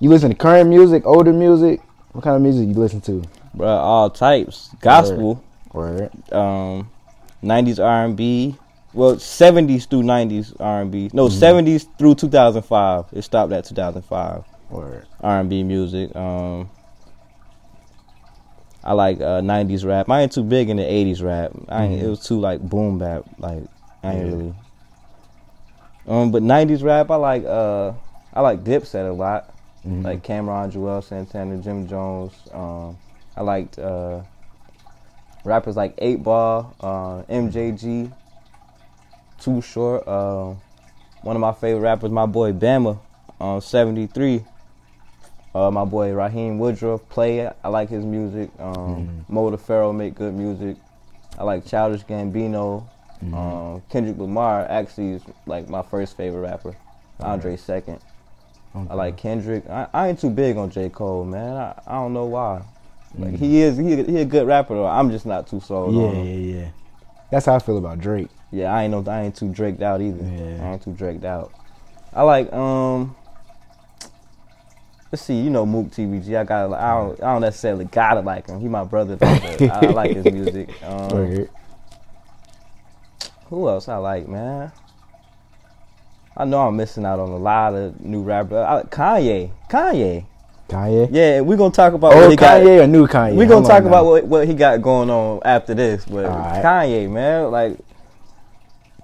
you 0.00 0.08
listen 0.10 0.30
to 0.30 0.36
current 0.36 0.68
music, 0.70 1.04
older 1.06 1.32
music. 1.32 1.80
What 2.12 2.24
kind 2.24 2.36
of 2.36 2.42
music 2.42 2.68
you 2.68 2.74
listen 2.74 3.00
to? 3.02 3.22
Bruh, 3.56 3.66
all 3.78 4.10
types. 4.10 4.70
Gospel, 4.80 5.42
Word. 5.72 6.10
um, 6.32 6.90
90s 7.42 7.78
R&B. 7.84 8.56
Well, 8.98 9.14
70s 9.14 9.86
through 9.88 10.02
90s 10.02 10.54
R&B. 10.58 11.10
No, 11.12 11.28
Mhm. 11.28 11.30
70s 11.38 11.86
through 11.98 12.16
2005. 12.16 13.04
It 13.12 13.22
stopped 13.22 13.52
at 13.52 13.64
2005. 13.64 14.42
Word. 14.70 15.06
R&B 15.20 15.62
music. 15.62 16.14
Um, 16.16 16.68
I 18.82 18.94
like 18.94 19.20
uh, 19.20 19.40
90s 19.40 19.84
rap. 19.86 20.10
I 20.10 20.22
ain't 20.22 20.32
too 20.32 20.42
big 20.42 20.68
in 20.68 20.78
the 20.78 20.82
80s 20.82 21.22
rap. 21.22 21.52
I 21.68 21.84
ain't, 21.84 22.00
Mhm. 22.00 22.04
It 22.06 22.08
was 22.08 22.26
too 22.26 22.40
like 22.40 22.60
boom 22.60 22.98
bap. 22.98 23.22
Like 23.38 23.62
I 24.02 24.12
ain't 24.14 24.26
Yeah. 24.26 24.32
really. 24.32 24.54
Um, 26.08 26.32
but 26.32 26.42
90s 26.42 26.82
rap, 26.82 27.08
I 27.12 27.16
like. 27.16 27.44
Uh, 27.44 27.92
I 28.34 28.40
like 28.40 28.64
Dipset 28.64 29.08
a 29.08 29.12
lot. 29.12 29.50
Mhm. 29.86 30.02
Like 30.04 30.24
Cam'ron, 30.24 30.72
Juelz 30.72 31.04
Santana, 31.04 31.56
Jim 31.58 31.86
Jones. 31.86 32.32
Um, 32.52 32.96
I 33.36 33.42
liked 33.42 33.78
uh, 33.78 34.22
rappers 35.44 35.76
like 35.76 35.94
Eight 35.98 36.24
Ball, 36.24 36.74
uh, 36.80 37.22
MJG, 37.28 38.10
Too 39.40 39.60
Short. 39.62 40.06
Uh, 40.06 40.54
one 41.22 41.36
of 41.36 41.40
my 41.40 41.52
favorite 41.52 41.80
rappers, 41.80 42.10
my 42.10 42.26
boy 42.26 42.52
Bama, 42.52 42.98
um, 43.40 43.60
73. 43.60 44.44
Uh, 45.54 45.70
my 45.70 45.84
boy 45.84 46.12
Raheem 46.12 46.58
Woodruff, 46.58 47.08
play. 47.08 47.48
I 47.64 47.68
like 47.68 47.88
his 47.88 48.04
music. 48.04 48.50
Um, 48.60 48.74
Mhm. 49.28 49.32
Mo 49.32 49.50
DeFaro 49.50 49.94
make 49.94 50.14
good 50.14 50.34
music. 50.34 50.76
I 51.38 51.44
like 51.44 51.64
Childish 51.64 52.04
Gambino. 52.04 52.84
Mhm. 53.24 53.34
Um, 53.34 53.82
Kendrick 53.88 54.18
Lamar 54.18 54.66
actually 54.68 55.12
is 55.14 55.22
like 55.46 55.68
my 55.68 55.82
first 55.82 56.16
favorite 56.16 56.42
rapper. 56.42 56.76
Andre 57.20 57.56
second. 57.56 57.98
I 58.88 58.94
like 58.94 59.16
Kendrick. 59.16 59.68
I, 59.68 59.86
I 59.92 60.08
ain't 60.08 60.20
too 60.20 60.30
big 60.30 60.56
on 60.56 60.70
J 60.70 60.88
Cole, 60.88 61.24
man. 61.24 61.56
I, 61.56 61.74
I 61.86 61.94
don't 61.94 62.12
know 62.12 62.26
why. 62.26 62.62
Like 63.18 63.32
Mhm. 63.34 63.38
he 63.38 63.60
is 63.62 63.76
he 63.76 64.02
he 64.04 64.20
a 64.20 64.24
good 64.24 64.46
rapper 64.46 64.74
though. 64.74 64.86
I'm 64.86 65.10
just 65.10 65.26
not 65.26 65.48
too 65.48 65.58
sold 65.60 65.94
Yeah, 65.94 66.02
on 66.02 66.14
him. 66.14 66.26
yeah, 66.26 66.56
yeah. 66.60 66.66
That's 67.30 67.46
how 67.46 67.54
I 67.54 67.58
feel 67.58 67.78
about 67.78 67.98
Drake. 67.98 68.28
Yeah, 68.50 68.72
I 68.72 68.84
ain't 68.84 68.92
no 68.92 69.04
I 69.10 69.22
ain't 69.22 69.36
too 69.36 69.52
draked 69.52 69.82
out 69.82 70.00
either. 70.00 70.24
Yeah. 70.24 70.64
I 70.64 70.72
ain't 70.72 70.82
too 70.82 70.92
draked 70.92 71.24
out. 71.24 71.52
I 72.12 72.22
like 72.22 72.52
um. 72.52 73.14
Let's 75.10 75.22
see, 75.22 75.40
you 75.40 75.50
know 75.50 75.64
Mook 75.64 75.88
TVG. 75.88 76.38
I 76.38 76.44
got 76.44 76.72
I 76.72 76.90
don't 76.94 77.22
I 77.22 77.32
don't 77.32 77.40
necessarily 77.40 77.86
gotta 77.86 78.20
like 78.20 78.46
him. 78.46 78.60
He 78.60 78.68
my 78.68 78.84
brother, 78.84 79.16
though, 79.16 79.38
but 79.40 79.62
I, 79.62 79.90
like 79.90 80.16
his 80.16 80.24
music. 80.32 80.70
Um. 80.82 81.48
Who 83.46 83.68
else 83.68 83.88
I 83.88 83.96
like, 83.96 84.28
man? 84.28 84.70
I 86.36 86.44
know 86.44 86.68
I'm 86.68 86.76
missing 86.76 87.04
out 87.04 87.18
on 87.18 87.30
a 87.30 87.36
lot 87.36 87.74
of 87.74 88.00
new 88.00 88.22
rappers. 88.22 88.58
I, 88.58 88.82
Kanye, 88.82 89.50
Kanye. 89.68 90.26
Kanye. 90.68 91.08
Yeah, 91.10 91.40
we're 91.40 91.56
gonna 91.56 91.72
talk 91.72 91.92
about 91.94 92.12
Old 92.12 92.22
what 92.22 92.30
he 92.30 92.36
got. 92.36 92.60
Kanye 92.62 92.82
or 92.82 92.86
new 92.86 93.06
Kanye? 93.06 93.34
We're 93.36 93.48
gonna 93.48 93.66
talk 93.66 93.84
about 93.84 94.04
what, 94.06 94.24
what 94.26 94.46
he 94.46 94.54
got 94.54 94.80
going 94.82 95.10
on 95.10 95.40
after 95.44 95.74
this, 95.74 96.04
but 96.04 96.26
Alright. 96.26 96.64
Kanye, 96.64 97.10
man, 97.10 97.50
like 97.50 97.78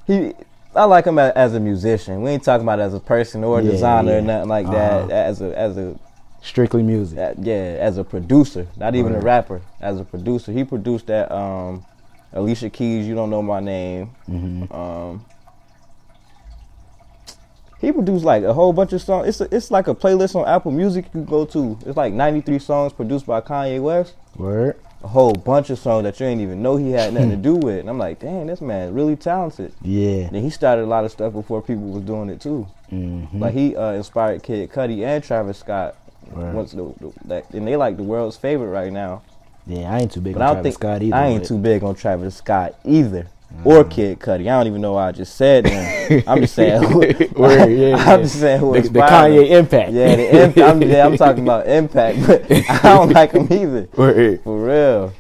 he, 0.07 0.33
I 0.77 0.85
like 0.85 1.07
him 1.07 1.19
as, 1.19 1.55
a 1.55 1.61
musician. 1.61 2.23
We 2.23 2.31
ain't 2.31 2.43
talking 2.45 2.65
about 2.65 2.81
as 2.81 2.95
a 2.95 3.01
person 3.01 3.45
or 3.45 3.61
a 3.61 3.63
Yeah, 3.63 3.71
designer 3.71 4.13
yeah. 4.13 4.19
or 4.19 4.23
nothing 4.23 4.49
like 4.49 4.67
Uh-huh. 4.67 5.07
that. 5.07 5.11
As 5.11 5.41
a 5.41 5.59
as 5.59 5.77
a 5.79 5.97
strictly 6.43 6.83
music. 6.83 7.19
uh, 7.19 7.33
yeah, 7.41 7.77
as 7.81 7.97
a 7.97 8.05
producer, 8.05 8.67
not 8.77 8.95
even 8.95 9.15
a 9.15 9.21
rapper. 9.21 9.63
As 9.81 9.99
a 9.99 10.05
producer, 10.05 10.53
he 10.53 10.65
produced 10.65 11.07
that 11.07 11.33
um, 11.33 11.85
Alicia 12.33 12.69
Keys. 12.71 13.07
You 13.07 13.15
don't 13.15 13.31
know 13.31 13.41
my 13.43 13.61
name. 13.61 14.07
hmm 14.27 14.65
Um, 14.71 15.25
he 17.85 17.93
produced 17.93 18.25
like 18.25 18.43
a 18.45 18.53
whole 18.53 18.73
bunch 18.73 18.93
of 18.93 19.03
songs. 19.03 19.29
It's 19.29 19.41
a, 19.41 19.55
it's 19.55 19.71
like 19.71 19.89
a 19.89 19.95
playlist 19.95 20.35
on 20.35 20.47
Apple 20.49 20.71
Music 20.73 21.05
you 21.07 21.11
can 21.11 21.25
go 21.25 21.45
to. 21.47 21.79
It's 21.87 21.97
like 21.97 22.13
93 22.13 22.59
songs 22.59 22.93
produced 22.93 23.27
by 23.27 23.41
Kanye 23.41 23.81
West. 23.83 24.15
Word. 24.37 24.77
A 25.03 25.09
whole 25.09 25.35
bunch 25.35 25.69
of 25.69 25.79
songs 25.79 26.05
that 26.05 26.19
you 26.19 26.27
ain't 26.27 26.41
even 26.41 26.63
know 26.63 26.77
he 26.77 26.91
had 26.93 27.13
nothing 27.13 27.31
to 27.31 27.37
do 27.51 27.57
with. 27.57 27.81
And 27.81 27.91
I'm 27.91 27.99
like, 27.99 28.21
dang, 28.21 28.47
this 28.47 28.61
man 28.63 28.95
really 28.95 29.17
talented. 29.17 29.75
Yeah. 29.83 30.29
And 30.33 30.37
he 30.37 30.49
started 30.51 30.83
a 30.83 30.87
lot 30.87 31.05
of 31.05 31.13
stuff 31.13 31.33
before 31.35 31.61
people 31.61 31.85
was 31.91 32.03
doing 32.05 32.31
it 32.31 32.41
too. 32.41 32.67
Mm-hmm. 32.91 33.39
Like 33.39 33.53
he 33.55 33.77
uh, 33.77 33.93
inspired 33.93 34.43
Kid 34.43 34.71
Cudi 34.71 35.05
and 35.05 35.23
Travis 35.23 35.59
Scott. 35.59 35.97
Word. 36.33 36.55
Once 36.55 36.73
the, 36.73 36.85
the, 37.01 37.13
that, 37.27 37.51
and 37.51 37.69
they 37.69 37.77
like 37.77 37.99
the 37.99 38.03
world's 38.03 38.39
favorite 38.39 38.69
right 38.71 38.91
now. 38.91 39.23
Yeah, 39.67 39.93
I 39.93 39.99
ain't 40.01 40.13
too 40.13 40.21
big 40.23 40.35
But 40.35 40.43
on 40.43 40.49
I 40.49 40.53
Travis 40.55 40.63
think 40.65 40.75
Scott 40.75 41.03
either. 41.03 41.15
I 41.17 41.27
ain't 41.27 41.43
but- 41.43 41.49
too 41.49 41.59
big 41.59 41.85
on 41.85 41.95
Travis 41.95 42.37
Scott 42.37 42.75
either. 42.85 43.27
Or 43.65 43.85
Kid 43.85 44.19
Cudi. 44.21 44.41
I 44.43 44.59
don't 44.59 44.67
even 44.67 44.81
know 44.81 44.93
why 44.93 45.09
I 45.09 45.13
just 45.13 45.37
said 45.37 45.65
that. 45.65 46.25
I'm 46.27 46.41
just 46.43 46.55
saying. 46.55 46.83
Who, 46.83 46.99
Word, 47.37 47.69
yeah, 47.71 47.97
I'm 47.97 47.99
yeah. 47.99 48.17
just 48.19 48.41
saying 48.41 48.61
who 48.61 48.75
the, 48.81 48.89
the 48.89 49.01
Kanye 49.01 49.47
him. 49.47 49.53
impact. 49.59 49.93
Yeah, 49.93 50.17
the 50.17 50.43
imp- 50.45 50.59
I'm, 50.59 50.83
yeah, 50.91 51.07
I'm 51.07 51.17
talking 51.17 51.43
about 51.45 51.67
impact, 51.69 52.19
but 52.27 52.51
I 52.51 52.81
don't 52.83 53.11
like 53.13 53.33
him 53.33 53.47
either. 53.53 53.89
Word. 53.97 54.43
For 54.45 54.65
real. 54.67 55.13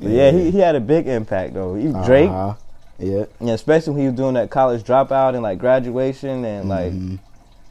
But 0.00 0.10
yeah, 0.10 0.30
he, 0.30 0.50
he 0.50 0.58
had 0.58 0.74
a 0.76 0.80
big 0.80 1.08
impact 1.08 1.54
though. 1.54 1.74
He 1.74 1.88
Drake, 2.04 2.30
Uh-huh. 2.30 2.54
Yeah. 3.00 3.24
yeah, 3.40 3.52
especially 3.54 3.92
when 3.94 4.02
he 4.02 4.06
was 4.08 4.16
doing 4.16 4.34
that 4.34 4.50
college 4.50 4.82
dropout 4.84 5.34
and 5.34 5.42
like 5.42 5.58
graduation 5.58 6.44
and 6.44 6.68
like 6.68 6.92
Mhm. 6.92 7.18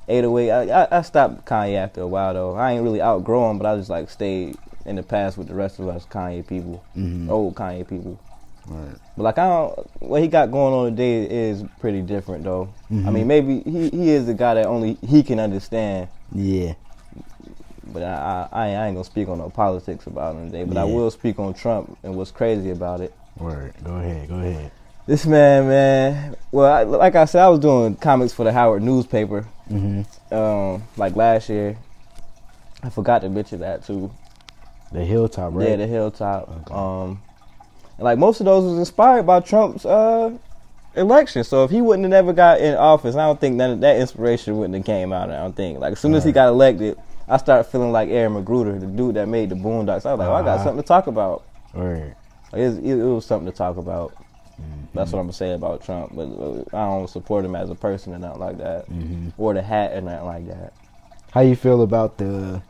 808. 0.09 0.51
I, 0.51 0.83
I, 0.83 0.97
I 0.97 1.01
stopped 1.03 1.45
Kanye 1.45 1.75
after 1.75 2.01
a 2.01 2.07
while 2.07 2.33
though. 2.33 2.55
I 2.55 2.73
ain't 2.73 2.83
really 2.83 3.01
outgrow 3.01 3.49
him, 3.51 3.57
but 3.57 3.65
I 3.67 3.75
just 3.77 3.89
like 3.89 4.09
stayed 4.09 4.55
in 4.85 4.95
the 4.95 5.03
past 5.03 5.37
with 5.37 5.47
the 5.47 5.53
rest 5.55 5.79
of 5.79 5.87
us 5.89 6.05
Kanye 6.05 6.45
people, 6.47 6.83
Mhm. 6.97 7.29
old 7.29 7.55
Kanye 7.55 7.87
people. 7.87 8.19
Right. 8.67 8.95
But 9.15 9.23
like 9.23 9.37
I 9.37 9.47
don't, 9.47 10.01
what 10.01 10.21
he 10.21 10.27
got 10.27 10.51
going 10.51 10.73
on 10.73 10.85
today 10.91 11.23
is 11.49 11.63
pretty 11.79 12.01
different 12.01 12.43
though. 12.43 12.69
I 12.89 12.93
Mhm. 12.93 13.13
mean, 13.13 13.27
maybe 13.27 13.59
he 13.61 13.89
he 13.89 14.09
is 14.09 14.25
the 14.25 14.33
guy 14.33 14.53
that 14.55 14.65
only 14.65 14.97
he 15.07 15.23
can 15.23 15.39
understand. 15.39 16.09
Yeah. 16.33 16.73
But 17.93 18.03
I 18.03 18.47
I, 18.51 18.59
I 18.71 18.85
ain't 18.87 18.95
gonna 18.95 19.03
speak 19.05 19.29
on 19.29 19.37
no 19.37 19.49
politics 19.49 20.07
about 20.07 20.35
him 20.35 20.51
today. 20.51 20.63
But 20.65 20.77
I 20.77 20.83
will 20.83 21.09
speak 21.11 21.39
on 21.39 21.53
Trump 21.53 21.97
and 22.03 22.15
what's 22.15 22.31
crazy 22.31 22.71
about 22.71 23.01
it. 23.01 23.13
Word. 23.37 23.73
Go 23.83 23.95
ahead. 23.95 24.27
Go 24.27 24.35
ahead. 24.35 24.71
This 25.05 25.25
man, 25.25 25.67
man. 25.69 26.35
Well, 26.51 26.71
I, 26.73 26.83
like 26.83 27.15
I 27.15 27.23
said, 27.25 27.41
I 27.41 27.47
was 27.47 27.59
doing 27.59 27.95
comics 27.95 28.33
for 28.33 28.43
the 28.43 28.51
Howard 28.51 28.83
newspaper, 28.83 29.45
Mm-hmm. 29.71 30.33
um, 30.35 30.83
like 30.97 31.15
last 31.15 31.47
year. 31.49 31.77
I 32.83 32.89
forgot 32.89 33.21
to 33.21 33.29
mention 33.29 33.59
that 33.61 33.85
too. 33.85 34.11
The 34.91 35.03
hilltop, 35.05 35.53
right? 35.53 35.69
Yeah, 35.69 35.75
the 35.77 35.87
Hilltop. 35.87 36.49
Okay. 36.49 36.73
Um, 36.73 37.21
and 37.97 38.03
like 38.05 38.17
most 38.17 38.39
of 38.39 38.45
those 38.45 38.63
was 38.63 38.77
inspired 38.79 39.23
by 39.25 39.39
Trump's 39.39 39.85
uh, 39.85 40.31
election. 40.95 41.43
So 41.43 41.63
if 41.63 41.71
he 41.71 41.81
wouldn't 41.81 42.03
have 42.05 42.11
never 42.11 42.33
got 42.33 42.59
in 42.61 42.75
office, 42.75 43.15
I 43.15 43.25
don't 43.25 43.39
think 43.39 43.55
none 43.55 43.71
of 43.71 43.79
that 43.81 43.97
inspiration 43.97 44.57
wouldn't 44.57 44.75
have 44.75 44.85
came 44.85 45.11
out. 45.13 45.29
I 45.29 45.37
don't 45.37 45.55
think. 45.55 45.79
Like 45.79 45.93
as 45.93 45.99
soon 45.99 46.13
as 46.15 46.23
he 46.23 46.31
got 46.31 46.47
elected, 46.49 46.97
I 47.27 47.37
started 47.37 47.65
feeling 47.65 47.91
like 47.91 48.09
Aaron 48.09 48.33
McGruder, 48.33 48.79
the 48.79 48.85
dude 48.87 49.15
that 49.15 49.27
made 49.27 49.49
the 49.49 49.55
Boondocks. 49.55 50.05
I 50.05 50.13
was 50.13 50.19
like, 50.19 50.27
oh, 50.29 50.33
I 50.33 50.41
got 50.43 50.55
Uh-huh. 50.55 50.63
something 50.63 50.81
to 50.83 50.87
talk 50.87 51.07
about. 51.07 51.43
Like, 51.73 52.61
it, 52.61 52.67
was, 52.67 52.77
it, 52.77 52.95
was 52.95 53.25
something 53.25 53.51
to 53.51 53.55
talk 53.57 53.77
about. 53.77 54.13
Mm-hmm. 54.13 54.85
That's 54.93 55.11
what 55.11 55.19
I'm 55.19 55.25
gonna 55.25 55.33
say 55.33 55.51
about 55.53 55.83
Trump. 55.83 56.15
But 56.15 56.23
uh, 56.23 56.63
I 56.73 56.85
don't 56.89 57.09
support 57.09 57.43
him 57.45 57.55
as 57.55 57.69
a 57.69 57.75
person 57.75 58.13
or 58.13 58.19
nothing 58.19 58.39
like 58.39 58.57
that, 58.59 58.89
Mhm. 58.89 59.33
or 59.37 59.53
the 59.53 59.61
hat 59.61 59.91
or 59.93 60.01
nothing 60.01 60.25
like 60.25 60.47
that. 60.47 60.73
How 61.31 61.41
you 61.41 61.55
feel 61.55 61.81
about 61.83 62.17
the 62.17 62.61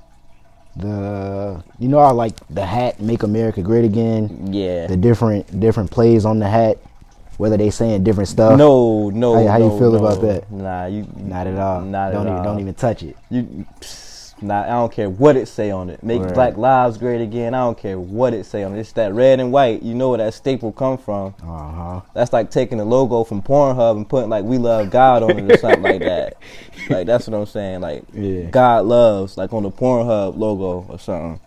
the 0.78 1.64
you 1.80 1.88
know 1.88 2.00
I 2.00 2.12
like 2.12 2.36
the 2.50 2.66
hat 2.66 3.00
"Make 3.02 3.24
America 3.24 3.62
Great 3.62 3.86
Again." 3.86 4.50
Yeah. 4.54 4.88
The 4.88 4.98
different 4.98 5.60
different 5.60 5.92
plays 5.92 6.26
on 6.26 6.40
the 6.40 6.48
hat, 6.48 6.78
whether 7.38 7.58
they 7.58 7.70
saying 7.70 8.04
different 8.04 8.30
stuff. 8.30 8.58
No, 8.58 9.10
no. 9.10 9.36
How- 9.36 9.54
how 9.54 9.58
you 9.58 9.78
feel 9.80 9.92
no. 9.92 10.00
about 10.00 10.22
that? 10.22 10.52
Nah, 10.52 10.86
you 10.86 11.08
not 11.18 11.48
at 11.48 11.58
all. 11.58 11.82
Not 11.82 12.12
don't 12.14 12.28
at 12.28 12.32
even 12.32 12.38
all. 12.38 12.44
don't 12.44 12.60
even 12.60 12.74
touch 12.74 13.04
it. 13.04 13.16
You, 13.30 13.66
psst, 13.82 14.07
nah, 14.42 14.64
I 14.64 14.68
don't 14.70 14.92
care 14.92 15.10
what 15.10 15.36
it 15.36 15.48
say 15.48 15.72
on 15.72 15.90
it. 15.90 16.04
Make 16.04 16.22
Right. 16.22 16.34
Black 16.34 16.58
Lives 16.58 16.98
Great 16.98 17.22
Again. 17.22 17.54
I 17.54 17.60
don't 17.60 17.78
care 17.78 18.00
what 18.00 18.34
it 18.34 18.46
say 18.46 18.64
on 18.64 18.76
it. 18.76 18.80
It's 18.80 18.92
that 18.94 19.14
red 19.14 19.40
and 19.40 19.52
white. 19.52 19.84
You 19.84 19.94
know 19.96 20.10
where 20.10 20.18
that 20.20 20.34
staple 20.34 20.72
come 20.72 20.98
from. 20.98 21.34
Uh 21.44 21.72
huh. 21.72 22.02
That's 22.14 22.34
like 22.34 22.52
taking 22.52 22.78
the 22.78 22.86
logo 22.86 23.24
from 23.24 23.42
Pornhub 23.42 23.96
and 23.98 24.08
putting 24.08 24.30
like 24.30 24.44
"We 24.46 24.58
Love 24.58 24.90
God" 24.92 25.24
on 25.24 25.38
it 25.40 25.52
or 25.52 25.58
something 25.58 25.82
like 25.84 26.02
that. 26.02 26.38
Like 26.90 27.06
that's 27.06 27.28
what 27.28 27.38
I'm 27.38 27.46
saying. 27.46 27.82
Like 27.82 28.04
Yeah. 28.14 28.44
God 28.44 28.86
loves, 28.86 29.36
like 29.38 29.52
on 29.52 29.64
the 29.64 29.72
Pornhub 29.72 30.38
logo 30.38 30.86
or 30.90 30.98
something. 31.00 31.40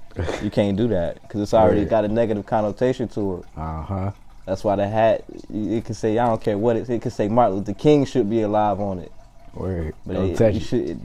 You 0.43 0.51
can't 0.51 0.77
do 0.77 0.89
that 0.89 1.23
because 1.23 1.41
it's 1.41 1.55
already 1.55 1.81
Right. 1.81 1.89
got 1.89 2.05
a 2.05 2.09
negative 2.09 2.45
connotation 2.45 3.09
to 3.09 3.37
it. 3.37 3.45
Uh 3.57 3.83
huh. 3.83 4.11
That's 4.45 4.65
why 4.65 4.77
the 4.77 4.87
hat 4.89 5.25
it 5.53 5.85
can 5.85 5.95
say 5.95 6.19
I 6.19 6.27
don't 6.27 6.43
care 6.43 6.59
what 6.59 6.77
it. 6.77 6.91
It 6.91 7.01
can 7.01 7.11
say 7.11 7.29
Martin 7.29 7.59
Luther 7.59 7.73
King 7.73 8.05
should 8.05 8.29
be 8.29 8.43
alive 8.43 8.81
on 8.81 8.99
it, 8.99 9.13
Word. 9.55 9.95
but 10.05 10.15
don't 10.15 10.31
it, 10.31 10.37
touch 10.37 10.55
you 10.55 10.61
it. 10.61 10.65
should. 10.65 10.89
It, 10.91 10.99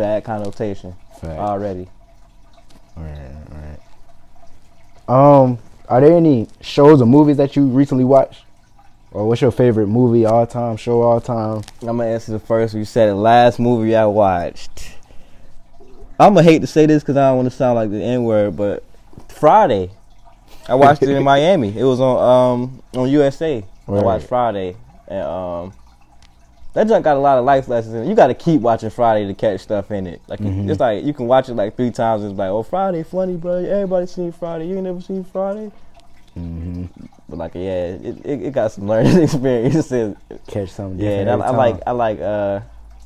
bad 0.00 0.24
connotation 0.24 0.94
Fact. 1.20 1.38
already. 1.38 1.86
Right, 2.96 3.34
right. 3.50 3.78
Um, 5.06 5.58
are 5.88 6.00
there 6.00 6.16
any 6.16 6.48
shows 6.62 7.02
or 7.02 7.06
movies 7.06 7.36
that 7.36 7.54
you 7.54 7.66
recently 7.66 8.04
watched? 8.04 8.44
Or 9.12 9.28
what's 9.28 9.42
your 9.42 9.50
favorite 9.50 9.88
movie 9.88 10.24
all 10.24 10.46
time, 10.46 10.78
show 10.78 11.02
all 11.02 11.20
time? 11.20 11.62
I'm 11.82 11.98
gonna 11.98 12.06
answer 12.06 12.32
the 12.32 12.38
first. 12.38 12.74
You 12.74 12.86
said 12.86 13.10
the 13.10 13.14
last 13.14 13.58
movie 13.58 13.94
I 13.94 14.06
watched. 14.06 14.94
I'm 16.18 16.32
gonna 16.32 16.44
hate 16.44 16.60
to 16.60 16.66
say 16.66 16.86
this 16.86 17.02
because 17.02 17.18
I 17.18 17.28
don't 17.28 17.36
want 17.36 17.50
to 17.50 17.56
sound 17.56 17.74
like 17.74 17.90
the 17.90 18.02
N 18.02 18.24
word, 18.24 18.56
but 18.56 18.82
Friday, 19.28 19.90
I 20.66 20.76
watched 20.76 21.02
it 21.02 21.10
in 21.10 21.22
Miami. 21.32 21.76
It 21.76 21.84
was 21.84 22.00
on 22.00 22.62
um 22.62 22.82
on 22.94 23.10
USA. 23.10 23.64
I 23.86 23.90
watched 23.90 24.28
Friday, 24.28 24.76
and 25.08 25.24
um 25.24 25.72
that 26.74 26.86
junk 26.88 27.04
got 27.04 27.16
a 27.16 27.20
lot 27.20 27.38
of 27.38 27.44
life 27.44 27.68
lessons 27.68 27.94
in 27.94 28.02
it. 28.04 28.08
You 28.08 28.14
got 28.14 28.28
to 28.28 28.34
keep 28.34 28.60
watching 28.60 28.90
Friday 28.90 29.26
to 29.26 29.34
catch 29.34 29.60
stuff 29.60 29.90
in 29.90 30.06
it. 30.06 30.20
Like 30.28 30.40
Mhm. 30.40 30.70
it's 30.70 30.80
like 30.80 31.04
you 31.04 31.12
can 31.12 31.26
watch 31.26 31.48
it 31.48 31.54
like 31.54 31.76
three 31.76 31.90
times. 31.90 32.22
And 32.22 32.32
it's 32.32 32.38
like, 32.38 32.50
oh 32.50 32.62
Friday, 32.62 33.02
funny, 33.02 33.36
bro. 33.36 33.54
Everybody 33.56 34.06
seen 34.06 34.32
Friday. 34.32 34.66
You 34.68 34.74
ain't 34.76 34.84
never 34.84 35.00
seen 35.00 35.24
Friday. 35.24 35.70
Mm-hmm. 36.38 36.84
But 37.28 37.38
like, 37.38 37.54
yeah, 37.54 37.84
it, 37.86 38.24
it, 38.24 38.42
it 38.44 38.52
got 38.52 38.72
some 38.72 38.86
learning 38.88 39.18
experiences. 39.22 40.16
Catch 40.46 40.70
something 40.70 40.98
Yeah, 41.00 41.24
different. 41.24 41.30
and 41.30 41.42
I, 41.42 41.46
I 41.46 41.50
like 41.56 41.82
I 41.86 41.90
like 41.92 42.20
uh 42.20 42.60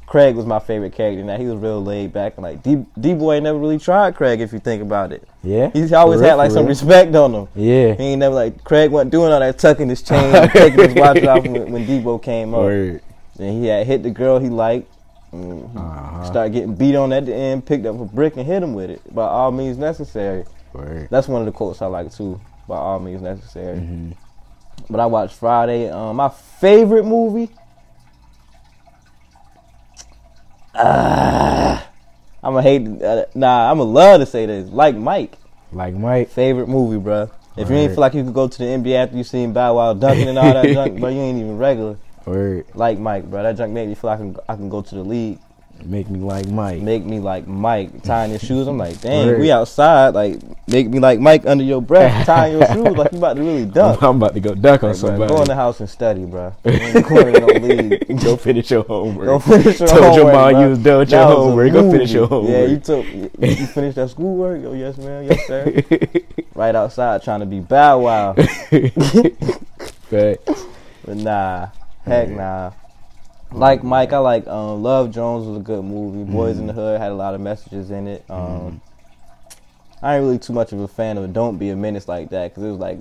Craig 0.06 0.36
was 0.36 0.44
my 0.44 0.58
favorite 0.58 0.92
character. 0.92 1.24
Now 1.24 1.38
he 1.38 1.46
was 1.46 1.56
real 1.56 1.82
laid 1.82 2.12
back 2.12 2.34
and 2.36 2.42
like 2.44 2.62
D 2.62 2.84
D 3.00 3.14
boy 3.14 3.40
never 3.40 3.58
really 3.58 3.78
tried 3.78 4.14
Craig 4.14 4.40
if 4.42 4.52
you 4.52 4.58
think 4.58 4.82
about 4.82 5.12
it. 5.12 5.26
Yeah. 5.42 5.70
He's 5.72 5.92
always 5.94 6.20
real, 6.20 6.28
had 6.30 6.34
like 6.36 6.50
some 6.50 6.66
respect 6.66 7.14
on 7.14 7.32
him. 7.34 7.48
Yeah. 7.54 7.94
He 7.94 8.04
ain't 8.04 8.20
never 8.20 8.34
like 8.34 8.62
Craig 8.64 8.90
wasn't 8.90 9.12
doing 9.12 9.32
all 9.32 9.40
that 9.40 9.58
tucking 9.58 9.88
his 9.88 10.02
chain, 10.08 10.48
taking 10.50 10.90
his 10.90 10.94
watch 10.94 11.22
off 11.24 11.42
when, 11.46 11.72
when 11.72 11.86
Debo 11.86 12.22
came 12.22 12.52
up. 12.54 12.60
Word. 12.60 13.00
And 13.38 13.62
he 13.62 13.66
had 13.68 13.86
hit 13.86 14.02
the 14.02 14.10
girl 14.10 14.38
he 14.38 14.48
liked. 14.48 14.88
He 15.32 15.38
Uh-huh. 15.38 16.24
started 16.24 16.52
getting 16.52 16.74
beat 16.74 16.94
on 16.94 17.12
at 17.12 17.26
the 17.26 17.34
end, 17.34 17.66
picked 17.66 17.84
up 17.86 17.98
a 18.00 18.04
brick 18.04 18.36
and 18.36 18.46
hit 18.46 18.62
him 18.62 18.74
with 18.74 18.90
it. 18.90 19.02
By 19.14 19.26
all 19.26 19.50
means 19.50 19.76
necessary. 19.78 20.44
Word. 20.72 21.08
That's 21.10 21.26
one 21.28 21.40
of 21.42 21.46
the 21.46 21.52
quotes 21.52 21.82
I 21.82 21.86
like 21.86 22.12
too. 22.12 22.40
By 22.68 22.76
all 22.76 22.98
means 23.00 23.20
necessary. 23.22 23.78
hmm 23.78 24.10
But 24.88 25.00
I 25.00 25.06
watched 25.06 25.34
Friday. 25.34 25.90
Um, 25.90 26.16
my 26.16 26.28
favorite 26.28 27.04
movie. 27.04 27.50
Ah, 30.74 31.86
I'm 32.42 32.56
a 32.56 32.62
hate. 32.62 32.86
Uh, 33.02 33.26
nah, 33.34 33.70
I'm 33.70 33.78
a 33.80 33.84
love 33.84 34.20
to 34.20 34.26
say 34.26 34.46
this. 34.46 34.68
Like 34.70 34.96
Mike, 34.96 35.38
Like 35.72 35.94
Mike. 35.94 36.28
favorite 36.30 36.68
movie, 36.68 36.98
bro. 36.98 37.30
If 37.56 37.70
you 37.70 37.76
ain't 37.76 37.92
feel 37.92 38.00
like 38.00 38.14
you 38.14 38.24
could 38.24 38.34
go 38.34 38.48
to 38.48 38.58
the 38.58 38.64
NBA 38.64 38.96
after 38.96 39.16
you 39.16 39.22
seen 39.22 39.52
Bow 39.52 39.76
Wow 39.76 39.94
dunking 39.94 40.26
and 40.28 40.38
all 40.38 40.52
that 40.54 40.72
junk, 40.72 40.98
bro, 41.00 41.08
you 41.10 41.20
ain't 41.20 41.38
even 41.38 41.56
regular. 41.58 41.96
Word. 42.26 42.66
Like 42.74 42.98
Mike, 42.98 43.24
bro. 43.30 43.42
That 43.42 43.56
junk 43.56 43.72
made 43.72 43.88
me 43.88 43.94
feel 43.94 44.10
like 44.10 44.18
I 44.18 44.22
can, 44.22 44.36
I 44.50 44.54
can 44.56 44.68
go 44.68 44.82
to 44.82 44.94
the 44.94 45.02
league. 45.02 45.38
Make 45.84 46.08
me 46.08 46.20
like 46.20 46.46
Mike. 46.48 46.80
Make 46.82 47.04
me 47.04 47.18
like 47.18 47.48
Mike 47.48 48.04
tying 48.04 48.30
your 48.30 48.38
shoes. 48.38 48.68
I'm 48.68 48.78
like, 48.78 49.00
dang, 49.00 49.26
Word. 49.26 49.40
we 49.40 49.50
outside. 49.50 50.14
Like, 50.14 50.40
make 50.68 50.88
me 50.88 51.00
like 51.00 51.18
Mike 51.18 51.44
under 51.46 51.64
your 51.64 51.82
breath, 51.82 52.24
tying 52.26 52.58
your 52.58 52.66
shoes 52.68 52.96
like 52.96 53.10
you 53.10 53.18
about 53.18 53.34
to 53.34 53.42
really 53.42 53.66
dunk. 53.66 54.00
I'm 54.00 54.16
about 54.16 54.34
to 54.34 54.40
go 54.40 54.54
duck 54.54 54.84
on 54.84 54.90
Like, 54.90 54.96
somebody. 54.98 55.34
go 55.34 55.42
in 55.42 55.48
the 55.48 55.54
house 55.56 55.80
and 55.80 55.90
study, 55.90 56.24
bro. 56.26 56.54
You 56.64 56.70
ain't 56.70 57.06
going 57.08 57.34
to 57.34 57.40
no 57.40 57.46
league. 57.46 58.20
Go 58.22 58.36
finish 58.36 58.70
your 58.70 58.84
homework. 58.84 59.26
Go 59.26 59.38
finish 59.40 59.80
your 59.80 59.88
homework. 59.90 60.04
Told 60.04 60.16
your 60.16 60.32
mom 60.32 60.52
bro. 60.52 60.60
you 60.62 60.68
was 60.68 60.78
done 60.78 60.98
with 61.00 61.10
your 61.10 61.20
That 61.20 61.34
homework. 61.34 61.72
Go 61.72 61.90
finish 61.90 62.12
your 62.12 62.26
homework. 62.28 62.52
Yeah, 62.52 62.64
you 62.66 62.78
took 62.78 63.06
you, 63.06 63.30
you 63.40 63.66
finished 63.66 63.96
that 63.96 64.10
schoolwork. 64.10 64.62
Oh 64.64 64.74
yes, 64.74 64.96
ma'am. 64.96 65.24
Yes, 65.24 65.46
sir. 65.48 65.82
right 66.54 66.74
outside 66.76 67.22
trying 67.24 67.40
to 67.40 67.46
be 67.46 67.58
Bow 67.58 67.98
Wow, 67.98 68.34
Facts. 70.08 70.64
but 71.04 71.16
nah, 71.16 71.68
heck 72.04 72.28
nah. 72.30 72.72
Like 73.52 73.84
Mike, 73.84 74.12
I 74.12 74.18
like 74.18 74.46
um, 74.48 74.82
Love 74.82 75.12
Jones 75.12 75.46
was 75.46 75.58
a 75.58 75.60
good 75.60 75.84
movie. 75.84 76.30
Boyz 76.30 76.58
n 76.58 76.66
the 76.66 76.72
Hood 76.72 77.00
had 77.00 77.12
a 77.12 77.14
lot 77.14 77.34
of 77.34 77.40
messages 77.40 77.90
in 77.90 78.08
it. 78.08 78.24
Um, 78.28 78.80
I 80.02 80.16
ain't 80.16 80.24
really 80.24 80.38
too 80.38 80.52
much 80.52 80.72
of 80.72 80.80
a 80.80 80.88
fan 80.88 81.18
of 81.18 81.32
Don't 81.32 81.56
Be 81.56 81.70
a 81.70 81.76
Menace 81.76 82.08
like 82.08 82.30
that 82.30 82.50
because 82.50 82.64
it 82.64 82.70
was 82.70 82.80
like 82.80 82.98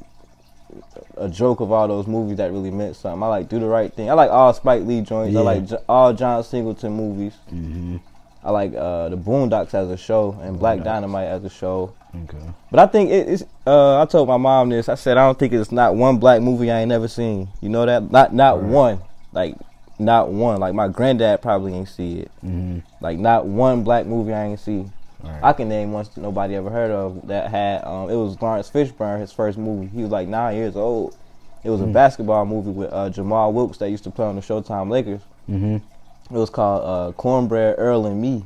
a 1.17 1.27
joke 1.27 1.59
of 1.59 1.71
all 1.71 1.87
those 1.87 2.07
movies 2.07 2.37
that 2.37 2.51
really 2.51 2.71
meant 2.71 2.95
something. 2.95 3.23
I 3.23 3.27
like 3.27 3.49
Do 3.49 3.59
the 3.59 3.65
Right 3.65 3.91
Thing. 3.91 4.09
I 4.09 4.13
like 4.13 4.29
all 4.29 4.53
Spike 4.53 4.83
Lee 4.83 5.01
joints. 5.01 5.35
I 5.35 5.41
like 5.41 5.63
all 5.89 6.13
John 6.13 6.43
Singleton 6.43 6.93
movies. 6.93 7.33
hmm 7.49 7.97
I 8.43 8.51
like 8.51 8.73
uh, 8.75 9.09
the 9.09 9.17
Boondocks 9.17 9.73
as 9.73 9.89
a 9.89 9.97
show 9.97 10.37
and 10.41 10.59
Black 10.59 10.79
Boondocks. 10.79 10.83
Dynamite 10.83 11.27
as 11.27 11.43
a 11.45 11.49
show. 11.49 11.93
Okay. 12.23 12.37
But 12.69 12.79
I 12.79 12.87
think 12.87 13.09
it, 13.09 13.27
it's. 13.29 13.43
Uh, 13.65 14.01
I 14.01 14.05
told 14.05 14.27
my 14.27 14.37
mom 14.37 14.69
this. 14.69 14.89
I 14.89 14.95
said 14.95 15.17
I 15.17 15.25
don't 15.25 15.39
think 15.39 15.53
it's 15.53 15.71
not 15.71 15.95
one 15.95 16.17
black 16.17 16.41
movie 16.41 16.69
I 16.69 16.81
ain't 16.81 16.89
never 16.89 17.07
seen. 17.07 17.47
You 17.61 17.69
know 17.69 17.85
that? 17.85 18.11
Not 18.11 18.33
not 18.33 18.61
Right. 18.61 18.69
one. 18.69 18.99
Like 19.31 19.55
not 19.97 20.29
one. 20.29 20.59
Like 20.59 20.73
my 20.73 20.87
granddad 20.89 21.41
probably 21.41 21.73
ain't 21.73 21.89
see 21.89 22.19
it. 22.19 22.31
hmm 22.41 22.79
Like 22.99 23.17
not 23.17 23.45
one 23.45 23.83
black 23.83 24.05
movie 24.05 24.33
I 24.33 24.45
ain't 24.45 24.59
see. 24.59 24.85
Right. 25.23 25.39
I 25.41 25.53
can 25.53 25.69
name 25.69 25.93
one 25.93 26.05
nobody 26.17 26.55
ever 26.55 26.69
heard 26.69 26.91
of 26.91 27.27
that 27.27 27.49
had. 27.49 27.85
Um, 27.85 28.09
it 28.09 28.15
was 28.15 28.39
Laurence 28.41 28.69
Fishburne, 28.69 29.21
his 29.21 29.31
first 29.31 29.57
movie. 29.57 29.87
He 29.87 30.01
was 30.03 30.11
like 30.11 30.27
nine 30.27 30.55
years 30.57 30.75
old. 30.75 31.15
It 31.63 31.69
was 31.69 31.79
a 31.79 31.85
Hmm. 31.85 31.93
basketball 31.93 32.45
movie 32.45 32.71
with 32.71 32.91
uh, 32.91 33.09
Jamal 33.09 33.53
Wilkes 33.53 33.77
that 33.77 33.89
used 33.89 34.03
to 34.03 34.11
play 34.11 34.25
on 34.25 34.35
the 34.35 34.41
Showtime 34.41 34.89
Lakers. 34.89 35.21
hmm 35.47 35.77
It 36.25 36.37
was 36.37 36.49
called 36.49 36.83
uh, 36.83 37.11
Cornbread 37.13 37.75
Earl 37.77 38.05
and 38.05 38.21
Me. 38.21 38.45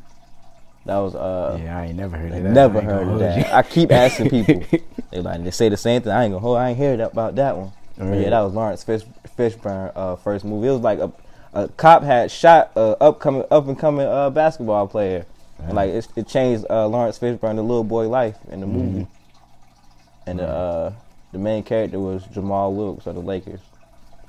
That 0.85 0.97
was 0.97 1.15
uh, 1.15 1.59
yeah, 1.61 1.77
I 1.77 1.85
ain't 1.87 1.97
never 1.97 2.15
heard 2.15 2.31
of 2.31 2.43
that. 2.43 2.51
never 2.51 2.81
heard 2.81 3.07
of 3.07 3.19
that. 3.19 3.53
I 3.53 3.61
keep 3.61 3.91
asking 3.91 4.29
people. 4.29 4.79
they 5.11 5.19
like 5.19 5.43
they 5.43 5.51
say 5.51 5.67
the 5.67 5.77
same 5.77 6.01
thing. 6.01 6.13
I 6.13 6.23
ain't 6.23 6.31
gonna 6.31 6.39
hold. 6.39 6.57
I 6.57 6.69
ain't 6.69 6.77
hear 6.77 6.95
that 6.95 7.11
about 7.11 7.35
that 7.35 7.57
one. 7.57 7.73
Right. 7.97 8.21
yeah, 8.21 8.29
that 8.29 8.41
was 8.41 8.53
Laurence 8.53 8.83
Fish, 8.83 9.01
Fishburne 9.37 9.91
uh, 9.95 10.15
first 10.15 10.45
movie. 10.45 10.67
It 10.67 10.71
was 10.71 10.81
like 10.81 10.99
a, 10.99 11.11
a 11.53 11.67
cop 11.67 12.03
had 12.03 12.31
shot 12.31 12.71
a 12.75 12.95
upcoming 13.01 13.43
up 13.51 13.67
and 13.67 13.77
coming 13.77 14.05
uh, 14.05 14.29
basketball 14.29 14.87
player, 14.87 15.25
and 15.59 15.73
like 15.73 15.89
it, 15.89 16.07
it 16.15 16.27
changed 16.27 16.65
uh, 16.69 16.87
Laurence 16.87 17.19
Fishburne 17.19 17.55
the 17.55 17.63
little 17.63 17.83
boy 17.83 18.07
life 18.07 18.37
in 18.49 18.61
the 18.61 18.67
movie. 18.67 19.01
Mm-hmm. 19.01 20.29
And 20.29 20.41
uh, 20.41 20.91
the 21.31 21.37
main 21.37 21.63
character 21.63 21.99
was 21.99 22.25
Jamal 22.27 22.73
Wilkes 22.73 23.07
of 23.07 23.15
the 23.15 23.21
Lakers. 23.21 23.61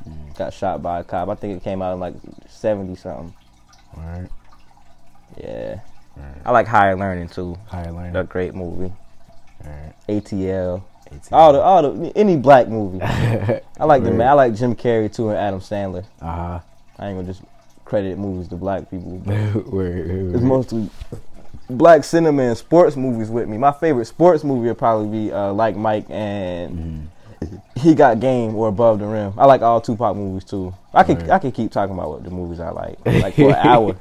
Mm. 0.09 0.36
Got 0.36 0.53
shot 0.53 0.82
by 0.82 1.01
a 1.01 1.05
cop. 1.05 1.28
I 1.28 1.34
think 1.34 1.57
it 1.57 1.64
came 1.64 1.82
out 1.82 1.92
in 1.94 2.01
like 2.01 2.14
seventy 2.59 2.94
something. 2.96 3.34
All 3.96 4.02
right. 4.02 4.28
Yeah, 5.38 5.80
All 6.16 6.22
right. 6.22 6.34
I 6.44 6.50
like 6.50 6.66
Higher 6.66 6.96
Learning 6.96 7.28
too. 7.28 7.56
Higher 7.66 7.92
learning. 7.92 8.16
A 8.16 8.24
great 8.24 8.54
movie. 8.54 8.92
All 9.64 9.70
right. 9.70 9.92
ATL. 10.09 10.82
All 11.32 11.52
the 11.52 11.61
all 11.61 11.82
the 11.92 12.12
any 12.16 12.36
black 12.36 12.68
movie. 12.68 13.00
uh 13.00 13.61
I 13.80 13.84
like 13.84 14.02
the 14.02 14.11
Right. 14.11 14.18
man. 14.18 14.28
I 14.28 14.32
like 14.34 14.54
Jim 14.54 14.74
Carrey 14.74 15.12
too 15.12 15.30
and 15.30 15.38
Adam 15.38 15.61
Sandler. 15.61 16.04
huh. 16.20 16.61
I 16.98 17.06
ain't 17.09 17.16
gonna 17.16 17.26
just 17.26 17.42
credit 17.84 18.18
movies 18.18 18.48
to 18.48 18.56
black 18.56 18.90
people. 18.90 19.22
It's 20.34 20.42
mostly 20.42 20.90
black 21.70 22.02
cinema 22.04 22.42
and 22.42 22.56
sports 22.59 22.96
movies 22.96 23.30
with 23.30 23.48
me. 23.48 23.56
My 23.59 23.72
favorite 23.72 24.06
sports 24.06 24.42
movie 24.44 24.68
would 24.68 24.78
probably 24.78 25.26
be 25.26 25.32
uh, 25.32 25.52
like 25.52 25.76
Mike 25.76 26.06
and 26.11 26.78
Mhm. 26.78 27.06
He 27.76 27.95
Got 27.95 28.20
Game 28.20 28.55
or 28.57 28.68
Above 28.68 28.99
the 28.99 29.07
Rim. 29.07 29.32
I 29.39 29.47
like 29.47 29.62
all 29.62 29.80
Tupac 29.80 30.16
movies 30.16 30.45
too. 30.45 30.74
I 30.93 31.05
could 31.05 31.20
Right. 31.22 31.30
I 31.30 31.39
could 31.39 31.55
keep 31.55 31.70
talking 31.70 31.95
about 31.95 32.11
what 32.11 32.24
the 32.24 32.30
movies 32.30 32.61
I 32.61 32.70
like 32.70 32.99
like 33.07 33.34
for 33.34 33.51
an 33.51 33.66
hour. 33.66 33.97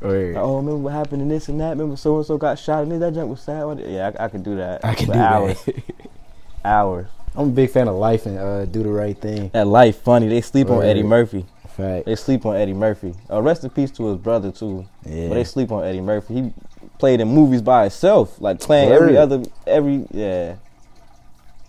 Word. 0.00 0.36
oh, 0.36 0.56
remember 0.58 0.78
what 0.78 0.92
happened 0.92 1.22
in 1.22 1.28
this 1.28 1.48
and 1.48 1.60
that? 1.60 1.70
Remember 1.70 1.96
so 1.96 2.16
and 2.18 2.26
so 2.26 2.36
got 2.36 2.58
shot 2.58 2.82
and 2.84 3.02
that 3.02 3.14
junk 3.14 3.30
was 3.30 3.40
sad. 3.40 3.80
Yeah, 3.80 4.12
I, 4.18 4.26
I 4.26 4.28
could 4.28 4.44
do 4.44 4.56
that. 4.56 4.84
I 4.84 4.94
can 4.94 5.06
for 5.06 5.12
do 5.14 5.18
hours. 5.18 5.64
that. 5.64 5.74
Hours. 6.64 7.06
I'm 7.36 7.48
a 7.48 7.52
big 7.52 7.70
fan 7.70 7.86
of 7.86 7.94
life 7.94 8.26
and 8.26 8.38
uh, 8.38 8.64
do 8.64 8.82
the 8.82 8.88
right 8.88 9.16
thing. 9.16 9.50
That 9.50 9.66
life 9.68 10.02
funny. 10.02 10.26
They 10.26 10.40
sleep 10.40 10.68
on 10.68 10.82
Eddie 10.82 11.02
Murphy. 11.02 11.44
Fact. 11.76 12.06
They 12.06 12.16
sleep 12.16 12.46
on 12.46 12.56
Eddie 12.56 12.72
Murphy. 12.72 13.14
Uh, 13.30 13.42
rest 13.42 13.62
in 13.62 13.70
peace 13.70 13.90
to 13.92 14.06
his 14.08 14.16
brother 14.16 14.50
too. 14.50 14.86
Yeah. 15.04 15.28
But 15.28 15.34
they 15.34 15.44
sleep 15.44 15.70
on 15.70 15.84
Eddie 15.84 16.00
Murphy. 16.00 16.34
He 16.34 16.52
played 16.98 17.20
in 17.20 17.28
movies 17.28 17.60
by 17.62 17.82
himself, 17.82 18.40
like 18.40 18.60
playing 18.60 18.90
every 18.90 19.16
other 19.16 19.42
every 19.66 20.06
yeah, 20.10 20.56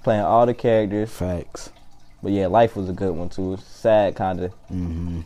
playing 0.08 0.22
all 0.24 0.46
the 0.46 0.54
characters. 0.54 1.12
Facts. 1.12 1.70
But 2.24 2.32
yeah, 2.32 2.48
life 2.48 2.78
was 2.78 2.88
a 2.88 2.94
good 2.94 3.14
one 3.14 3.28
too. 3.28 3.58
Sad 3.62 4.16
kind 4.16 4.40
of. 4.40 4.52
Mm-hmm. 4.72 5.20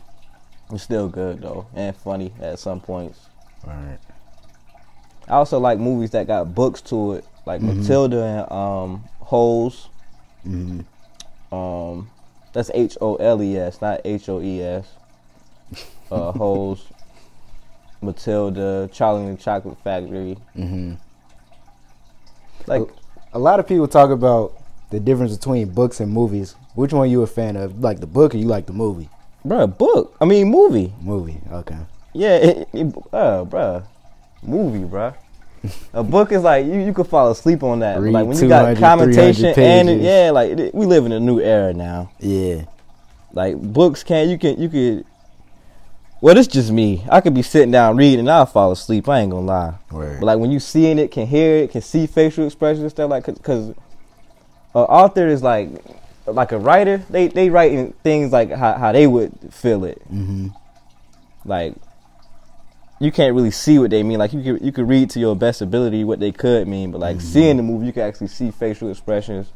It's 0.72 0.82
still 0.82 1.08
good 1.08 1.40
though, 1.40 1.66
and 1.72 1.94
funny 1.94 2.32
at 2.40 2.58
some 2.58 2.80
points. 2.80 3.20
Right. 3.64 3.98
I 5.28 5.34
also 5.34 5.60
like 5.60 5.78
movies 5.78 6.10
that 6.10 6.26
got 6.26 6.52
books 6.52 6.80
to 6.82 7.12
it, 7.12 7.24
like 7.46 7.60
Mhm. 7.60 7.76
Matilda 7.76 8.22
and 8.24 8.52
um, 8.52 9.04
Holes. 9.20 9.88
Mm-hmm. 10.44 11.54
Um, 11.54 12.10
that's 12.52 12.72
H 12.74 12.98
O 13.00 13.14
L 13.14 13.40
E 13.40 13.56
S, 13.56 13.80
not 13.80 14.00
H 14.04 14.28
O 14.28 14.40
E 14.40 14.62
S. 14.62 14.86
Uh, 16.10 16.32
Holes, 16.42 16.84
Matilda, 18.00 18.90
Charlie 18.92 19.26
and 19.26 19.38
the 19.38 19.42
Chocolate 19.42 19.78
Factory. 19.84 20.36
Mm-hmm. 20.56 20.94
Like, 22.66 22.82
A 23.32 23.38
lot 23.38 23.60
of 23.60 23.66
people 23.68 23.86
talk 23.88 24.10
about 24.10 24.52
the 24.92 25.00
difference 25.00 25.36
between 25.36 25.70
books 25.70 25.98
and 25.98 26.12
movies. 26.12 26.54
Which 26.74 26.92
one 26.92 27.10
you 27.10 27.22
a 27.22 27.26
fan 27.26 27.56
of? 27.56 27.80
Like 27.80 27.98
the 27.98 28.06
book 28.06 28.34
or 28.34 28.38
you 28.38 28.46
like 28.46 28.66
the 28.66 28.72
movie? 28.72 29.08
bruh, 29.44 29.76
book. 29.76 30.16
I 30.20 30.24
mean, 30.24 30.48
movie. 30.48 30.92
Movie. 31.00 31.40
Okay. 31.50 31.78
Yeah, 32.12 32.36
it, 32.36 32.68
it, 32.72 32.86
uh, 33.12 33.44
bruh, 33.44 33.84
movie, 34.42 34.86
bruh. 34.86 35.14
A 35.94 36.02
book 36.14 36.32
is 36.32 36.42
like 36.42 36.66
you, 36.66 36.80
you 36.80 36.92
could 36.92 37.06
fall 37.06 37.30
asleep 37.30 37.62
on 37.62 37.80
that. 37.80 38.00
Read 38.00 38.12
like 38.12 38.26
when 38.26 38.36
you 38.36 38.48
got 38.48 38.76
200, 38.76 38.78
commentation 38.78 39.46
and 39.58 39.88
it, 39.88 40.00
yeah, 40.00 40.30
like 40.30 40.50
it, 40.58 40.74
we 40.74 40.86
live 40.86 41.06
in 41.06 41.12
a 41.12 41.20
new 41.20 41.40
era 41.40 41.72
now. 41.72 42.10
Yeah. 42.18 42.64
Like 43.32 43.56
books 43.56 44.02
can't. 44.02 44.28
you 44.28 44.38
can 44.38 44.60
you 44.60 44.68
could. 44.68 45.06
Well, 46.20 46.36
it's 46.36 46.48
just 46.48 46.70
me. 46.70 47.04
I 47.10 47.20
could 47.20 47.34
be 47.34 47.42
sitting 47.42 47.70
down 47.70 47.96
reading 47.96 48.20
and 48.20 48.30
I'll 48.30 48.46
fall 48.46 48.72
asleep. 48.72 49.08
I 49.08 49.20
ain't 49.20 49.30
gonna 49.30 49.46
lie. 49.46 49.74
Word. 49.90 50.20
But 50.20 50.26
like 50.26 50.38
when 50.38 50.50
you 50.50 50.60
seeing 50.60 50.98
it, 50.98 51.10
can 51.10 51.26
hear 51.26 51.56
it, 51.56 51.70
can 51.70 51.80
see 51.80 52.06
facial 52.06 52.44
expressions 52.44 52.82
and 52.82 52.90
stuff 52.90 53.10
like 53.10 53.24
because 53.26 53.74
an 54.74 54.82
author 54.82 55.26
is 55.26 55.42
like 55.42 55.70
like 56.26 56.52
a 56.52 56.58
writer. 56.58 56.98
They 57.10 57.28
they 57.28 57.50
writing 57.50 57.92
things 58.02 58.32
like 58.32 58.50
how, 58.50 58.74
how 58.74 58.92
they 58.92 59.06
would 59.06 59.32
feel 59.50 59.84
it. 59.84 60.00
mm-hmm. 60.12 60.48
Like 61.44 61.74
you 63.00 63.10
can't 63.10 63.34
really 63.34 63.50
see 63.50 63.78
what 63.78 63.90
they 63.90 64.02
mean. 64.02 64.18
Like 64.18 64.32
you 64.32 64.42
could 64.42 64.64
you 64.64 64.72
could 64.72 64.88
read 64.88 65.10
to 65.10 65.20
your 65.20 65.34
best 65.34 65.60
ability 65.60 66.04
what 66.04 66.20
they 66.20 66.30
could 66.32 66.68
mean, 66.68 66.90
but 66.92 67.00
like 67.00 67.16
Mhm. 67.16 67.22
seeing 67.22 67.56
the 67.56 67.62
movie, 67.62 67.86
you 67.86 67.92
can 67.92 68.02
actually 68.02 68.28
see 68.28 68.50
facial 68.52 68.90
expressions, 68.90 69.50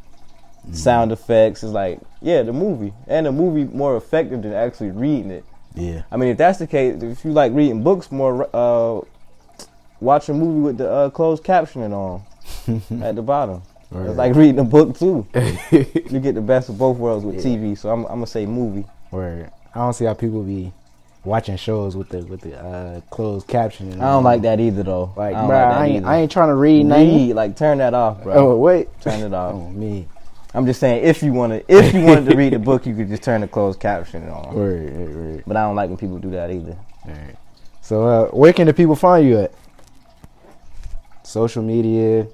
sound 0.73 1.13
effects. 1.13 1.63
It's 1.63 1.73
like 1.73 2.01
yeah, 2.21 2.43
the 2.43 2.53
movie 2.53 2.93
and 3.07 3.27
the 3.27 3.33
movie 3.33 3.65
more 3.65 3.97
effective 3.97 4.43
than 4.43 4.53
actually 4.53 4.91
reading 4.91 5.31
it. 5.31 5.45
Yeah. 5.75 6.03
I 6.11 6.17
mean, 6.17 6.31
if 6.31 6.39
that's 6.39 6.59
the 6.59 6.67
case, 6.67 7.01
if 7.03 7.25
you 7.25 7.33
like 7.33 7.53
reading 7.53 7.83
books 7.85 8.11
more, 8.11 8.49
uh, 8.53 9.01
watch 10.01 10.29
a 10.29 10.35
movie 10.35 10.61
with 10.61 10.79
the 10.79 10.91
uh, 10.91 11.11
closed 11.11 11.45
captioning 11.45 11.93
on 11.93 12.23
at 13.03 13.15
the 13.15 13.23
bottom. 13.23 13.63
Word. 13.91 14.09
It's 14.09 14.19
like 14.19 14.35
reading 14.35 14.59
a 14.59 14.65
book 14.65 14.99
too. 14.99 15.27
you 15.71 16.21
get 16.21 16.35
the 16.35 16.41
best 16.41 16.69
of 16.69 16.79
both 16.79 16.97
worlds 16.99 17.25
with 17.25 17.45
TV. 17.45 17.79
So 17.79 17.91
I'm, 17.91 18.05
I'm 18.07 18.17
gonna 18.17 18.27
say 18.27 18.47
movie. 18.47 18.85
Word. 19.11 19.51
I 19.75 19.79
don't 19.79 19.93
see 19.93 20.05
how 20.05 20.15
people 20.15 20.43
be 20.43 20.73
watching 21.25 21.57
shows 21.57 21.97
with 21.97 22.09
the 22.09 22.25
with 22.25 22.41
the 22.41 22.59
uh, 22.59 23.01
closed 23.11 23.47
captioning. 23.47 23.97
I 23.97 24.11
don't 24.11 24.25
like 24.25 24.43
that 24.43 24.59
either 24.61 24.83
though. 24.83 25.13
Like, 25.17 25.35
I 25.35 25.47
bro, 25.47 25.57
like 25.57 25.77
I 25.77 25.87
ain't. 25.87 26.07
I 26.07 26.17
ain't 26.19 26.33
trying 26.33 26.49
to 26.49 26.55
read 26.55 26.87
like 27.35 27.57
turn 27.57 27.79
that 27.79 27.95
off, 27.95 28.23
bro. 28.23 28.35
Oh 28.35 28.57
wait. 28.57 28.89
Turn 29.01 29.21
it 29.21 29.35
off. 29.35 29.55
Oh 29.57 29.69
me. 29.71 30.09
I'm 30.55 30.65
just 30.65 30.81
saying 30.81 31.05
if 31.05 31.23
you 31.23 31.33
wanna 31.33 31.63
if 31.69 31.93
you 31.93 32.03
wanted 32.03 32.31
to 32.31 32.37
read 32.37 32.55
the 32.55 32.59
book, 32.59 32.87
you 32.87 32.95
could 32.95 33.09
just 33.09 33.23
turn 33.23 33.43
the 33.43 33.49
closed 33.49 33.79
captioning 33.79 34.33
on. 34.33 34.55
Word. 34.55 34.93
Word. 34.97 35.15
Word. 35.15 35.45
But 35.47 35.57
I 35.57 35.63
don't 35.63 35.77
like 35.77 35.91
when 35.91 35.99
people 35.99 36.19
do 36.19 36.31
that 36.31 36.51
either. 36.51 36.77
Alright. 37.05 37.37
So 37.83 38.07
uh, 38.07 38.27
where 38.29 38.53
can 38.53 38.67
the 38.67 38.75
people 38.75 38.97
find 38.97 39.27
you 39.29 39.39
at? 39.41 39.53
Social 41.23 41.63
media. 41.63 42.27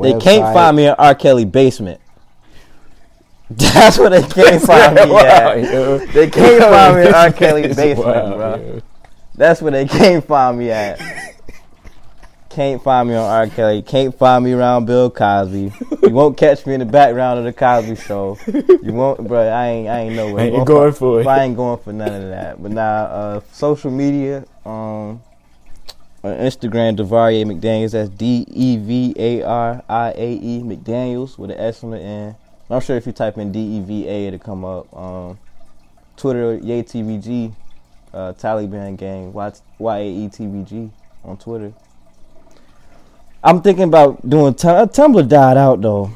They 0.00 0.18
can't 0.18 0.52
find 0.54 0.76
me 0.76 0.86
in 0.86 0.94
R. 0.98 1.14
Kelly 1.14 1.44
basement. 1.44 2.00
That's 3.50 3.98
where 3.98 4.08
they 4.10 4.22
can't 4.22 4.62
find 4.62 4.94
me 4.94 5.10
Wow, 5.10 5.18
at. 5.18 5.62
yo. 5.62 5.98
They 5.98 6.30
can't 6.30 6.62
find 6.62 6.96
me 6.96 7.06
in 7.08 7.14
R. 7.14 7.32
Kelly 7.32 7.62
basement, 7.68 7.96
bro. 8.36 8.56
yo. 8.56 8.80
That's 9.34 9.60
where 9.60 9.72
they 9.72 9.86
can't 9.86 10.24
find 10.24 10.58
me 10.58 10.70
at. 10.70 10.98
Can't 12.48 12.82
find 12.82 13.08
me 13.08 13.14
on 13.14 13.24
R. 13.28 13.46
Kelly. 13.48 13.80
Can't 13.82 14.14
find 14.16 14.44
me 14.44 14.52
around 14.52 14.84
Bill 14.84 15.10
Cosby. 15.10 15.72
You 16.02 16.10
won't 16.10 16.36
catch 16.36 16.66
me 16.66 16.74
in 16.74 16.80
the 16.80 16.86
background 16.86 17.38
of 17.38 17.44
the 17.46 17.52
Cosby 17.52 17.96
Show. 17.96 18.38
You 18.46 18.92
won't, 18.92 19.26
bro. 19.26 19.48
I 19.48 19.68
ain't. 19.68 19.88
I 19.88 20.00
ain't 20.00 20.14
nowhere. 20.16 20.44
Ain't 20.44 20.66
going 20.66 20.92
for 20.92 21.20
it. 21.22 21.26
I 21.26 21.44
ain't 21.44 21.56
going 21.56 21.78
for 21.78 21.92
none 21.94 22.12
of 22.12 22.28
that. 22.28 22.62
But 22.62 22.72
now, 22.72 23.04
uh, 23.04 23.40
social 23.52 23.90
media. 23.90 24.44
Um, 24.66 25.22
on 26.22 26.36
Instagram, 26.36 26.96
Devarie 26.96 27.44
McDaniels. 27.44 27.92
That's 27.92 28.08
D 28.10 28.46
E 28.48 28.76
V 28.76 29.14
A 29.16 29.42
R 29.42 29.82
I 29.88 30.10
A 30.16 30.32
E 30.34 30.62
McDaniels 30.62 31.38
with 31.38 31.50
an 31.50 31.58
S 31.58 31.82
on 31.82 31.90
the 31.90 31.98
end. 32.00 32.36
I'm 32.70 32.80
sure 32.80 32.96
if 32.96 33.06
you 33.06 33.12
type 33.12 33.38
in 33.38 33.52
D 33.52 33.58
E 33.58 33.80
V 33.80 34.08
A, 34.08 34.26
it'll 34.28 34.38
come 34.38 34.64
up. 34.64 34.96
Um, 34.96 35.38
Twitter, 36.16 36.58
Yae 36.58 36.82
TVG, 36.84 37.54
uh, 38.14 38.32
Taliban 38.34 38.96
Gang, 38.96 39.32
Y 39.32 39.98
A 39.98 40.08
E 40.08 40.28
TVG 40.28 40.90
on 41.24 41.36
Twitter. 41.36 41.72
I'm 43.44 43.60
thinking 43.60 43.84
about 43.84 44.28
doing. 44.28 44.54
T- 44.54 44.68
Tumblr 44.68 45.28
died 45.28 45.56
out 45.56 45.80
though. 45.80 46.10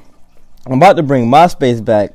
I'm 0.65 0.75
about 0.75 0.97
to 0.97 1.03
bring 1.03 1.29
MySpace 1.29 1.85
back. 1.85 2.15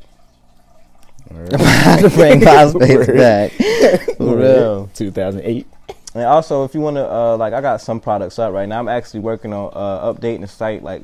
Word. 1.30 1.54
I'm 1.54 1.62
about 1.62 2.00
to 2.02 2.10
bring 2.10 2.40
MySpace 2.42 3.18
back. 3.18 3.52
For 4.18 4.38
real. 4.38 4.90
2008. 4.94 5.68
And 6.14 6.26
also, 6.26 6.66
if 6.66 6.76
you 6.76 6.82
want 6.82 6.98
to, 6.98 7.10
uh, 7.10 7.38
like, 7.38 7.54
I 7.54 7.62
got 7.62 7.80
some 7.80 8.02
products 8.02 8.38
up 8.38 8.52
right 8.54 8.68
now. 8.68 8.80
I'm 8.80 8.90
actually 8.90 9.22
working 9.22 9.54
on 9.54 9.72
uh, 9.74 10.14
updating 10.14 10.42
the 10.42 10.48
site. 10.48 10.84
Like, 10.84 11.02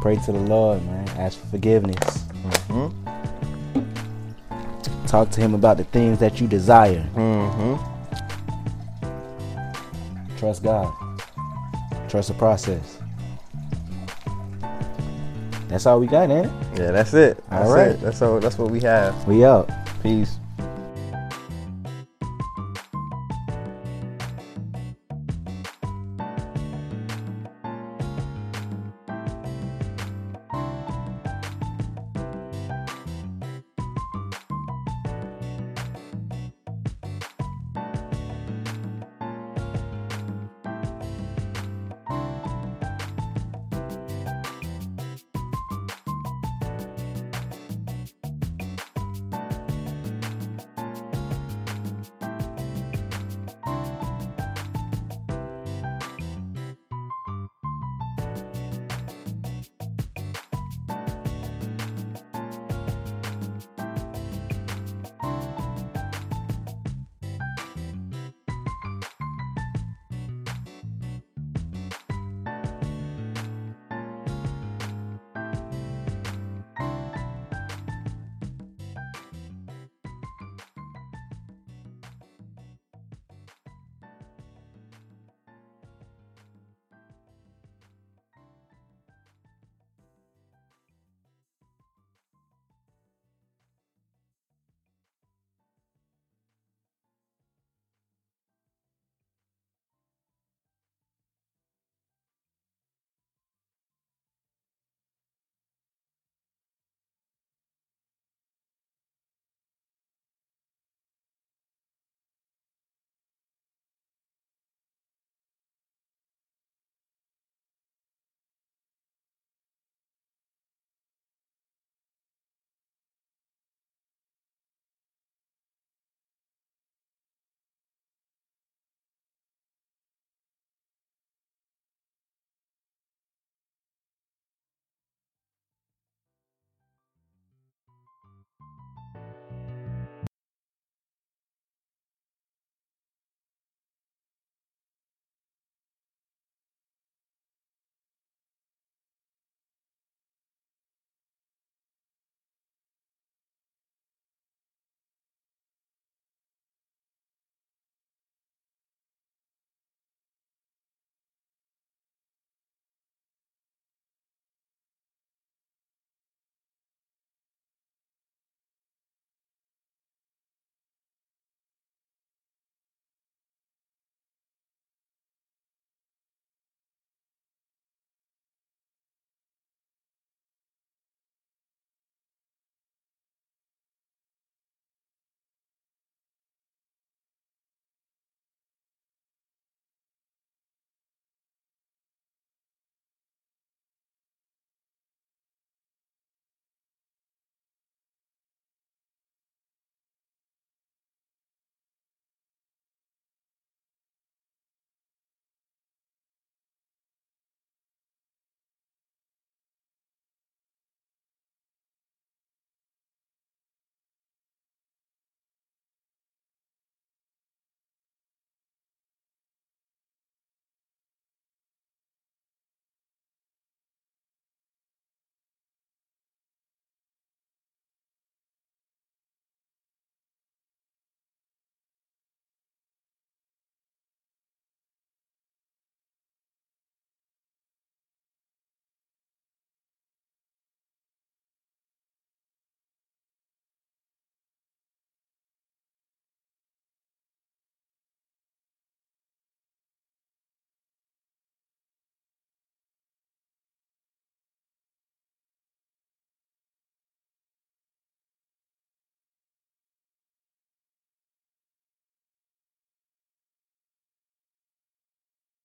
Pray 0.00 0.16
to 0.16 0.32
the 0.32 0.40
Lord, 0.40 0.82
man. 0.86 1.06
Ask 1.18 1.38
for 1.38 1.46
forgiveness. 1.48 2.24
Mhm. 2.68 2.92
Talk 5.06 5.30
to 5.30 5.40
him 5.40 5.54
about 5.54 5.76
the 5.76 5.84
things 5.84 6.18
that 6.18 6.40
you 6.40 6.46
desire. 6.46 7.04
Mm-hmm. 7.14 7.76
Trust 10.38 10.62
God. 10.62 10.92
Trust 12.08 12.28
the 12.28 12.34
process. 12.34 12.98
That's 15.68 15.84
all 15.84 16.00
we 16.00 16.06
got, 16.06 16.30
ain't 16.30 16.46
it? 16.46 16.52
Yeah, 16.78 16.90
that's 16.90 17.12
it. 17.12 17.44
All 17.50 17.70
right. 17.70 17.88
that's. 17.88 17.94
It. 17.94 18.00
That's 18.00 18.22
all. 18.22 18.40
That's 18.40 18.58
what 18.58 18.70
we 18.70 18.80
have. 18.80 19.26
We 19.26 19.44
out. 19.44 19.70
Peace. 20.02 20.38